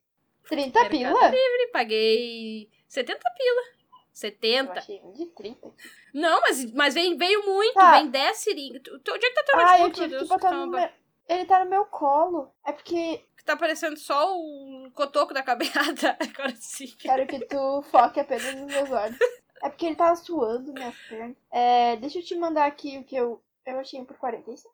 [0.48, 1.32] 30 Mercado pila?
[1.36, 3.62] E paguei 70 pila.
[3.62, 4.74] Eu 70.
[4.80, 5.72] achei um de 30.
[6.14, 7.94] Não, mas, mas vem, veio muito, Tá.
[7.94, 8.82] vem 10 seringas.
[8.92, 10.90] Onde é que tá teu Ah, eu notebook, tive meu que botar Tá no meu...
[11.30, 12.52] Ele tá no meu colo.
[12.66, 15.80] É porque Que tá parecendo só o cotoco da cabeça.
[16.20, 16.88] Agora sim.
[17.00, 19.18] quero que tu foque apenas nos meus olhos.
[19.62, 21.36] É porque ele tava suando minhas pernas.
[21.52, 23.42] É, deixa eu te mandar aqui o que eu...
[23.66, 24.68] Eu achei por 47.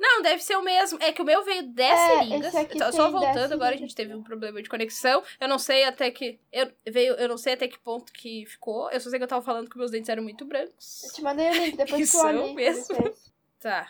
[0.00, 0.98] Não, deve ser o mesmo.
[1.02, 2.52] É que o meu veio 10 É, seringas.
[2.94, 5.22] só 10 voltando, agora a gente teve um problema de conexão.
[5.38, 6.40] Eu não sei até que.
[6.50, 8.90] Eu, veio, eu não sei até que ponto que ficou.
[8.90, 11.04] Eu só sei que eu tava falando que meus dentes eram muito brancos.
[11.04, 13.14] Eu te mandei o link, depois Que tu olha mesmo.
[13.60, 13.86] Tá.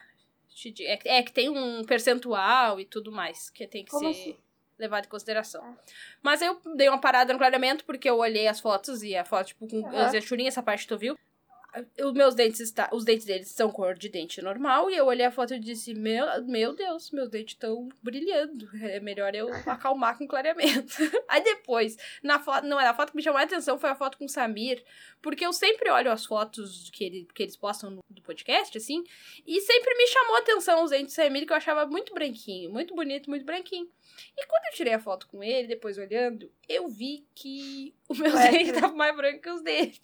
[0.80, 4.20] É, que- é que tem um percentual e tudo mais que tem que Como ser
[4.20, 4.36] assim?
[4.78, 5.62] levado em consideração.
[5.64, 5.74] Ah.
[6.22, 9.48] Mas eu dei uma parada no clareamento porque eu olhei as fotos e a foto,
[9.48, 10.06] tipo, com Aham.
[10.06, 10.14] as
[10.48, 11.16] essa parte tu viu.
[12.04, 15.24] Os meus dentes está, os dentes deles são cor de dente normal e eu olhei
[15.24, 18.68] a foto e disse: "Meu, meu Deus, meus dentes estão brilhando.
[18.82, 20.94] É melhor eu acalmar com clareamento".
[21.28, 24.18] Aí depois, na foto, não, a foto que me chamou a atenção foi a foto
[24.18, 24.84] com o Samir,
[25.22, 29.02] porque eu sempre olho as fotos que, ele, que eles postam no do podcast assim,
[29.46, 32.70] e sempre me chamou a atenção os dentes do Samir que eu achava muito branquinho,
[32.70, 33.88] muito bonito, muito branquinho.
[34.36, 38.30] E quando eu tirei a foto com ele, depois olhando, eu vi que o meu
[38.32, 39.98] dente que- tava mais branco que os dele.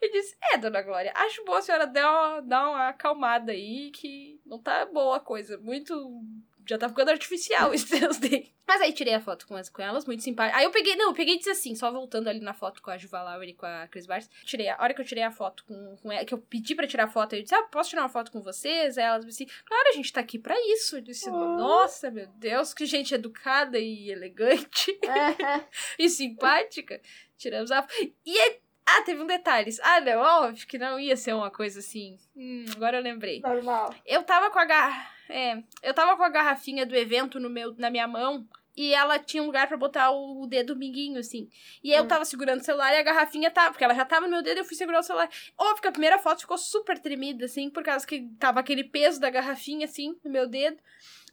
[0.00, 3.90] Eu disse, é, dona Glória, acho bom a senhora dar uma, dar uma acalmada aí,
[3.90, 5.56] que não tá boa a coisa.
[5.58, 6.22] Muito.
[6.64, 8.52] Já tá ficando artificial os seus dentes.
[8.64, 10.56] Mas aí tirei a foto com, as, com elas, muito simpática.
[10.56, 12.90] Aí eu peguei, não, eu peguei e disse assim, só voltando ali na foto com
[12.90, 14.30] a Juva Lauer e com a Chris Bars.
[14.44, 16.74] Tirei, a a hora que eu tirei a foto com, com ela, que eu pedi
[16.76, 18.96] pra tirar foto, eu disse, ah, posso tirar uma foto com vocês?
[18.96, 20.96] Aí elas disse, claro, a gente tá aqui pra isso.
[20.96, 21.32] Eu disse, Ah.
[21.32, 25.64] nossa, meu Deus, que gente educada e elegante É,
[25.98, 27.00] e simpática.
[27.36, 27.84] Tiramos a.
[28.24, 28.60] E é-
[28.98, 29.70] Ah, teve um detalhe.
[29.82, 32.18] Ah, não, óbvio que não ia ser uma coisa assim.
[32.36, 33.40] Hum, agora eu lembrei.
[33.40, 33.94] normal.
[34.06, 35.10] Eu tava com a garra...
[35.28, 38.46] É, eu tava com a garrafinha do evento no meu, na minha mão.
[38.74, 41.46] e ela tinha um lugar pra botar o dedo minguinho, assim.
[41.84, 42.08] E aí eu Hum.
[42.08, 44.58] tava segurando o celular e a garrafinha tava, porque ela já tava no meu dedo,
[44.58, 45.28] eu fui segurar o celular.
[45.58, 49.20] Óbvio que a primeira foto ficou super tremida, assim, por causa que tava aquele peso
[49.20, 50.78] da garrafinha, assim, no meu dedo.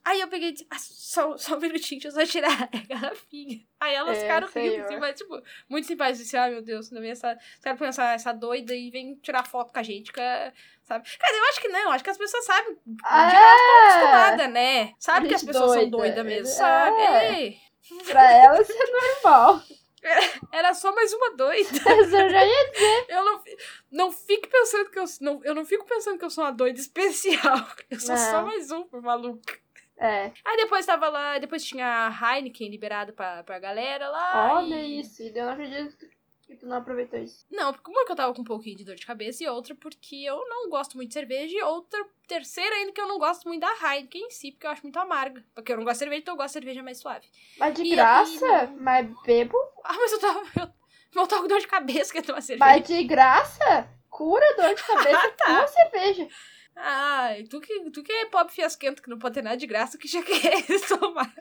[0.10, 2.78] Aí eu peguei e disse, ah, só, só um minutinho, deixa eu só tirar a
[2.88, 3.60] garrafinha.
[3.80, 6.18] Aí elas É, ficaram rindo, assim, mas, tipo, muito simpáticas.
[6.20, 9.72] Disse, ai, meu Deus, não vem essa, quero pensar essa doida e vem tirar foto
[9.72, 10.52] com a gente, que, é-
[10.84, 11.04] sabe?
[11.06, 14.94] Dizer, eu acho que não, acho que as pessoas sabem, Ah, acostumada, né?
[14.98, 16.24] Sabe que as pessoas são doida.
[16.24, 16.56] doidas mesmo, É.
[16.56, 17.02] sabe?
[17.36, 17.58] Ei,
[18.08, 19.62] pra ela isso é normal.
[20.54, 21.70] era só mais uma doida.
[21.86, 23.44] Eu já ia Eu não,
[23.92, 26.80] não fique pensando que eu não, eu não fico pensando que eu sou uma doida
[26.80, 27.68] especial.
[27.92, 28.46] Eu sou só Não.
[28.48, 29.60] mais uma maluca.
[30.00, 34.54] É, Aí depois tava lá, depois tinha a Heineken liberada pra, pra galera lá.
[34.56, 35.22] olha e- isso.
[35.22, 35.98] E eu não acredito
[36.48, 37.46] que tu não aproveitou isso.
[37.52, 39.76] Não, porque uma que eu tava com um pouquinho de dor de cabeça e outra
[39.76, 43.46] porque eu não gosto muito de cerveja e outra, terceira ainda que eu não gosto
[43.48, 45.44] muito da Heineken em si, porque eu acho muito amarga.
[45.54, 47.28] Porque eu não gosto de cerveja, então eu gosto de cerveja mais suave.
[47.58, 48.46] Mas de E graça?
[48.62, 49.58] aí- Mas bebo?
[49.84, 50.40] Ah, mas eu tava.
[50.56, 52.66] Eu, eu tava com dor de cabeça que eu tomar cerveja.
[52.66, 53.90] Mas de graça?
[54.10, 55.62] Cura dor de cabeça Tá.
[55.62, 56.28] com cerveja.
[56.82, 59.98] Ai, tu que, tu que é pobre fiasquento que não pode ter nada de graça
[59.98, 61.32] que já quer tomar.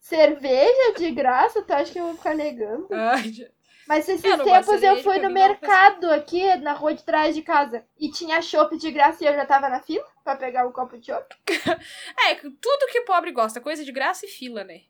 [0.00, 1.62] Cerveja de graça?
[1.62, 2.86] Tu acha que eu vou ficar negando?
[2.92, 3.46] Ai, já-
[3.88, 7.42] Mas esses Eu tempos eu fui no não mercado aqui na rua de trás de
[7.42, 10.72] casa e tinha chopp de graça e eu já tava na fila pra pegar um
[10.72, 11.34] copo de chopp.
[12.28, 14.82] É, tudo que pobre gosta, coisa de graça e fila, né?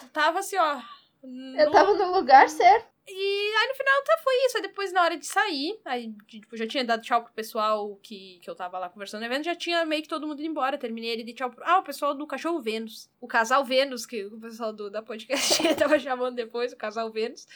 [0.00, 0.80] Tu tava assim, ó.
[1.22, 2.86] Eu no- tava no lugar certo.
[3.08, 4.56] E aí no final tá, foi isso.
[4.56, 8.40] Aí depois, na hora de sair, aí tipo, já tinha dado tchau pro pessoal que,
[8.42, 10.76] que eu tava lá conversando no evento, já tinha meio que todo mundo indo embora.
[10.76, 11.62] Terminei ele de tchau pro.
[11.64, 13.08] Ah, o pessoal do Cachorro Vênus.
[13.20, 17.46] O casal Vênus, que o pessoal do, da podcast tava chamando depois, o casal Vênus.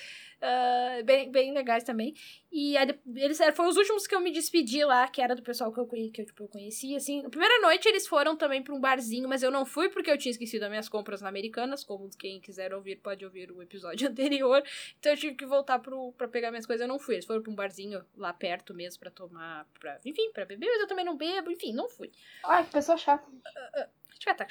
[0.42, 2.14] Ah, bem, bem legais também.
[2.50, 5.42] E aí, eles eram- foram os últimos que eu me despedi lá, que era do
[5.42, 7.20] pessoal que eu, conhe- que eu, tipo, eu conhecia, assim.
[7.22, 10.16] Na primeira noite eles foram também pra um barzinho, mas eu não fui porque eu
[10.16, 14.08] tinha esquecido as minhas compras na Americanas, como quem quiser ouvir pode ouvir o episódio
[14.10, 14.62] anterior.
[14.98, 17.16] Então eu tive que voltar pro, pra pegar minhas coisas, eu não fui.
[17.16, 20.80] Eles foram pra um barzinho lá perto mesmo pra tomar, pra, enfim, pra beber, mas
[20.80, 22.10] eu também não bebo, enfim, não fui.
[22.44, 23.26] Ai, que pessoa chata.
[23.30, 24.46] Deixa eu ver, tá.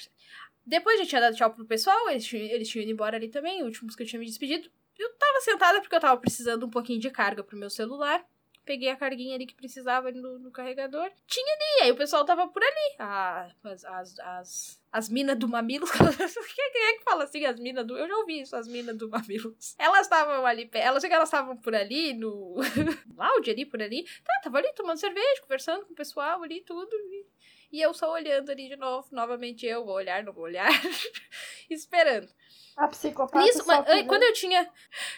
[0.66, 3.62] Depois já tinha dado tchau pro pessoal, eles, tinham- eles tinham ido embora ali também,
[3.62, 4.70] os últimos que eu tinha me despedido.
[5.00, 8.24] Eu tava sentada porque eu tava precisando um pouquinho de carga pro meu celular.
[8.66, 11.10] Peguei a carguinha ali que precisava no, no carregador.
[11.26, 12.96] Tinha ali, aí o pessoal tava por ali.
[13.00, 15.90] Ah, as, as, as, as minas do Mamilos.
[15.90, 17.98] Quem é que fala assim, as minas do.
[17.98, 19.74] Eu já ouvi isso, as minas do Mamilos.
[19.80, 22.58] Elas estavam ali, elas, que elas estavam por ali, no
[23.18, 24.04] lounge ali, por ali.
[24.24, 26.94] Tá, tava ali tomando cerveja, conversando com o pessoal ali, tudo.
[26.94, 27.26] E,
[27.72, 29.08] e eu só olhando ali de novo.
[29.12, 30.70] Novamente eu vou olhar, não vou olhar.
[31.70, 32.28] esperando.
[32.76, 34.70] A psicopata Nisso, mas, quando eu tinha.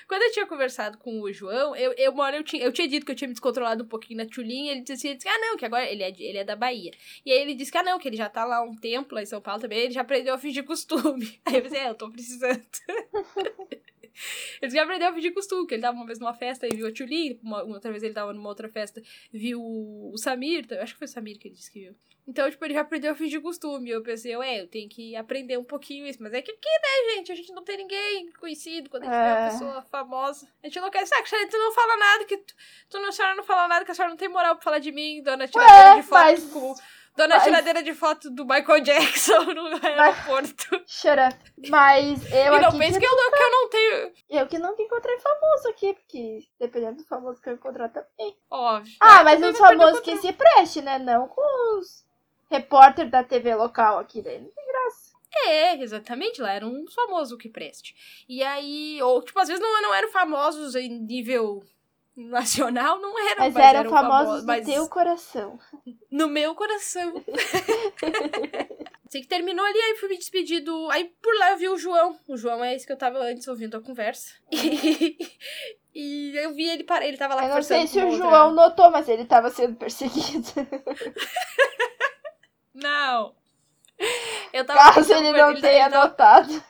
[0.07, 2.87] Quando eu tinha conversado com o João, eu, eu, uma hora eu tinha, eu tinha
[2.87, 5.37] dito que eu tinha me descontrolado um pouquinho na Tchulinha, ele disse assim, disse, ah,
[5.37, 6.91] não, que agora ele é, ele é da Bahia.
[7.23, 9.21] E aí ele disse que, ah, não, que ele já tá lá um tempo, lá
[9.21, 11.39] em São Paulo também, ele já aprendeu a fingir costume.
[11.45, 12.65] Aí eu pensei, é, eu tô precisando.
[14.61, 16.88] Ele já aprendeu a fingir costume, que ele tava uma vez numa festa e viu
[16.88, 16.91] a
[17.43, 19.01] uma outra vez ele tava numa outra festa,
[19.31, 21.95] viu o Samir, acho que foi o Samir que ele disse que viu.
[22.27, 23.89] Então, tipo, ele já aprendeu a fingir costume.
[23.89, 26.21] Eu pensei, ué, eu tenho que aprender um pouquinho isso.
[26.21, 27.31] Mas é que aqui, né, gente?
[27.31, 29.49] A gente não tem ninguém conhecido quando a gente vê uma É.
[29.49, 30.47] pessoa famosa.
[30.63, 31.05] A gente não quer.
[31.07, 32.53] Sabe, tu não fala nada, que tu,
[32.91, 34.79] tu não, a senhora não fala nada, que a senhora não tem moral pra falar
[34.79, 36.43] de mim, dona tiradeira de foto mas-
[37.15, 37.21] com.
[37.21, 40.81] Dona mas- tiradeira de foto do Michael Jackson no aeroporto.
[40.88, 41.69] Shut up.
[41.69, 44.13] Mas eu e não pense que, eu, não, que eu não tenho.
[44.29, 48.35] eu que nunca encontrei famoso aqui, porque dependendo do famoso que eu encontrar também.
[48.49, 48.93] Óbvio.
[48.99, 50.97] Ah, mas perder famosos que se preste, né?
[50.99, 52.03] Não com os
[52.49, 54.39] repórter da TV local aqui daí.
[54.39, 55.11] Não tem graça.
[55.47, 57.95] É, exatamente, lá era um famoso que preste.
[58.27, 61.63] E aí, ou tipo, às vezes não, não eram famosos em nível
[62.30, 65.60] nacional, não eram, Mas, eram, eram famosos mas no teu coração.
[66.11, 67.14] no meu coração.
[69.10, 70.89] Sei que terminou ali, aí fui me despedir do...
[70.89, 72.18] Aí por lá eu vi o João.
[72.27, 74.34] O João é esse que eu tava antes ouvindo a conversa.
[75.93, 78.07] E, e eu vi ele parar, ele tava lá Eu não conversando sei se o
[78.10, 80.48] outra- João notou, mas ele tava sendo perseguido.
[82.73, 83.35] Não!
[84.53, 86.64] Eu tava Caso ele não ele tenha tava- notado.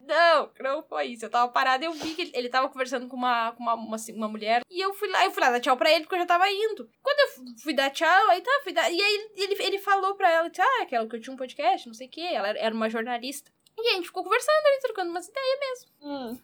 [0.00, 1.24] Não, não foi isso.
[1.24, 3.74] Eu tava parada e eu vi que ele, ele tava conversando com uma, com uma,
[3.74, 4.62] uma, uma mulher.
[4.68, 6.50] E eu fui lá, eu fui lá dar tchau pra ele porque eu já tava
[6.50, 6.88] indo.
[7.02, 8.90] Quando eu fu- fui dar tchau, aí tá, fui dar.
[8.90, 11.86] E aí ele, ele falou pra ela, disse, ah, aquela que eu tinha um podcast,
[11.86, 12.20] não sei o quê.
[12.32, 13.50] Ela era, uma jornalista.
[13.78, 15.86] E a gente ficou conversando ali, trocando umas ideias.
[16.02, 16.38] Hum.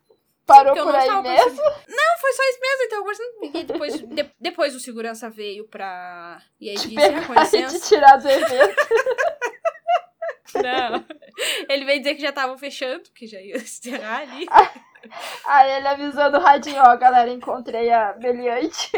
[0.47, 1.61] Parou porque por não aí mesmo?
[1.89, 3.29] Não, foi só isso mesmo, então conversando.
[3.43, 6.41] E depois, de- depois o segurança veio pra.
[6.61, 7.89] E aí Te disse, ah, com pegar e te licença.
[7.89, 8.77] tirar do evento.
[10.55, 11.05] Não.
[11.69, 14.47] Ele veio dizer que já estavam fechando, que já ia encerrar ali.
[15.47, 18.91] Aí ele avisou no radinho, ó, galera, encontrei a Beliante.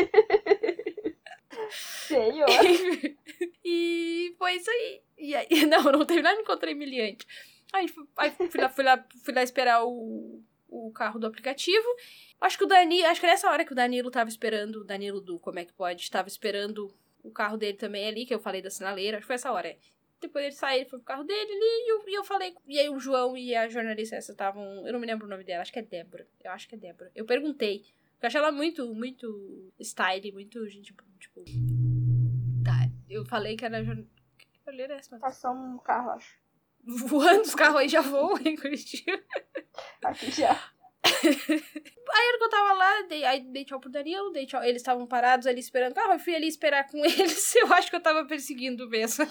[1.70, 2.48] Senhor.
[3.62, 5.02] e foi isso aí.
[5.18, 7.26] E aí, não, não teve nada, encontrei miliante.
[7.74, 7.86] Aí,
[8.16, 11.86] aí fui, lá, fui, lá, fui lá esperar o, o carro do aplicativo.
[12.40, 15.20] Acho que o Danilo, acho que nessa hora que o Danilo tava esperando, o Danilo
[15.20, 16.90] do Como é que pode, estava esperando
[17.22, 19.68] o carro dele também ali, que eu falei da sinaleira, acho que foi essa hora.
[19.68, 19.76] É.
[20.20, 22.54] Depois ele saiu, ele foi pro carro dele ali, e eu, e eu falei.
[22.66, 24.86] E aí o João e a jornalista essa estavam.
[24.86, 26.26] Eu não me lembro o nome dela, acho que é Débora.
[26.42, 27.10] Eu acho que é Débora.
[27.14, 27.84] Eu perguntei.
[28.20, 31.44] Eu achei ela muito, muito style, muito gente, tipo.
[32.64, 32.90] Tá.
[33.08, 33.78] Eu falei que era.
[34.96, 35.18] Essa?
[35.18, 36.36] Passou um carro, acho.
[36.84, 39.22] Voando, os carros aí já voam em Curitiba.
[40.04, 40.52] Aqui já.
[42.10, 44.62] Aí que eu tava lá, dei, aí dei tchau pro Danilo, dei tchau.
[44.64, 47.54] Eles estavam parados ali esperando o carro, eu fui ali esperar com eles.
[47.54, 49.26] Eu acho que eu tava perseguindo mesmo.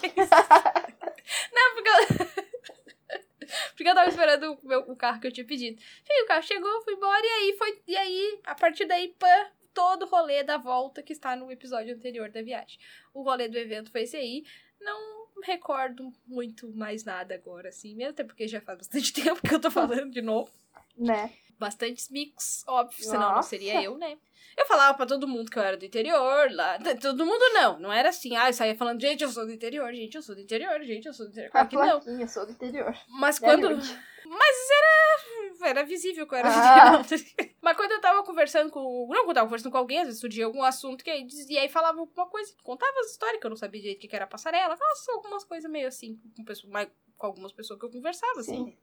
[1.77, 3.17] Porque eu...
[3.75, 5.79] porque eu tava esperando o, meu, o carro que eu tinha pedido.
[5.79, 7.81] Enfim, o carro chegou, fui embora, e aí foi.
[7.87, 9.27] E aí, a partir daí, pã,
[9.73, 12.79] todo o rolê da volta que está no episódio anterior da viagem.
[13.13, 14.43] O rolê do evento foi esse aí.
[14.81, 19.53] Não recordo muito mais nada agora, assim, mesmo até porque já faz bastante tempo que
[19.53, 20.51] eu tô falando de novo.
[20.97, 21.31] Né?
[21.57, 23.11] Bastantes mix, óbvio, Nossa.
[23.11, 24.17] senão não seria eu, né?
[24.57, 26.79] Eu falava pra todo mundo que eu era do interior, lá.
[26.99, 29.93] Todo mundo não, não era assim, ah, eu saía falando, gente, eu sou do interior,
[29.93, 31.51] gente, eu sou do interior, gente, eu sou do interior.
[31.51, 32.19] Claro que não.
[32.19, 32.97] Eu sou do interior.
[33.07, 33.69] Mas quando.
[33.69, 35.69] Mas era.
[35.69, 36.97] Era visível que eu era ah.
[36.97, 37.51] do interior.
[37.61, 39.07] Mas quando eu tava conversando com.
[39.11, 41.57] Não, quando eu tava conversando com alguém, às vezes surgia algum assunto que aí, e
[41.59, 44.25] aí falava alguma coisa, contava as histórias que eu não sabia direito o que era
[44.25, 48.53] passarela, falava algumas coisas meio assim, com, pessoas, com algumas pessoas que eu conversava, Sim.
[48.53, 48.77] assim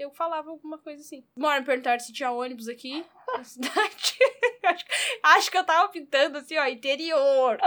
[0.00, 1.24] eu falava alguma coisa assim.
[1.36, 3.04] Uma me perguntaram se tinha ônibus aqui
[3.36, 4.18] na cidade.
[4.64, 4.84] acho,
[5.22, 7.58] acho, que eu tava pintando assim, ó, interior.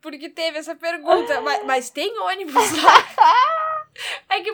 [0.00, 1.40] Porque teve essa pergunta.
[1.40, 3.86] Mas, mas tem ônibus lá?
[4.30, 4.50] é que.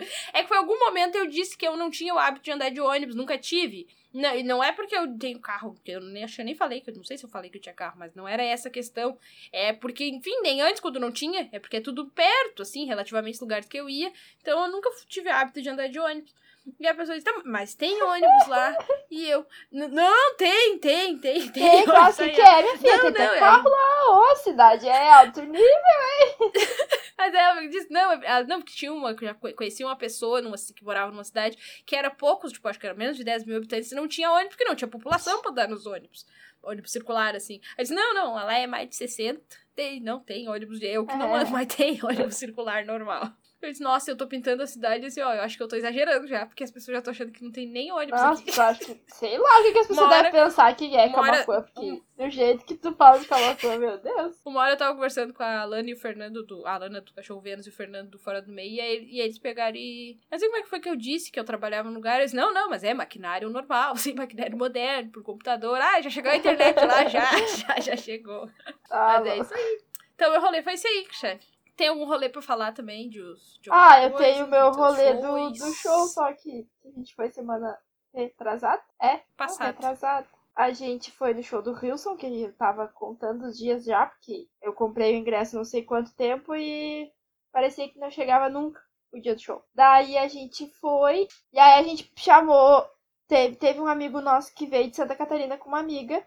[0.32, 2.70] É que foi algum momento eu disse que eu não tinha o hábito de andar
[2.70, 3.86] de ônibus, nunca tive.
[4.12, 6.94] Não, e não é porque eu tenho carro, eu nem, eu nem falei, que eu
[6.94, 9.16] não sei se eu falei que eu tinha carro, mas não era essa a questão.
[9.52, 13.34] É porque, enfim, nem antes, quando não tinha, é porque é tudo perto, assim, relativamente
[13.34, 14.12] os lugares que eu ia.
[14.42, 16.34] Então eu nunca tive hábito de andar de ônibus.
[16.78, 18.76] E a pessoa diz, tá, mas tem ônibus lá.
[19.10, 21.52] E eu, não, tem, tem, tem, tem.
[21.52, 23.70] Tem, claro que quer, minha filha, não, tem não, carro é...
[23.70, 24.32] lá.
[24.32, 26.52] Ô, cidade é alto nível, hein?
[27.16, 30.84] Mas ela disse, não, ela, não, porque tinha uma, já conhecia uma pessoa numa, que
[30.84, 33.92] morava numa cidade que era poucos, tipo, acho que era menos de 10 mil habitantes,
[33.92, 36.26] e não tinha ônibus, porque não tinha população pra dar nos ônibus.
[36.62, 37.60] Ônibus circular, assim.
[37.76, 39.40] Aí disse, não, não, lá é mais de 60.
[39.74, 43.32] Tem, não tem ônibus de eu que não ando, mas tem ônibus circular normal.
[43.62, 45.76] Eu disse, nossa, eu tô pintando a cidade assim, ó, eu acho que eu tô
[45.76, 48.58] exagerando já, porque as pessoas já estão achando que não tem nem ônibus nossa, aqui.
[48.58, 51.92] Acho que, sei lá o que, que as pessoas devem pensar que é Camacuã, porque
[51.92, 52.02] um...
[52.16, 54.36] do jeito que tu fala de Camacuã, meu Deus.
[54.46, 57.12] Uma hora eu tava conversando com a Alana e o Fernando, do, a Alana do
[57.12, 60.18] Cachorro Vênus e o Fernando do Fora do Meio, e, aí, e eles pegaram e...
[60.30, 62.18] Mas como é que foi que eu disse que eu trabalhava no lugar?
[62.18, 65.78] Eles, não, não, mas é maquinário normal, assim, maquinário moderno, por computador.
[65.78, 68.48] Ah, já chegou a internet lá, já, já, já chegou.
[68.90, 69.82] Ah, mas é isso aí.
[70.14, 71.40] Então, meu rolê foi isso aí, Cristiane.
[71.80, 73.22] Tem algum rolê pra falar também de,
[73.62, 77.30] de Ah, eu tenho o meu rolê do, do show, só que a gente foi
[77.30, 77.74] semana
[78.12, 78.82] retrasada.
[79.00, 79.22] É?
[79.34, 79.70] Passada.
[79.70, 80.28] Retrasada.
[80.54, 84.46] A gente foi no show do Wilson, que eu tava contando os dias já, porque
[84.60, 87.10] eu comprei o ingresso não sei quanto tempo e
[87.50, 88.78] parecia que não chegava nunca
[89.10, 89.64] o dia do show.
[89.74, 92.86] Daí a gente foi, e aí a gente chamou.
[93.26, 96.22] Teve, teve um amigo nosso que veio de Santa Catarina com uma amiga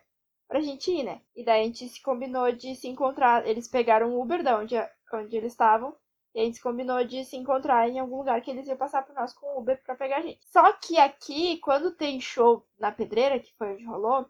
[0.48, 1.22] pra gente ir, né?
[1.36, 3.46] E daí a gente se combinou de se encontrar.
[3.46, 4.76] Eles pegaram um Uber da onde
[5.20, 5.96] onde eles estavam.
[6.36, 9.14] E a gente combinou de se encontrar em algum lugar que eles iam passar por
[9.14, 10.40] nós com o Uber pra pegar a gente.
[10.48, 14.28] Só que aqui, quando tem show na pedreira, que foi onde rolou,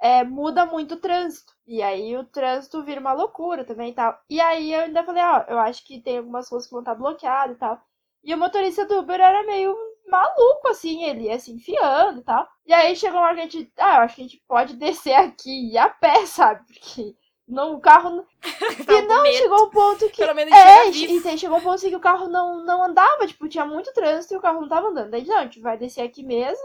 [0.00, 1.54] é, muda muito o trânsito.
[1.66, 4.18] E aí o trânsito vira uma loucura também e tal.
[4.28, 6.94] E aí eu ainda falei, ó, eu acho que tem algumas ruas que vão estar
[6.94, 7.80] bloqueadas e tal.
[8.24, 9.76] E o motorista do Uber era meio
[10.08, 12.48] maluco, assim, ele ia se enfiando e tal.
[12.66, 14.76] E aí chegou uma hora que a gente, ah, eu acho que a gente pode
[14.76, 16.64] descer aqui e ir a pé, sabe?
[16.66, 17.14] Porque
[17.52, 18.26] não, o carro.
[18.88, 20.22] e não, chegou um ponto que.
[20.22, 23.64] Pelo menos é, e chegou um ponto que o carro não, não andava, tipo, tinha
[23.64, 25.10] muito trânsito e o carro não tava andando.
[25.10, 26.64] Daí, não, a gente vai descer aqui mesmo.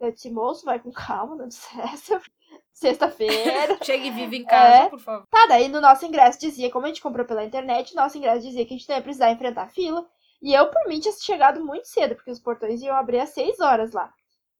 [0.00, 2.20] Eu disse, moço, vai com calma, não estressa.
[2.72, 3.78] Sexta-feira.
[3.84, 4.88] Chegue vive em casa, é.
[4.88, 5.26] por favor.
[5.30, 8.66] Tá, daí no nosso ingresso dizia, como a gente comprou pela internet, nosso ingresso dizia
[8.66, 10.06] que a gente não ia precisar enfrentar fila.
[10.42, 13.60] E eu, por mim, tinha chegado muito cedo, porque os portões iam abrir às 6
[13.60, 14.12] horas lá.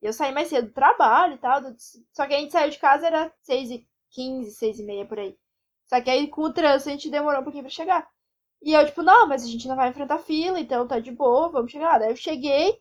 [0.03, 1.61] E eu saí mais cedo do trabalho e tal.
[2.13, 5.19] Só que a gente saiu de casa, era 6 e 15, 6 e meia por
[5.19, 5.37] aí.
[5.89, 8.09] Só que aí com o trânsito a gente demorou um pouquinho pra chegar.
[8.63, 11.49] E eu, tipo, não, mas a gente não vai enfrentar fila, então tá de boa,
[11.49, 11.99] vamos chegar.
[11.99, 12.79] Daí eu cheguei,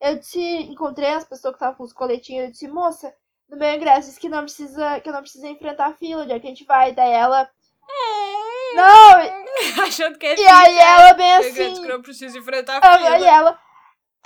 [0.00, 3.14] eu disse, encontrei as pessoas que estavam com os coletinhos, eu disse, moça,
[3.48, 6.40] no meu ingresso disse que não precisa, que eu não precisa enfrentar fila, onde é
[6.40, 6.92] que a gente vai?
[6.92, 7.42] Daí ela.
[7.42, 8.74] É.
[8.74, 9.84] Não!
[9.86, 11.82] Achando que é E aí ela bem assim.
[11.82, 13.18] Que eu preciso enfrentar fila.
[13.18, 13.58] E ela.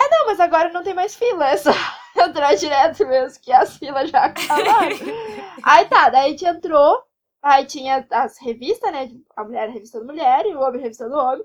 [0.01, 1.71] É não, mas agora não tem mais fila, é só
[2.17, 4.97] entrar direto mesmo, que as filas já acabaram.
[5.63, 7.05] aí tá, daí a gente entrou.
[7.43, 9.10] Aí tinha as revistas, né?
[9.36, 11.44] A mulher a revista da mulher e o homem a revista do homem.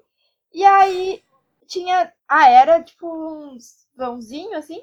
[0.53, 1.23] E aí
[1.65, 2.13] tinha.
[2.27, 4.81] Ah, era tipo uns vãozinho assim.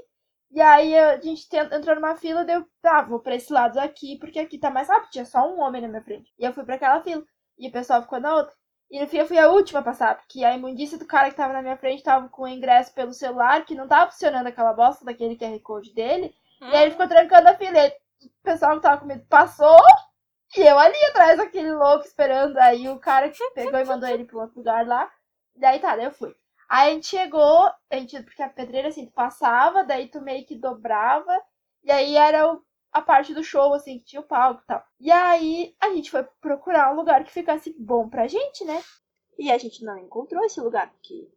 [0.51, 4.39] E aí a gente entrou numa fila, deu, ah, vou pra esse lado aqui, porque
[4.39, 5.11] aqui tá mais rápido.
[5.11, 6.33] Tinha só um homem na minha frente.
[6.39, 7.25] E eu fui pra aquela fila.
[7.59, 8.55] E o pessoal ficou na outra.
[8.91, 11.37] E no fim eu fui a última a passar, porque a imundícia do cara que
[11.37, 14.73] tava na minha frente tava com o ingresso pelo celular, que não tava funcionando aquela
[14.73, 16.33] bosta daquele QR Code dele.
[16.61, 16.69] Hum.
[16.69, 17.79] E aí ele ficou trancando a fila.
[17.87, 19.77] E o pessoal que tava comigo passou.
[20.57, 22.57] E eu ali atrás daquele louco esperando.
[22.59, 25.11] Aí o cara que pegou e mandou ele pra outro lugar lá.
[25.57, 26.35] Daí tá, daí eu fui.
[26.69, 30.45] Aí a gente chegou, a gente, porque a pedreira assim, tu passava, daí tu meio
[30.45, 31.41] que dobrava,
[31.83, 34.85] e aí era o, a parte do show, assim, que tinha o palco e tal.
[34.99, 38.83] E aí a gente foi procurar um lugar que ficasse bom pra gente, né?
[39.39, 41.29] E a gente não encontrou esse lugar, porque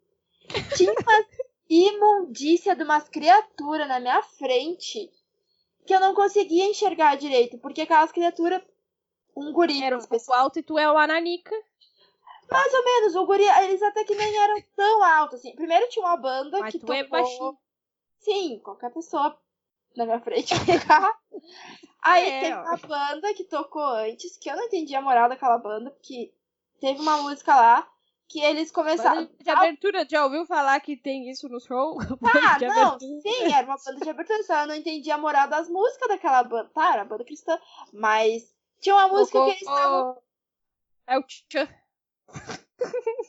[0.75, 1.25] tinha uma
[1.69, 5.11] imundícia de umas criaturas na minha frente
[5.85, 8.61] que eu não conseguia enxergar direito, porque aquelas criaturas.
[9.37, 9.83] Um guri.
[9.83, 11.55] Era um pouco alto e tu é o Ananica.
[12.49, 15.53] Mais ou menos, o guri, eles até que nem eram tão altos, assim.
[15.55, 17.19] Primeiro tinha uma banda Mas que tu é tocou...
[17.19, 17.57] é baixinho.
[18.19, 19.37] Sim, qualquer pessoa
[19.95, 21.13] na minha frente pegar.
[22.01, 25.57] Aí é, tem uma banda que tocou antes, que eu não entendi a moral daquela
[25.57, 26.33] banda, porque
[26.79, 27.87] teve uma música lá
[28.27, 29.25] que eles começaram.
[29.25, 31.97] Banda de abertura, já ouviu falar que tem isso no show?
[32.23, 33.21] Ah, não, abertura.
[33.21, 36.43] sim, era uma banda de abertura, só eu não entendi a moral das músicas daquela
[36.43, 36.69] banda.
[36.73, 37.59] Tá, era banda cristã,
[37.91, 39.45] mas tinha uma música Tocou...
[39.45, 40.21] que eles estavam.
[41.07, 41.67] É o Tchan.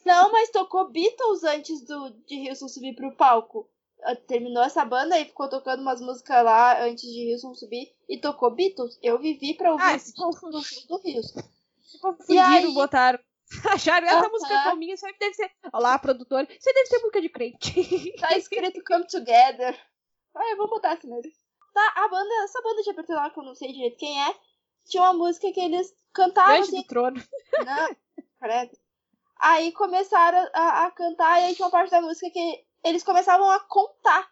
[0.04, 3.70] Não, mas tocou Beatles antes do, de Wilson subir pro palco.
[4.02, 8.18] Ah, terminou essa banda e ficou tocando umas músicas lá antes de Wilson subir e
[8.20, 8.98] tocou Beatles.
[9.02, 11.40] Eu vivi pra ouvir ah, Beatles no show do Wilson.
[12.28, 12.72] E aí...
[12.72, 13.18] botaram.
[13.72, 14.30] Acharam essa uh -huh.
[14.30, 15.50] música calminha, isso deve ser.
[15.72, 16.46] Olá, produtor.
[16.50, 17.72] Isso deve ser música de crente.
[18.20, 19.78] Tá escrito Come Together.
[20.34, 21.32] Ah, eu vou botar assim mesmo.
[21.72, 24.34] Tá, a banda, essa banda de abertura lá que eu não sei direito quem é,
[24.88, 26.60] tinha uma música que eles cantavam.
[26.60, 26.80] Assim...
[26.80, 27.22] do trono.
[27.64, 27.96] Não,
[28.40, 28.76] credo.
[29.40, 33.48] Aí começaram a, a cantar, e aí tinha uma parte da música que eles começavam
[33.50, 34.28] a contar.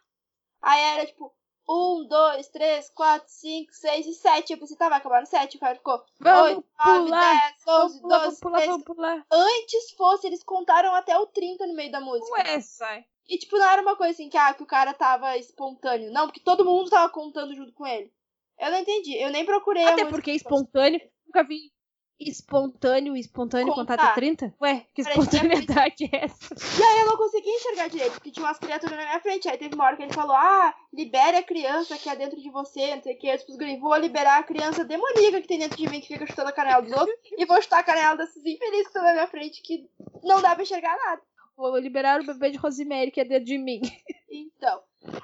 [0.61, 1.33] Aí era tipo,
[1.69, 4.53] um, dois, três, quatro, cinco, seis e sete.
[4.53, 5.57] Eu pensei, tá, vai acabar no sete.
[5.57, 9.25] O cara ficou, vamos oito, nove, dez, onze, doze, pular, vamos pular.
[9.31, 12.31] Antes fosse, eles contaram até o 30 no meio da música.
[12.31, 13.05] Ué, sai.
[13.29, 16.11] E tipo, não era uma coisa assim que, ah, que o cara tava espontâneo.
[16.11, 18.11] Não, porque todo mundo tava contando junto com ele.
[18.59, 19.15] Eu não entendi.
[19.15, 21.71] Eu nem procurei Até porque espontâneo, nunca vi
[22.19, 23.97] espontâneo, espontâneo Contar.
[23.97, 24.55] contato 30?
[24.59, 26.53] Ué, que espontaneidade é essa?
[26.53, 29.47] E aí eu não consegui enxergar direito, porque tinha umas criaturas na minha frente.
[29.47, 32.49] Aí teve uma hora que ele falou: Ah, libere a criança que é dentro de
[32.49, 33.27] você, não sei o que.
[33.27, 36.49] Eu disse vou liberar a criança demoníaca que tem dentro de mim, que fica chutando
[36.49, 39.27] a canela dos outros, e vou chutar a canela desses infelizes que estão na minha
[39.27, 39.87] frente, que
[40.23, 41.21] não dá pra enxergar nada.
[41.55, 43.81] Vou liberar o bebê de Rosemary, que é dentro de mim.
[44.29, 44.81] Então.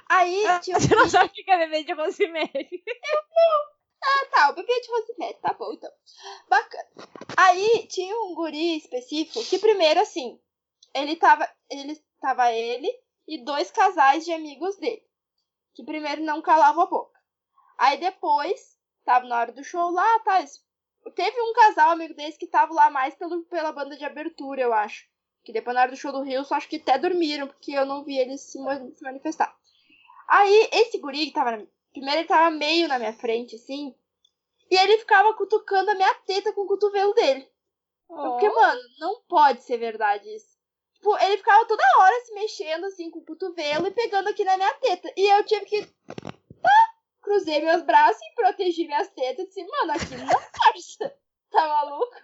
[0.09, 0.43] Aí.
[0.61, 2.83] Tinha você não sabe o que é bebê de Rosemary?
[2.85, 3.73] Eu não.
[4.05, 5.91] Ah, tá, o bebê de Rosemary, tá bom, então.
[6.49, 6.87] Bacana.
[7.37, 10.39] Aí tinha um guri específico que primeiro, assim,
[10.93, 11.49] ele tava.
[11.69, 12.91] Ele tava ele
[13.27, 15.03] e dois casais de amigos dele.
[15.73, 17.19] Que primeiro não calavam a boca.
[17.77, 20.43] Aí depois, tava na hora do show lá, tá?
[21.15, 24.73] Teve um casal amigo deles que tava lá mais pelo, pela banda de abertura, eu
[24.73, 25.07] acho.
[25.43, 27.85] Que depois na hora do show do Rio, só acho que até dormiram, porque eu
[27.85, 28.59] não vi eles se
[29.01, 29.53] manifestar.
[30.27, 33.95] Aí, esse guri que tava na, Primeiro ele tava meio na minha frente, assim.
[34.69, 37.47] E ele ficava cutucando a minha teta com o cotovelo dele.
[38.09, 38.15] Oh.
[38.15, 40.57] Porque, mano, não pode ser verdade isso.
[40.95, 44.57] Tipo, ele ficava toda hora se mexendo, assim, com o cotovelo e pegando aqui na
[44.57, 45.13] minha teta.
[45.15, 45.85] E eu tive que.
[45.85, 49.45] Tá, cruzei meus braços e protegi minhas tetas.
[49.45, 51.15] E disse, mano, aqui não força.
[51.53, 52.15] Tá maluco?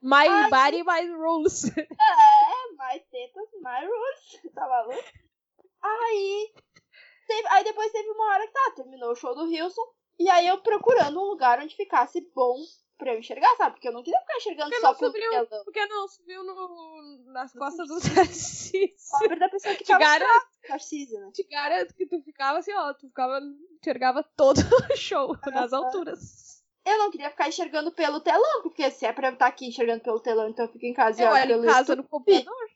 [0.00, 1.76] My Ai, body, my rules.
[1.76, 4.40] É, mais tetas, my rules.
[4.54, 5.04] Tá maluco?
[5.82, 6.54] Aí
[7.30, 9.82] teve, aí depois teve uma hora que tá, terminou o show do Wilson.
[10.18, 12.56] E aí eu procurando um lugar onde ficasse bom
[12.98, 13.76] pra eu enxergar, sabe?
[13.76, 15.64] Porque eu não queria ficar enxergando porque só pelo subiu, telão.
[15.64, 18.90] Porque não subiu no, nas costas do Tarcísio.
[19.18, 21.30] Pobre da pessoa que tava garanto, Tarcísio, né?
[21.32, 23.40] Te garanto que tu ficava assim, ó, tu ficava,
[23.80, 24.58] enxergava todo
[24.92, 26.62] o show, nas alturas.
[26.84, 30.02] Eu não queria ficar enxergando pelo telão, porque se é pra eu estar aqui enxergando
[30.02, 32.70] pelo telão, então eu fico em casa eu e olho pelo em casa no computador.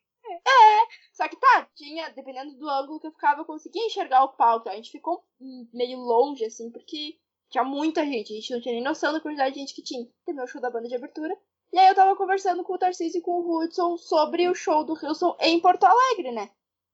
[0.46, 4.36] É, só que tá, tinha, dependendo do ângulo que eu ficava, eu conseguia enxergar o
[4.36, 4.68] palco.
[4.68, 5.24] A gente ficou
[5.72, 7.18] meio longe, assim, porque
[7.50, 8.32] tinha muita gente.
[8.32, 10.06] A gente não tinha nem noção da quantidade de gente que tinha.
[10.26, 11.36] Teve o show da banda de abertura.
[11.72, 14.84] E aí eu tava conversando com o Tarcísio e com o Hudson sobre o show
[14.84, 16.50] do Wilson em Porto Alegre, né?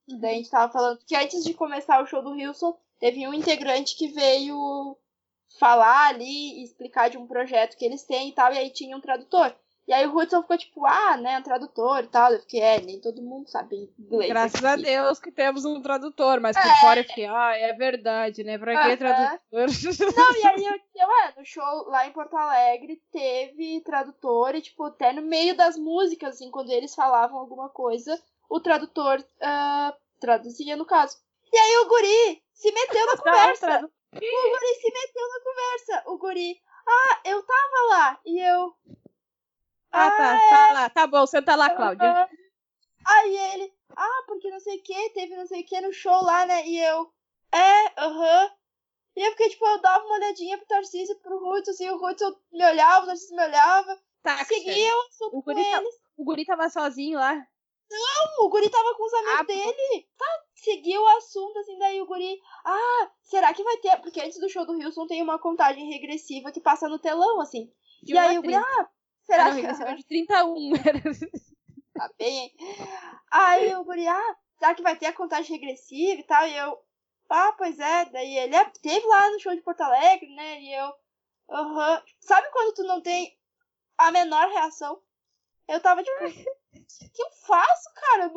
[0.08, 0.20] Uhum.
[0.20, 3.34] Daí a gente tava falando que antes de começar o show do Wilson, teve um
[3.34, 4.96] integrante que veio
[5.58, 8.96] falar ali e explicar de um projeto que eles têm e tal, e aí tinha
[8.96, 9.54] um tradutor.
[9.88, 12.32] E aí o Hudson ficou tipo, ah, né, um tradutor e tal.
[12.32, 14.30] Eu fiquei, é, nem todo mundo sabe inglês.
[14.30, 14.66] Graças aqui.
[14.66, 16.80] a Deus que temos um tradutor, mas por é.
[16.80, 18.56] fora eu fiquei, ah, é verdade, né?
[18.56, 19.40] Pra que tradutor?
[19.52, 24.62] Não, e aí eu, eu, é, no show lá em Porto Alegre teve tradutor e,
[24.62, 28.16] tipo, até no meio das músicas, assim, quando eles falavam alguma coisa,
[28.48, 31.16] o tradutor uh, traduzia no caso.
[31.52, 33.90] E aí o guri se meteu na conversa.
[34.12, 36.10] O guri se meteu na conversa.
[36.10, 38.20] O guri, ah, eu tava lá.
[38.24, 38.74] E eu.
[39.92, 40.50] Ah, ah tá, é...
[40.50, 40.90] tá lá.
[40.90, 42.28] Tá bom, senta lá, Cláudia.
[43.06, 46.22] Aí ele, ah, porque não sei o que, teve não sei o que no show
[46.22, 46.66] lá, né?
[46.66, 47.12] E eu,
[47.52, 48.44] é, aham.
[48.44, 48.60] Uh -huh.
[49.16, 51.96] E eu fiquei, tipo, eu dava uma olhadinha pro Tarcísio e pro Hudson, assim, o
[51.96, 53.98] Hudson me olhava, o Tarcísio me olhava.
[54.22, 55.82] Tá, seguia o assunto o guri, tá,
[56.16, 57.34] o guri tava sozinho lá.
[57.34, 60.08] Não, o guri tava com os amigos ah, dele.
[60.16, 62.38] Tá, seguiu o assunto, assim, daí o guri.
[62.64, 63.96] Ah, será que vai ter.
[64.00, 67.72] Porque antes do show do Wilson tem uma contagem regressiva que passa no telão, assim.
[68.06, 68.88] E aí o guri, ah,
[69.30, 69.94] será ah, não, que.
[69.94, 70.72] de 31.
[71.94, 72.52] tá bem.
[73.30, 76.46] Aí o guri, ah, será que vai ter a contagem regressiva e tal?
[76.46, 76.78] E eu,
[77.28, 78.06] ah, pois é.
[78.06, 80.60] Daí ele, é, teve lá no show de Porto Alegre, né?
[80.60, 80.92] E eu,
[81.50, 81.96] aham.
[81.96, 82.02] -huh.
[82.18, 83.38] Sabe quando tu não tem
[83.98, 85.00] a menor reação?
[85.68, 88.32] Eu tava tipo, o que eu faço, cara?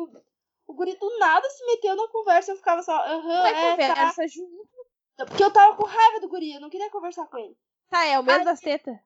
[0.66, 3.70] O guri do nada se meteu na conversa, eu ficava só, aham, uh -huh, é,
[3.70, 4.26] conversa tá.
[4.28, 4.68] junto.
[5.16, 7.56] Porque eu tava com raiva do guri, eu não queria conversar com ele.
[7.88, 8.96] Tá, é o mesmo das tetas.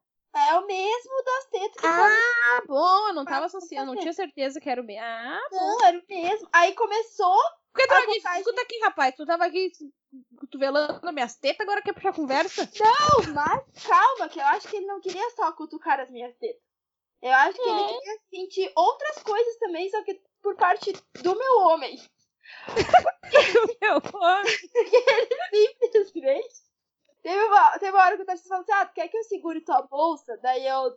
[0.48, 1.84] É o mesmo das tetas.
[1.84, 5.04] ah, bom, não tava associando, não tinha certeza que era o mesmo.
[5.04, 6.48] Ah, não, era o mesmo.
[6.52, 7.38] Aí começou.
[7.72, 8.38] Porque tu aqui, vontade...
[8.38, 9.72] escuta aqui, rapaz, tu tava aqui
[10.36, 12.68] cotovelando minhas tetas, agora quer puxar conversa?
[12.80, 16.62] Não, mas calma, que eu acho que ele não queria só cutucar as minhas tetas.
[17.20, 17.72] Eu acho que é.
[17.72, 20.92] ele queria sentir outras coisas também, só que por parte
[21.22, 21.96] do meu homem.
[23.52, 24.58] do meu homem?
[24.72, 24.96] Porque
[25.56, 26.67] ele simplesmente
[27.28, 29.60] Teve uma, teve uma hora que o Tarcísio falou assim: Ah, quer que eu segure
[29.60, 30.38] tua bolsa?
[30.38, 30.92] Daí eu.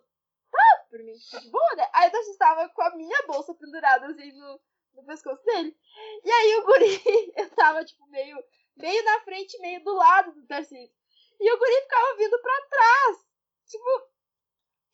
[0.50, 1.86] Tá, por mim, tá de boa, né?
[1.94, 4.62] Aí o Tarcísio tava com a minha bolsa pendurada assim no,
[4.94, 5.78] no pescoço dele.
[6.24, 7.02] E aí o guri,
[7.36, 8.42] eu tava tipo meio,
[8.78, 10.96] meio na frente, meio do lado do Tarcísio.
[11.38, 13.28] E o guri ficava vindo pra trás.
[13.66, 14.08] Tipo,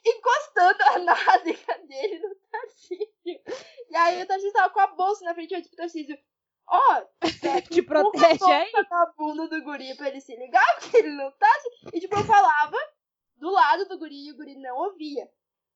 [0.07, 3.41] encostando a nádega dele no Tarcísio.
[3.91, 6.18] E aí o Tarcísio tava com a bolsa na frente do Tarcísio.
[6.69, 7.22] Ó, oh,
[7.72, 8.72] te protege aí.
[8.89, 11.49] na bunda do guri pra ele se ligar, porque ele não tá.
[11.94, 12.77] E tipo, eu falava
[13.38, 15.30] do lado do guri e o guri não ouvia.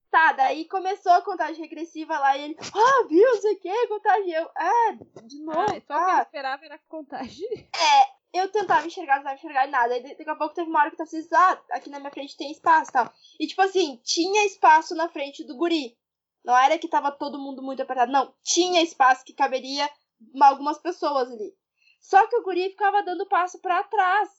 [0.09, 3.87] Tá, daí começou a contagem regressiva lá e ele, ah, viu, não sei o que,
[3.87, 4.31] contagem.
[4.31, 4.93] Eu, é,
[5.23, 5.61] de novo.
[5.61, 6.15] Ah, só ah.
[6.17, 7.47] que esperava era a contagem.
[8.33, 9.93] É, eu tentava enxergar, não tentava enxergar nada.
[9.93, 12.35] Aí daqui a pouco teve uma hora que tava assim, ah, aqui na minha frente
[12.35, 13.13] tem espaço e tal.
[13.39, 15.97] E tipo assim, tinha espaço na frente do guri.
[16.43, 18.33] Não era que tava todo mundo muito apertado, não.
[18.43, 19.89] Tinha espaço que caberia
[20.41, 21.55] algumas pessoas ali.
[21.99, 24.29] Só que o guri ficava dando passo para trás.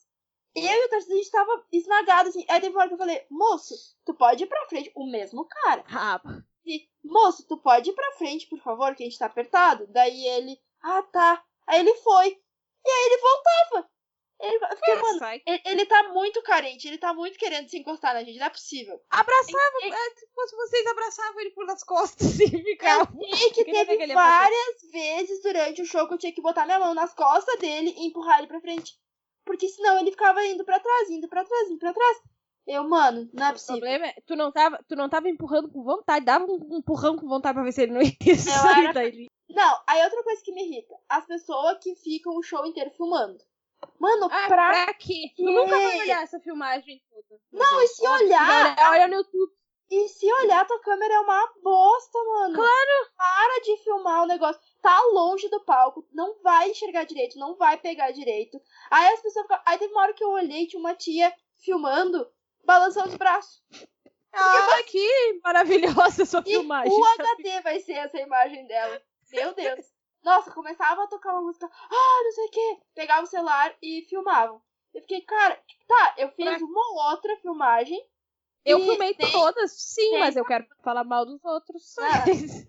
[0.55, 2.45] Eu e o Tarcísio, a gente tava esmagado, assim.
[2.49, 4.93] Aí teve uma hora que eu falei, moço, tu pode ir pra frente.
[4.95, 5.85] O mesmo cara.
[5.89, 6.21] Ah.
[6.67, 9.87] E, moço, tu pode ir pra frente, por favor, que a gente tá apertado?
[9.89, 11.43] Daí ele, ah, tá.
[11.67, 12.29] Aí ele foi.
[12.29, 13.92] E aí ele voltava.
[14.43, 18.25] Ele, porque, mano, ele, ele, tá muito carente, ele tá muito querendo se encostar na
[18.25, 19.01] gente, não é possível.
[19.09, 23.23] Abraçava, ele, é, tipo, se vocês abraçavam ele por nas costas e ficavam.
[23.23, 26.65] Eu sei que teve que várias vezes durante o show que eu tinha que botar
[26.65, 28.99] minha mão nas costas dele e empurrar ele pra frente.
[29.45, 32.23] Porque senão ele ficava indo pra trás, indo pra trás, indo pra trás.
[32.67, 33.77] Eu, mano, não é possível.
[33.77, 37.17] O problema é, tu não tava, tu não tava empurrando com vontade, dava um empurrão
[37.17, 39.29] com vontade pra ver se ele não ia sair daí.
[39.49, 43.39] Não, aí outra coisa que me irrita, as pessoas que ficam o show inteiro filmando.
[43.99, 45.33] Mano, ah, pra, pra quê?
[45.37, 47.41] Tu nunca vai olhar essa filmagem toda.
[47.53, 48.77] Não, e se olhar.
[48.91, 49.53] Olha no YouTube.
[49.91, 52.55] E se olhar, tua câmera é uma bosta, mano.
[52.55, 53.11] Claro!
[53.15, 54.61] Para de filmar o negócio.
[54.81, 58.59] Tá longe do palco, não vai enxergar direito, não vai pegar direito.
[58.91, 59.61] Aí as pessoas ficam.
[59.67, 62.27] Aí teve uma hora que eu olhei, tinha uma tia filmando,
[62.65, 63.63] balançando os braços.
[64.33, 66.91] Ah, que maravilhosa sua filmagem.
[66.91, 69.01] O HD vai ser essa imagem dela.
[69.31, 69.92] Meu Deus.
[70.23, 72.79] Nossa, começava a tocar uma música, ah, não sei o quê.
[72.95, 74.63] Pegava o celular e filmavam.
[74.95, 76.65] Eu fiquei, cara, tá, eu fiz pra...
[76.65, 77.99] uma ou outra filmagem.
[78.65, 81.97] Eu filmei tem, todas, sim, tem, mas eu quero falar mal dos outros.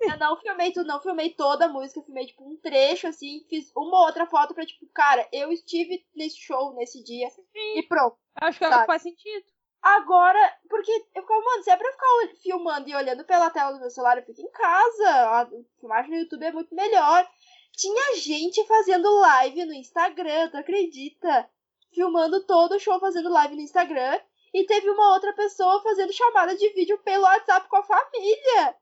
[0.01, 3.71] eu não filmei tudo, não filmei toda a música, filmei tipo um trecho, assim, fiz
[3.75, 7.43] uma ou outra foto pra, tipo, cara, eu estive nesse show nesse dia sim.
[7.77, 8.17] e pronto.
[8.35, 8.87] Acho que sabe?
[8.87, 9.45] faz sentido.
[9.83, 10.39] Agora,
[10.69, 13.89] porque eu ficava, mano, se é pra ficar filmando e olhando pela tela do meu
[13.91, 15.09] celular, eu fico em casa.
[15.09, 17.29] A filmagem no YouTube é muito melhor.
[17.75, 21.49] Tinha gente fazendo live no Instagram, tu acredita?
[21.93, 24.19] Filmando todo o show fazendo live no Instagram.
[24.53, 28.75] E teve uma outra pessoa fazendo chamada de vídeo pelo WhatsApp com a família.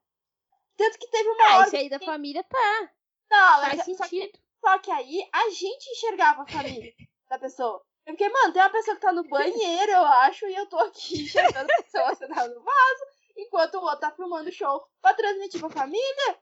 [0.76, 1.68] Tanto que teve uma ah, hora.
[1.68, 2.92] Esse aí da família tá.
[3.30, 3.98] Não, faz sentido.
[3.98, 6.94] Só que, só que aí a gente enxergava a família
[7.30, 7.82] da pessoa.
[8.06, 10.78] Eu fiquei, mano, tem uma pessoa que tá no banheiro, eu acho, e eu tô
[10.80, 13.06] aqui enxergando a pessoa sentada no vaso,
[13.38, 16.40] enquanto o outro tá filmando o show pra transmitir pra família.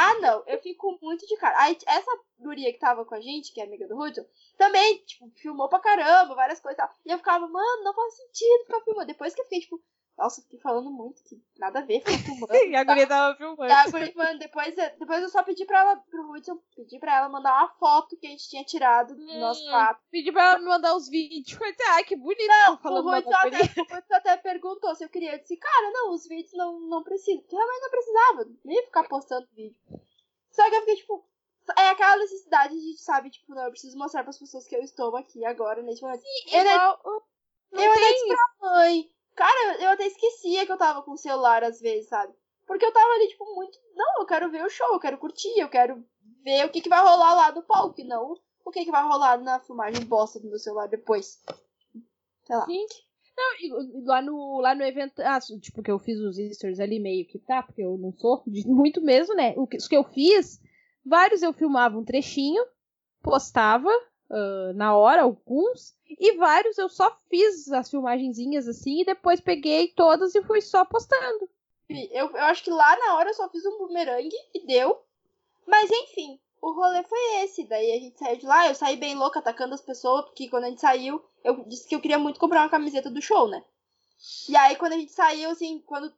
[0.00, 1.58] Ah, não, eu fico muito de cara.
[1.60, 4.24] Aí, essa guria que tava com a gente, que é amiga do Hudson,
[4.56, 6.94] também, tipo, filmou pra caramba, várias coisas e tal.
[7.04, 9.06] E eu ficava, mano, não faz sentido ficar filmando.
[9.08, 9.82] Depois que eu fiquei, tipo,
[10.18, 12.54] nossa, fiquei falando muito, que nada a ver ficar filmando.
[12.54, 13.56] e a guria tava filmando.
[13.90, 17.56] Guria, mano, depois, depois eu só pedi pra ela, pro Hudson, pedi pra ela mandar
[17.56, 20.00] uma foto que a gente tinha tirado do Hum, nosso quarto.
[20.10, 21.58] Pedi pra ela me mandar os vídeos.
[21.60, 22.46] Eu Ai, que bonito.
[22.48, 25.32] Não, tá falando o Hudson até, o Hudson até perguntou se eu queria.
[25.34, 27.40] Eu disse, cara, não, os vídeos não, não precisam.
[27.40, 28.46] Porque realmente não precisava.
[28.64, 29.76] Nem ficar postando vídeo.
[30.50, 31.24] Só que eu fiquei, tipo,
[31.76, 35.14] é aquela necessidade de, sabe, tipo, não, eu preciso mostrar pras pessoas que eu estou
[35.16, 36.22] aqui agora, nesse momento.
[36.50, 37.00] eu ainda, Igual-
[37.70, 39.10] não eu disse pra mãe.
[39.38, 42.34] Cara, eu até esquecia que eu tava com o celular às vezes, sabe?
[42.66, 43.78] Porque eu tava ali, tipo, muito.
[43.94, 46.04] Não, eu quero ver o show, eu quero curtir, eu quero
[46.44, 48.34] ver o que, que vai rolar lá do palco, não
[48.68, 51.42] o que, que vai rolar na filmagem bosta do meu celular depois.
[52.46, 52.66] Sei lá.
[52.66, 53.08] Gente.
[53.36, 55.20] Não, lá no, lá no evento.
[55.20, 58.42] Ah, tipo, que eu fiz os stories ali meio que tá, porque eu não sou
[58.66, 59.54] muito mesmo, né?
[59.56, 60.60] O que, os que eu fiz,
[61.04, 62.64] vários eu filmava um trechinho,
[63.22, 63.90] postava
[64.30, 69.88] ah, na hora, alguns, e vários eu só fiz as filmagenzinhas assim, e depois peguei
[69.88, 71.48] todas e fui só postando.
[71.88, 75.02] Eu, eu acho que lá na hora eu só fiz um bumerangue e deu.
[75.66, 77.64] Mas enfim, o rolê foi esse.
[77.64, 80.64] Daí a gente saiu de lá, eu saí bem louca atacando as pessoas, porque quando
[80.64, 83.64] a gente saiu, eu disse que eu queria muito comprar uma camiseta do show, né?
[84.48, 86.12] E aí quando a gente saiu, assim, quando.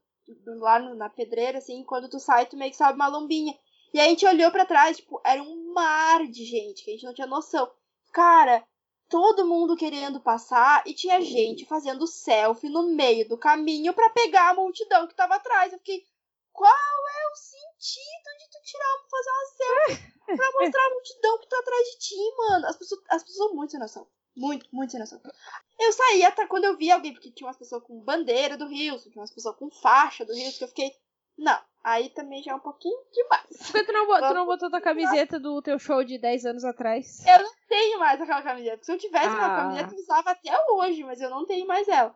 [0.47, 3.57] Lá na pedreira, assim, quando tu sai, tu meio que sobe uma lombinha.
[3.93, 6.95] E aí a gente olhou pra trás, tipo, era um mar de gente, que a
[6.95, 7.69] gente não tinha noção.
[8.13, 8.67] Cara,
[9.09, 14.51] todo mundo querendo passar e tinha gente fazendo selfie no meio do caminho pra pegar
[14.51, 15.73] a multidão que tava atrás.
[15.73, 16.05] Eu fiquei,
[16.53, 21.49] qual é o sentido de tu tirar fazer uma selfie pra mostrar a multidão que
[21.49, 22.67] tá atrás de ti, mano?
[22.67, 24.07] As pessoas, as pessoas são muito sem noção.
[24.37, 25.21] Muito, muito sem noção.
[25.79, 28.99] Eu saí até quando eu vi alguém, porque tinha umas pessoas com bandeira do Rio,
[28.99, 30.93] tinha umas pessoas com faixa do Rio, que eu fiquei,
[31.41, 33.47] não, aí também já é um pouquinho demais.
[33.71, 36.45] Por que tu não, bo- tu não botou tua camiseta do teu show de 10
[36.47, 37.25] anos atrás?
[37.27, 38.77] Eu não tenho mais aquela camiseta.
[38.77, 39.63] porque Se eu tivesse aquela Ah.
[39.63, 42.15] camiseta, eu usava até hoje, mas eu não tenho mais ela.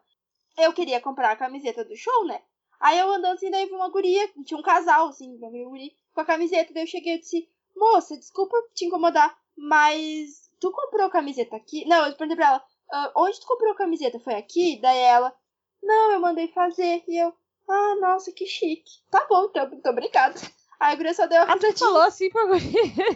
[0.59, 2.41] Eu queria comprar a camiseta do show, né?
[2.81, 6.21] Aí eu andando assim, daí vi uma guria, tinha um casal, assim, uma guria com
[6.21, 6.73] a camiseta.
[6.75, 11.85] Daí eu cheguei e disse, moça, desculpa te incomodar, mas tu comprou a camiseta aqui?
[11.89, 14.21] Não, eu perguntei pra ela, "Ah, onde tu comprou a camiseta?
[14.21, 14.79] Foi aqui?
[14.81, 15.35] Daí ela,
[15.83, 17.03] não, eu mandei fazer.
[17.09, 17.35] E eu,
[17.69, 19.03] ah, nossa, que chique.
[19.11, 20.39] Tá bom, então, muito obrigada.
[20.81, 22.61] Aí a guria só deu uma Ah, tu falou assim pra guria.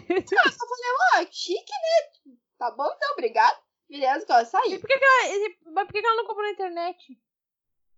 [0.09, 2.33] Eu só falei, ah, que chique, né?
[2.57, 3.57] Tá bom, então, obrigado.
[3.89, 4.79] Virei as costas, E saí.
[4.79, 7.19] por que, que ela, mas por que, que ela não comprou na internet?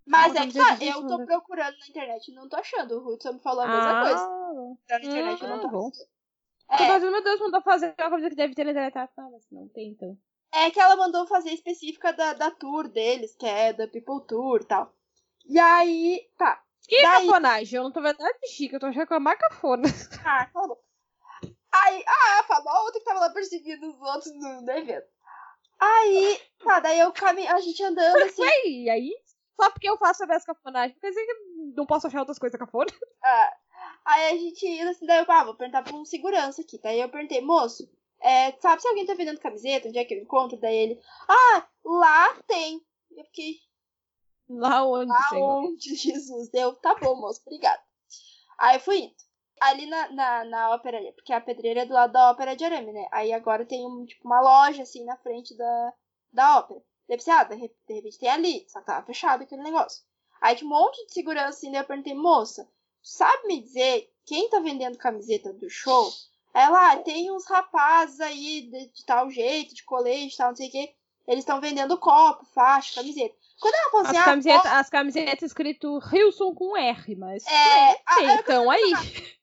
[0.06, 1.26] Mas Não, é que tá, eu tô né?
[1.26, 2.98] procurando na internet e não tô achando.
[2.98, 4.24] O Hudson me falou a mesma coisa.
[4.24, 4.52] Ah,
[4.90, 5.88] Na internet eu não tô bom.
[5.90, 6.08] achando.
[6.78, 8.98] Tô É, fazendo, meu Deus, mandou fazer uma coisa que deve ter na internet.
[8.98, 10.18] Ah, tá, mas não tem, então.
[10.54, 14.62] é que ela mandou fazer específica da, da tour deles, que é da People Tour
[14.62, 14.94] e tal.
[15.46, 16.62] E aí, tá.
[16.88, 17.78] Que Daí- cafonagem?
[17.78, 19.84] Eu não tô vendo nada de chique, eu tô achando que é uma cafona.
[20.26, 20.82] Ah, a boca.
[21.74, 25.08] Aí, ah, falou a outra que tava lá perseguindo os outros no, evento.
[25.80, 28.42] Aí, tá, daí eu caminho, a gente andando assim.
[28.42, 29.12] Ué, e aí?
[29.60, 31.34] Só porque eu faço essa cafonagem, quer dizer que
[31.76, 32.92] não posso achar outras coisas cafona?
[33.24, 33.54] Ah,
[34.06, 36.80] aí a gente indo assim, daí eu, ah, vou perguntar pra um segurança aqui.
[36.82, 37.90] Daí eu perguntei, moço,
[38.22, 39.88] é, sabe se alguém tá vendendo camiseta?
[39.88, 40.60] Onde é que eu encontro?
[40.60, 42.82] Daí ele, ah, lá tem.
[43.16, 43.56] Eu fiquei,
[44.58, 45.64] Lá onde, lá Senhor?
[45.64, 46.50] onde, Jesus?
[46.50, 47.82] Deu, tá bom, moço, obrigado.
[48.58, 49.16] Aí fui indo.
[49.60, 52.92] Ali na, na, na ópera, porque a pedreira é do lado da ópera de arame,
[52.92, 53.08] né?
[53.12, 55.94] Aí agora tem um, tipo, uma loja assim na frente da,
[56.34, 56.82] da ópera.
[57.08, 60.04] Deve ser, ah, de repente tem ali, só que tava fechado aquele negócio.
[60.40, 62.68] Aí tinha um monte de segurança assim, daí eu perguntei, moça,
[63.04, 66.12] sabe me dizer quem tá vendendo camiseta do show?
[66.54, 70.68] Ela, ah, tem uns rapazes aí de, de tal jeito, de colete, tal, não sei
[70.68, 70.96] o quê.
[71.28, 73.36] Eles estão vendendo copo, faixa, camiseta.
[73.62, 77.46] Quando ela falou As, assim, ah, camisetas, as camisetas escrito Wilson com R, mas.
[77.46, 78.92] É, Sim, ah, então aí.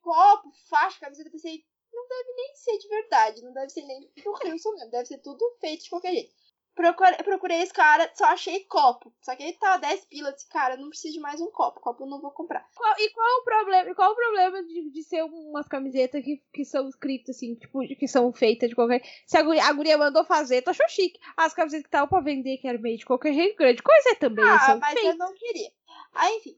[0.03, 4.01] copo, faixa, camiseta, eu pensei, não deve nem ser de verdade, não deve ser nem
[4.01, 6.35] do Wilson mesmo, deve ser tudo feito de qualquer jeito.
[6.79, 9.13] Procurei, procurei esse cara, só achei copo.
[9.21, 12.05] Só que ele tava 10 pilas, disse, cara, não preciso de mais um copo, copo
[12.05, 12.65] eu não vou comprar.
[12.73, 13.95] Qual- e qual o problema?
[13.97, 18.07] Qual o problema de, de ser umas camisetas que, que são escritas assim, tipo, que
[18.07, 19.03] são feitas de qualquer.
[19.27, 21.19] Se a guria, a guria mandou fazer, tu achou chique.
[21.37, 24.45] As camisetas que estavam pra vender, que eram meio de qualquer jeito, grande coisa também.
[24.49, 25.11] Ah, mas feitas.
[25.15, 25.71] eu não queria.
[26.15, 26.57] Aí, enfim.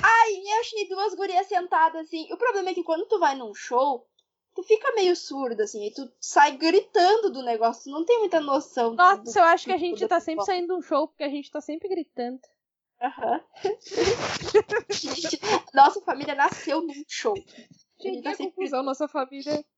[0.00, 2.32] Aí eu achei duas gurias sentadas assim.
[2.32, 4.06] O problema é que quando tu vai num show,
[4.56, 8.40] tu fica meio surdo, assim, e tu sai gritando do negócio, tu não tem muita
[8.40, 8.90] noção.
[8.90, 11.06] do- Nossa, eu acho que a do- gente do- tá sempre saindo de um show,
[11.06, 12.40] porque a gente tá sempre gritando.
[13.00, 13.40] Aham.
[14.90, 15.38] Gente,
[15.74, 17.34] Nossa família nasceu num show.
[18.00, 19.64] Gente, tá sempre confusão, nossa família.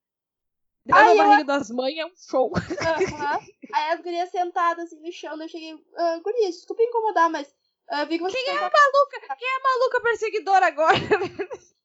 [0.87, 2.51] Da eu- barriga das mães é um show.
[2.57, 3.41] Aham.
[3.75, 7.53] Aí as gurias sentadas assim no chão, eu cheguei, ah, gurias, desculpa incomodar, mas
[7.91, 9.37] ah, vi que Quem é estão a maluca?
[9.37, 10.95] Quem é a maluca perseguidora agora?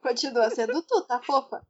[0.00, 1.66] Continua sendo tu, tá fofa?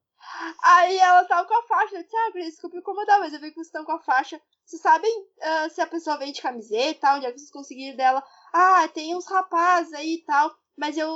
[0.62, 1.96] Aí ela tava com a faixa.
[1.96, 4.40] Eu disse, ah, desculpa incomodar, mas eu vi que vocês estão com a faixa.
[4.64, 7.16] Vocês sabem ah, se a pessoa vende camiseta e tal?
[7.16, 8.22] Onde é que vocês conseguiram dela?
[8.52, 10.54] Ah, tem uns rapazes aí e tal.
[10.76, 11.08] Mas eu,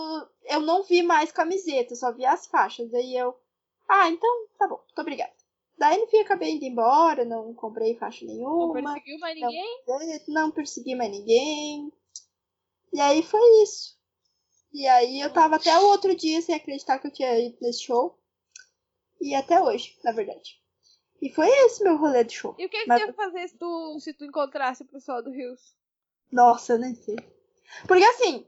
[0.45, 2.91] eu não vi mais camiseta, só vi as faixas.
[2.91, 3.37] Daí eu,
[3.89, 5.33] ah, então tá bom, muito obrigada.
[5.77, 8.93] Daí no fim acabei indo embora, não comprei faixa Não nenhuma.
[8.95, 9.83] perseguiu mais ninguém?
[10.29, 11.93] Não persegui mais ninguém.
[12.93, 13.97] E aí foi isso.
[14.73, 17.85] E aí eu tava até o outro dia sem acreditar que eu tinha ido nesse
[17.85, 18.18] show.
[19.21, 20.61] E até hoje, na verdade.
[21.21, 22.55] E foi esse meu rolê de show.
[22.59, 25.31] E o que, que Mas- ia fazer se tu, se tu encontrasse o pessoal do
[25.31, 25.75] Rios?
[26.31, 27.17] Nossa, eu nem sei.
[27.87, 28.47] Porque assim,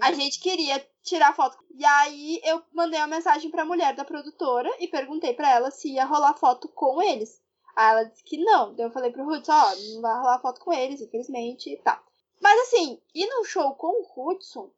[0.00, 1.56] a gente queria tirar foto.
[1.74, 5.92] E aí eu mandei uma mensagem pra mulher da produtora e perguntei pra ela se
[5.92, 7.40] ia rolar foto com eles.
[7.76, 8.74] Aí ela disse que não.
[8.74, 12.02] Daí eu falei pro Hudson, ó, não vai rolar foto com eles, infelizmente, e tá.
[12.40, 14.70] Mas assim, ir num show com o Hudson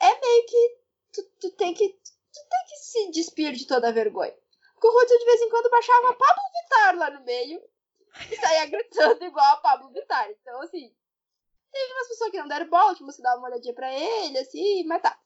[0.00, 0.76] é meio que
[1.12, 1.96] tu, tu tem que
[2.42, 4.34] tu tem que se despir de toda a vergonha.
[4.74, 7.62] Porque o Hudson de vez em quando baixava Pablo Vittar lá no meio
[8.30, 10.30] e saía gritando igual a Pablo Vittar.
[10.30, 10.94] Então, assim,
[11.72, 14.84] teve umas pessoas que não deram bola, tipo, você dava uma olhadinha pra ele, assim,
[14.84, 15.18] mas tá.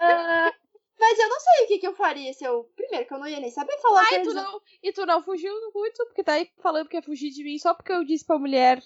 [0.00, 0.52] Ah,
[0.98, 2.64] mas eu não sei o que, que eu faria se eu.
[2.74, 5.52] Primeiro, que eu não ia nem saber falar Ai, tu não, e tu não fugiu
[5.52, 8.24] do Hudson, porque tá aí falando que ia fugir de mim só porque eu disse
[8.24, 8.82] pra mulher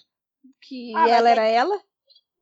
[0.61, 1.83] que Ah, ela é era ela.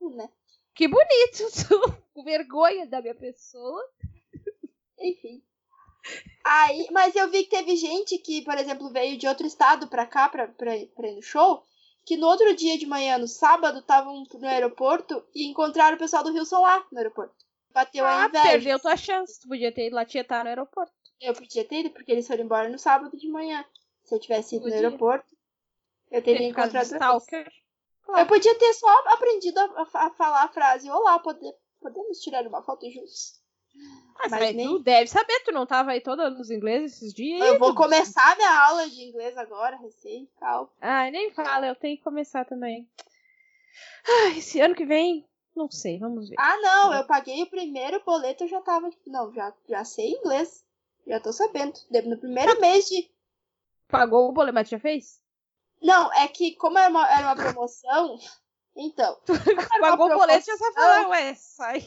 [0.02, 0.30] né?
[0.74, 3.84] Que bonito, tu, com vergonha da minha pessoa.
[5.00, 5.42] Enfim.
[6.46, 10.06] Aí, mas eu vi que teve gente que, por exemplo, veio de outro estado pra
[10.06, 11.64] cá pra, pra, pra ir no show,
[12.06, 16.24] que no outro dia de manhã, no sábado, estavam no aeroporto e encontraram o pessoal
[16.24, 17.36] do Rio Solar no aeroporto.
[17.72, 18.44] Bateu a Ah, inveja.
[18.50, 19.40] perdeu tua chance.
[19.40, 20.92] Tu podia ter ido lá tietar no aeroporto.
[21.22, 23.64] Eu podia ter ido, porque eles foram embora no sábado de manhã.
[24.04, 24.88] Se eu tivesse ido no Podia.
[24.88, 25.28] aeroporto,
[26.10, 27.52] eu Ter teria de encontrado stalker.
[28.18, 32.48] Eu podia ter só aprendido a, a- a falar a frase Olá, pode- podemos tirar
[32.48, 33.39] uma foto juntos?
[34.20, 37.14] Mas, Mas aí nem- tu deve saber, tu não tava aí toda nos ingleses esses
[37.14, 37.42] dias?
[37.42, 40.70] Eu vou começar minha aula de inglês agora, recém, calma.
[40.82, 42.88] Ai, nem fala, eu tenho que começar também.
[44.08, 45.26] Ai, esse ano que vem,
[45.56, 46.36] não sei, vamos ver.
[46.38, 50.66] Ah, não, eu paguei o primeiro boleto, eu já tava, não, já, já sei inglês.
[51.08, 51.74] Já tô sabendo.
[52.06, 53.10] No primeiro mês de.
[53.88, 55.20] Pagou o boleto, mas já fez?
[55.82, 58.20] Não, é que como era uma, era uma promoção,
[58.76, 59.18] então.
[59.80, 61.82] Pagou o boleto, já vai falar, ué, sai.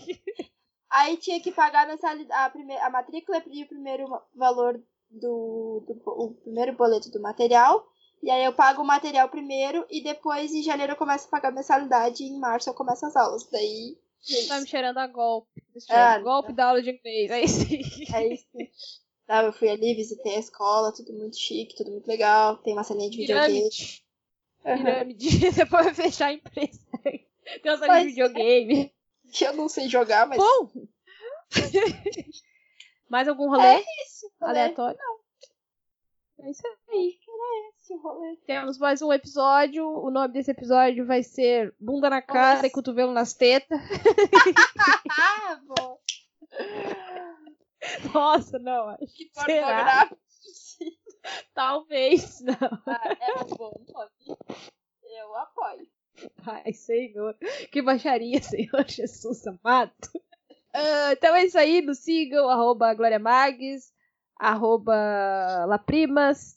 [0.93, 4.05] Aí tinha que pagar a, mensalidade, a, matrícula e o primeiro
[4.35, 4.79] valor
[5.11, 7.87] do, do o primeiro boleto do material.
[8.23, 11.49] E aí eu pago o material primeiro e depois em janeiro eu começo a pagar
[11.49, 13.49] a mensalidade e em março eu começo as aulas.
[13.51, 13.97] Daí.
[14.31, 15.63] é Tá me cheirando a golpe.
[15.89, 17.81] Ah, golpe da aula de inglês, aí sim.
[18.15, 18.47] É isso.
[19.27, 22.59] Tá, eu fui ali, visitei a escola, tudo muito chique, tudo muito legal.
[22.59, 23.71] Tem uma salinha de videogame.
[23.71, 24.05] Pirâmide.
[24.67, 24.85] Aham.
[24.85, 25.51] Pirâmide.
[25.57, 26.81] Depois vai fechar a empresa.
[27.03, 28.91] Tem uma sala Pois de é.
[29.35, 30.39] Que eu não sei jogar, mas.
[30.39, 30.71] Bom.
[33.09, 34.51] Mais algum rolê É isso, rolê.
[34.61, 34.99] aleatório?
[36.41, 37.19] É isso aí.
[37.79, 38.37] Esse rolê.
[38.47, 39.87] Temos mais um episódio.
[39.87, 42.67] O nome desse episódio vai ser Bunda na cara Nossa.
[42.67, 43.79] e cotovelo nas tetas.
[45.11, 45.99] Ah, bom.
[48.15, 49.07] Nossa, não, acho.
[49.15, 50.19] Que pornográfico.
[51.55, 52.55] Talvez não.
[52.87, 54.11] Ah, é um bom nome.
[55.05, 55.87] Eu apoio.
[56.47, 57.37] Ai, Senhor.
[57.71, 59.93] Que baixaria, Senhor Jesus amado.
[60.75, 61.83] Ah, então é isso aí.
[61.83, 62.49] Nos sigam.
[62.49, 63.93] Arroba Glória Mags.
[64.39, 66.57] Arroba Laprimas.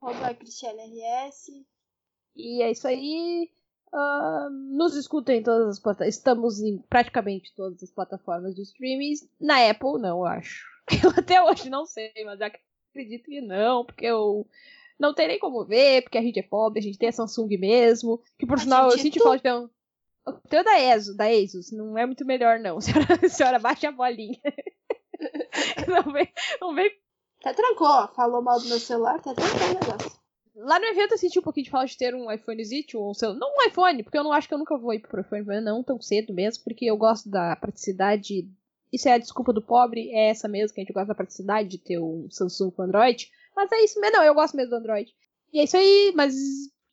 [0.00, 1.50] Arroba Cristiane RS.
[2.34, 3.50] E é isso aí.
[3.92, 6.14] Ah, nos escutem em todas as plataformas.
[6.14, 9.14] Estamos em praticamente todas as plataformas de streaming.
[9.40, 10.66] Na Apple, não, eu acho.
[11.02, 14.46] Eu até hoje não sei, mas acredito que não, porque eu
[14.98, 17.48] não tem nem como ver, porque a gente é pobre, a gente tem a Samsung
[17.58, 18.20] mesmo.
[18.38, 19.68] Que por sinal, eu senti tu- falta de ter um.
[20.28, 22.80] O teu da ESO, da Asus, não é muito melhor, não.
[22.82, 24.38] Senhora, senhora baixa a bolinha.
[25.88, 26.28] Não vem,
[26.60, 26.90] não vem
[27.40, 28.08] Até trancou, ó.
[28.08, 30.12] Falou mal do meu celular, tá trancando o negócio.
[30.54, 33.14] Lá no evento eu senti um pouquinho de falta de ter um iPhonezito, ou um
[33.14, 35.44] celu- não um iPhone, porque eu não acho que eu nunca vou ir pro iPhone,
[35.46, 38.48] mas não tão cedo mesmo, porque eu gosto da praticidade.
[38.92, 41.68] Isso é a desculpa do pobre, é essa mesmo, que a gente gosta da praticidade
[41.68, 43.30] de ter um Samsung com Android.
[43.56, 45.12] Mas é isso mesmo, não, eu gosto mesmo do Android.
[45.52, 46.34] E é isso aí, mas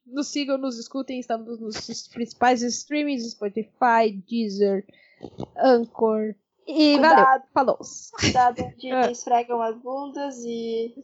[0.05, 4.85] nos sigam, nos escutem, estamos nos principais streamings, Spotify, Deezer,
[5.57, 6.35] Anchor.
[6.65, 7.79] E valeu, Cuidado, falou.
[8.13, 10.95] cuidado onde esfregam as bundas e.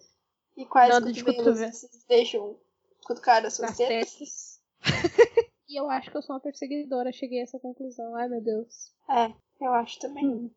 [0.55, 1.73] E quais Nada de cotovelos cotovelo.
[1.73, 2.57] vocês deixam
[3.05, 4.11] cutucar as suas tetas.
[4.13, 4.59] tetas.
[5.69, 8.15] E eu acho que eu sou uma perseguidora, cheguei a essa conclusão.
[8.15, 8.91] Ai, meu Deus.
[9.07, 9.31] É,
[9.61, 10.25] eu acho também.
[10.25, 10.51] Hum.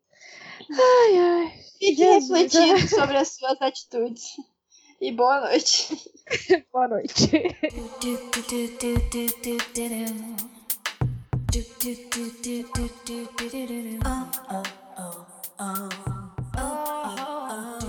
[0.71, 1.51] Ai, ai.
[1.77, 2.31] Fique Jesus.
[2.31, 4.23] refletindo sobre as suas atitudes
[5.03, 5.99] e boa noite.
[6.71, 7.29] boa noite.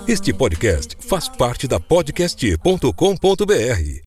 [0.09, 4.03] Este podcast faz parte da podcast.com.br.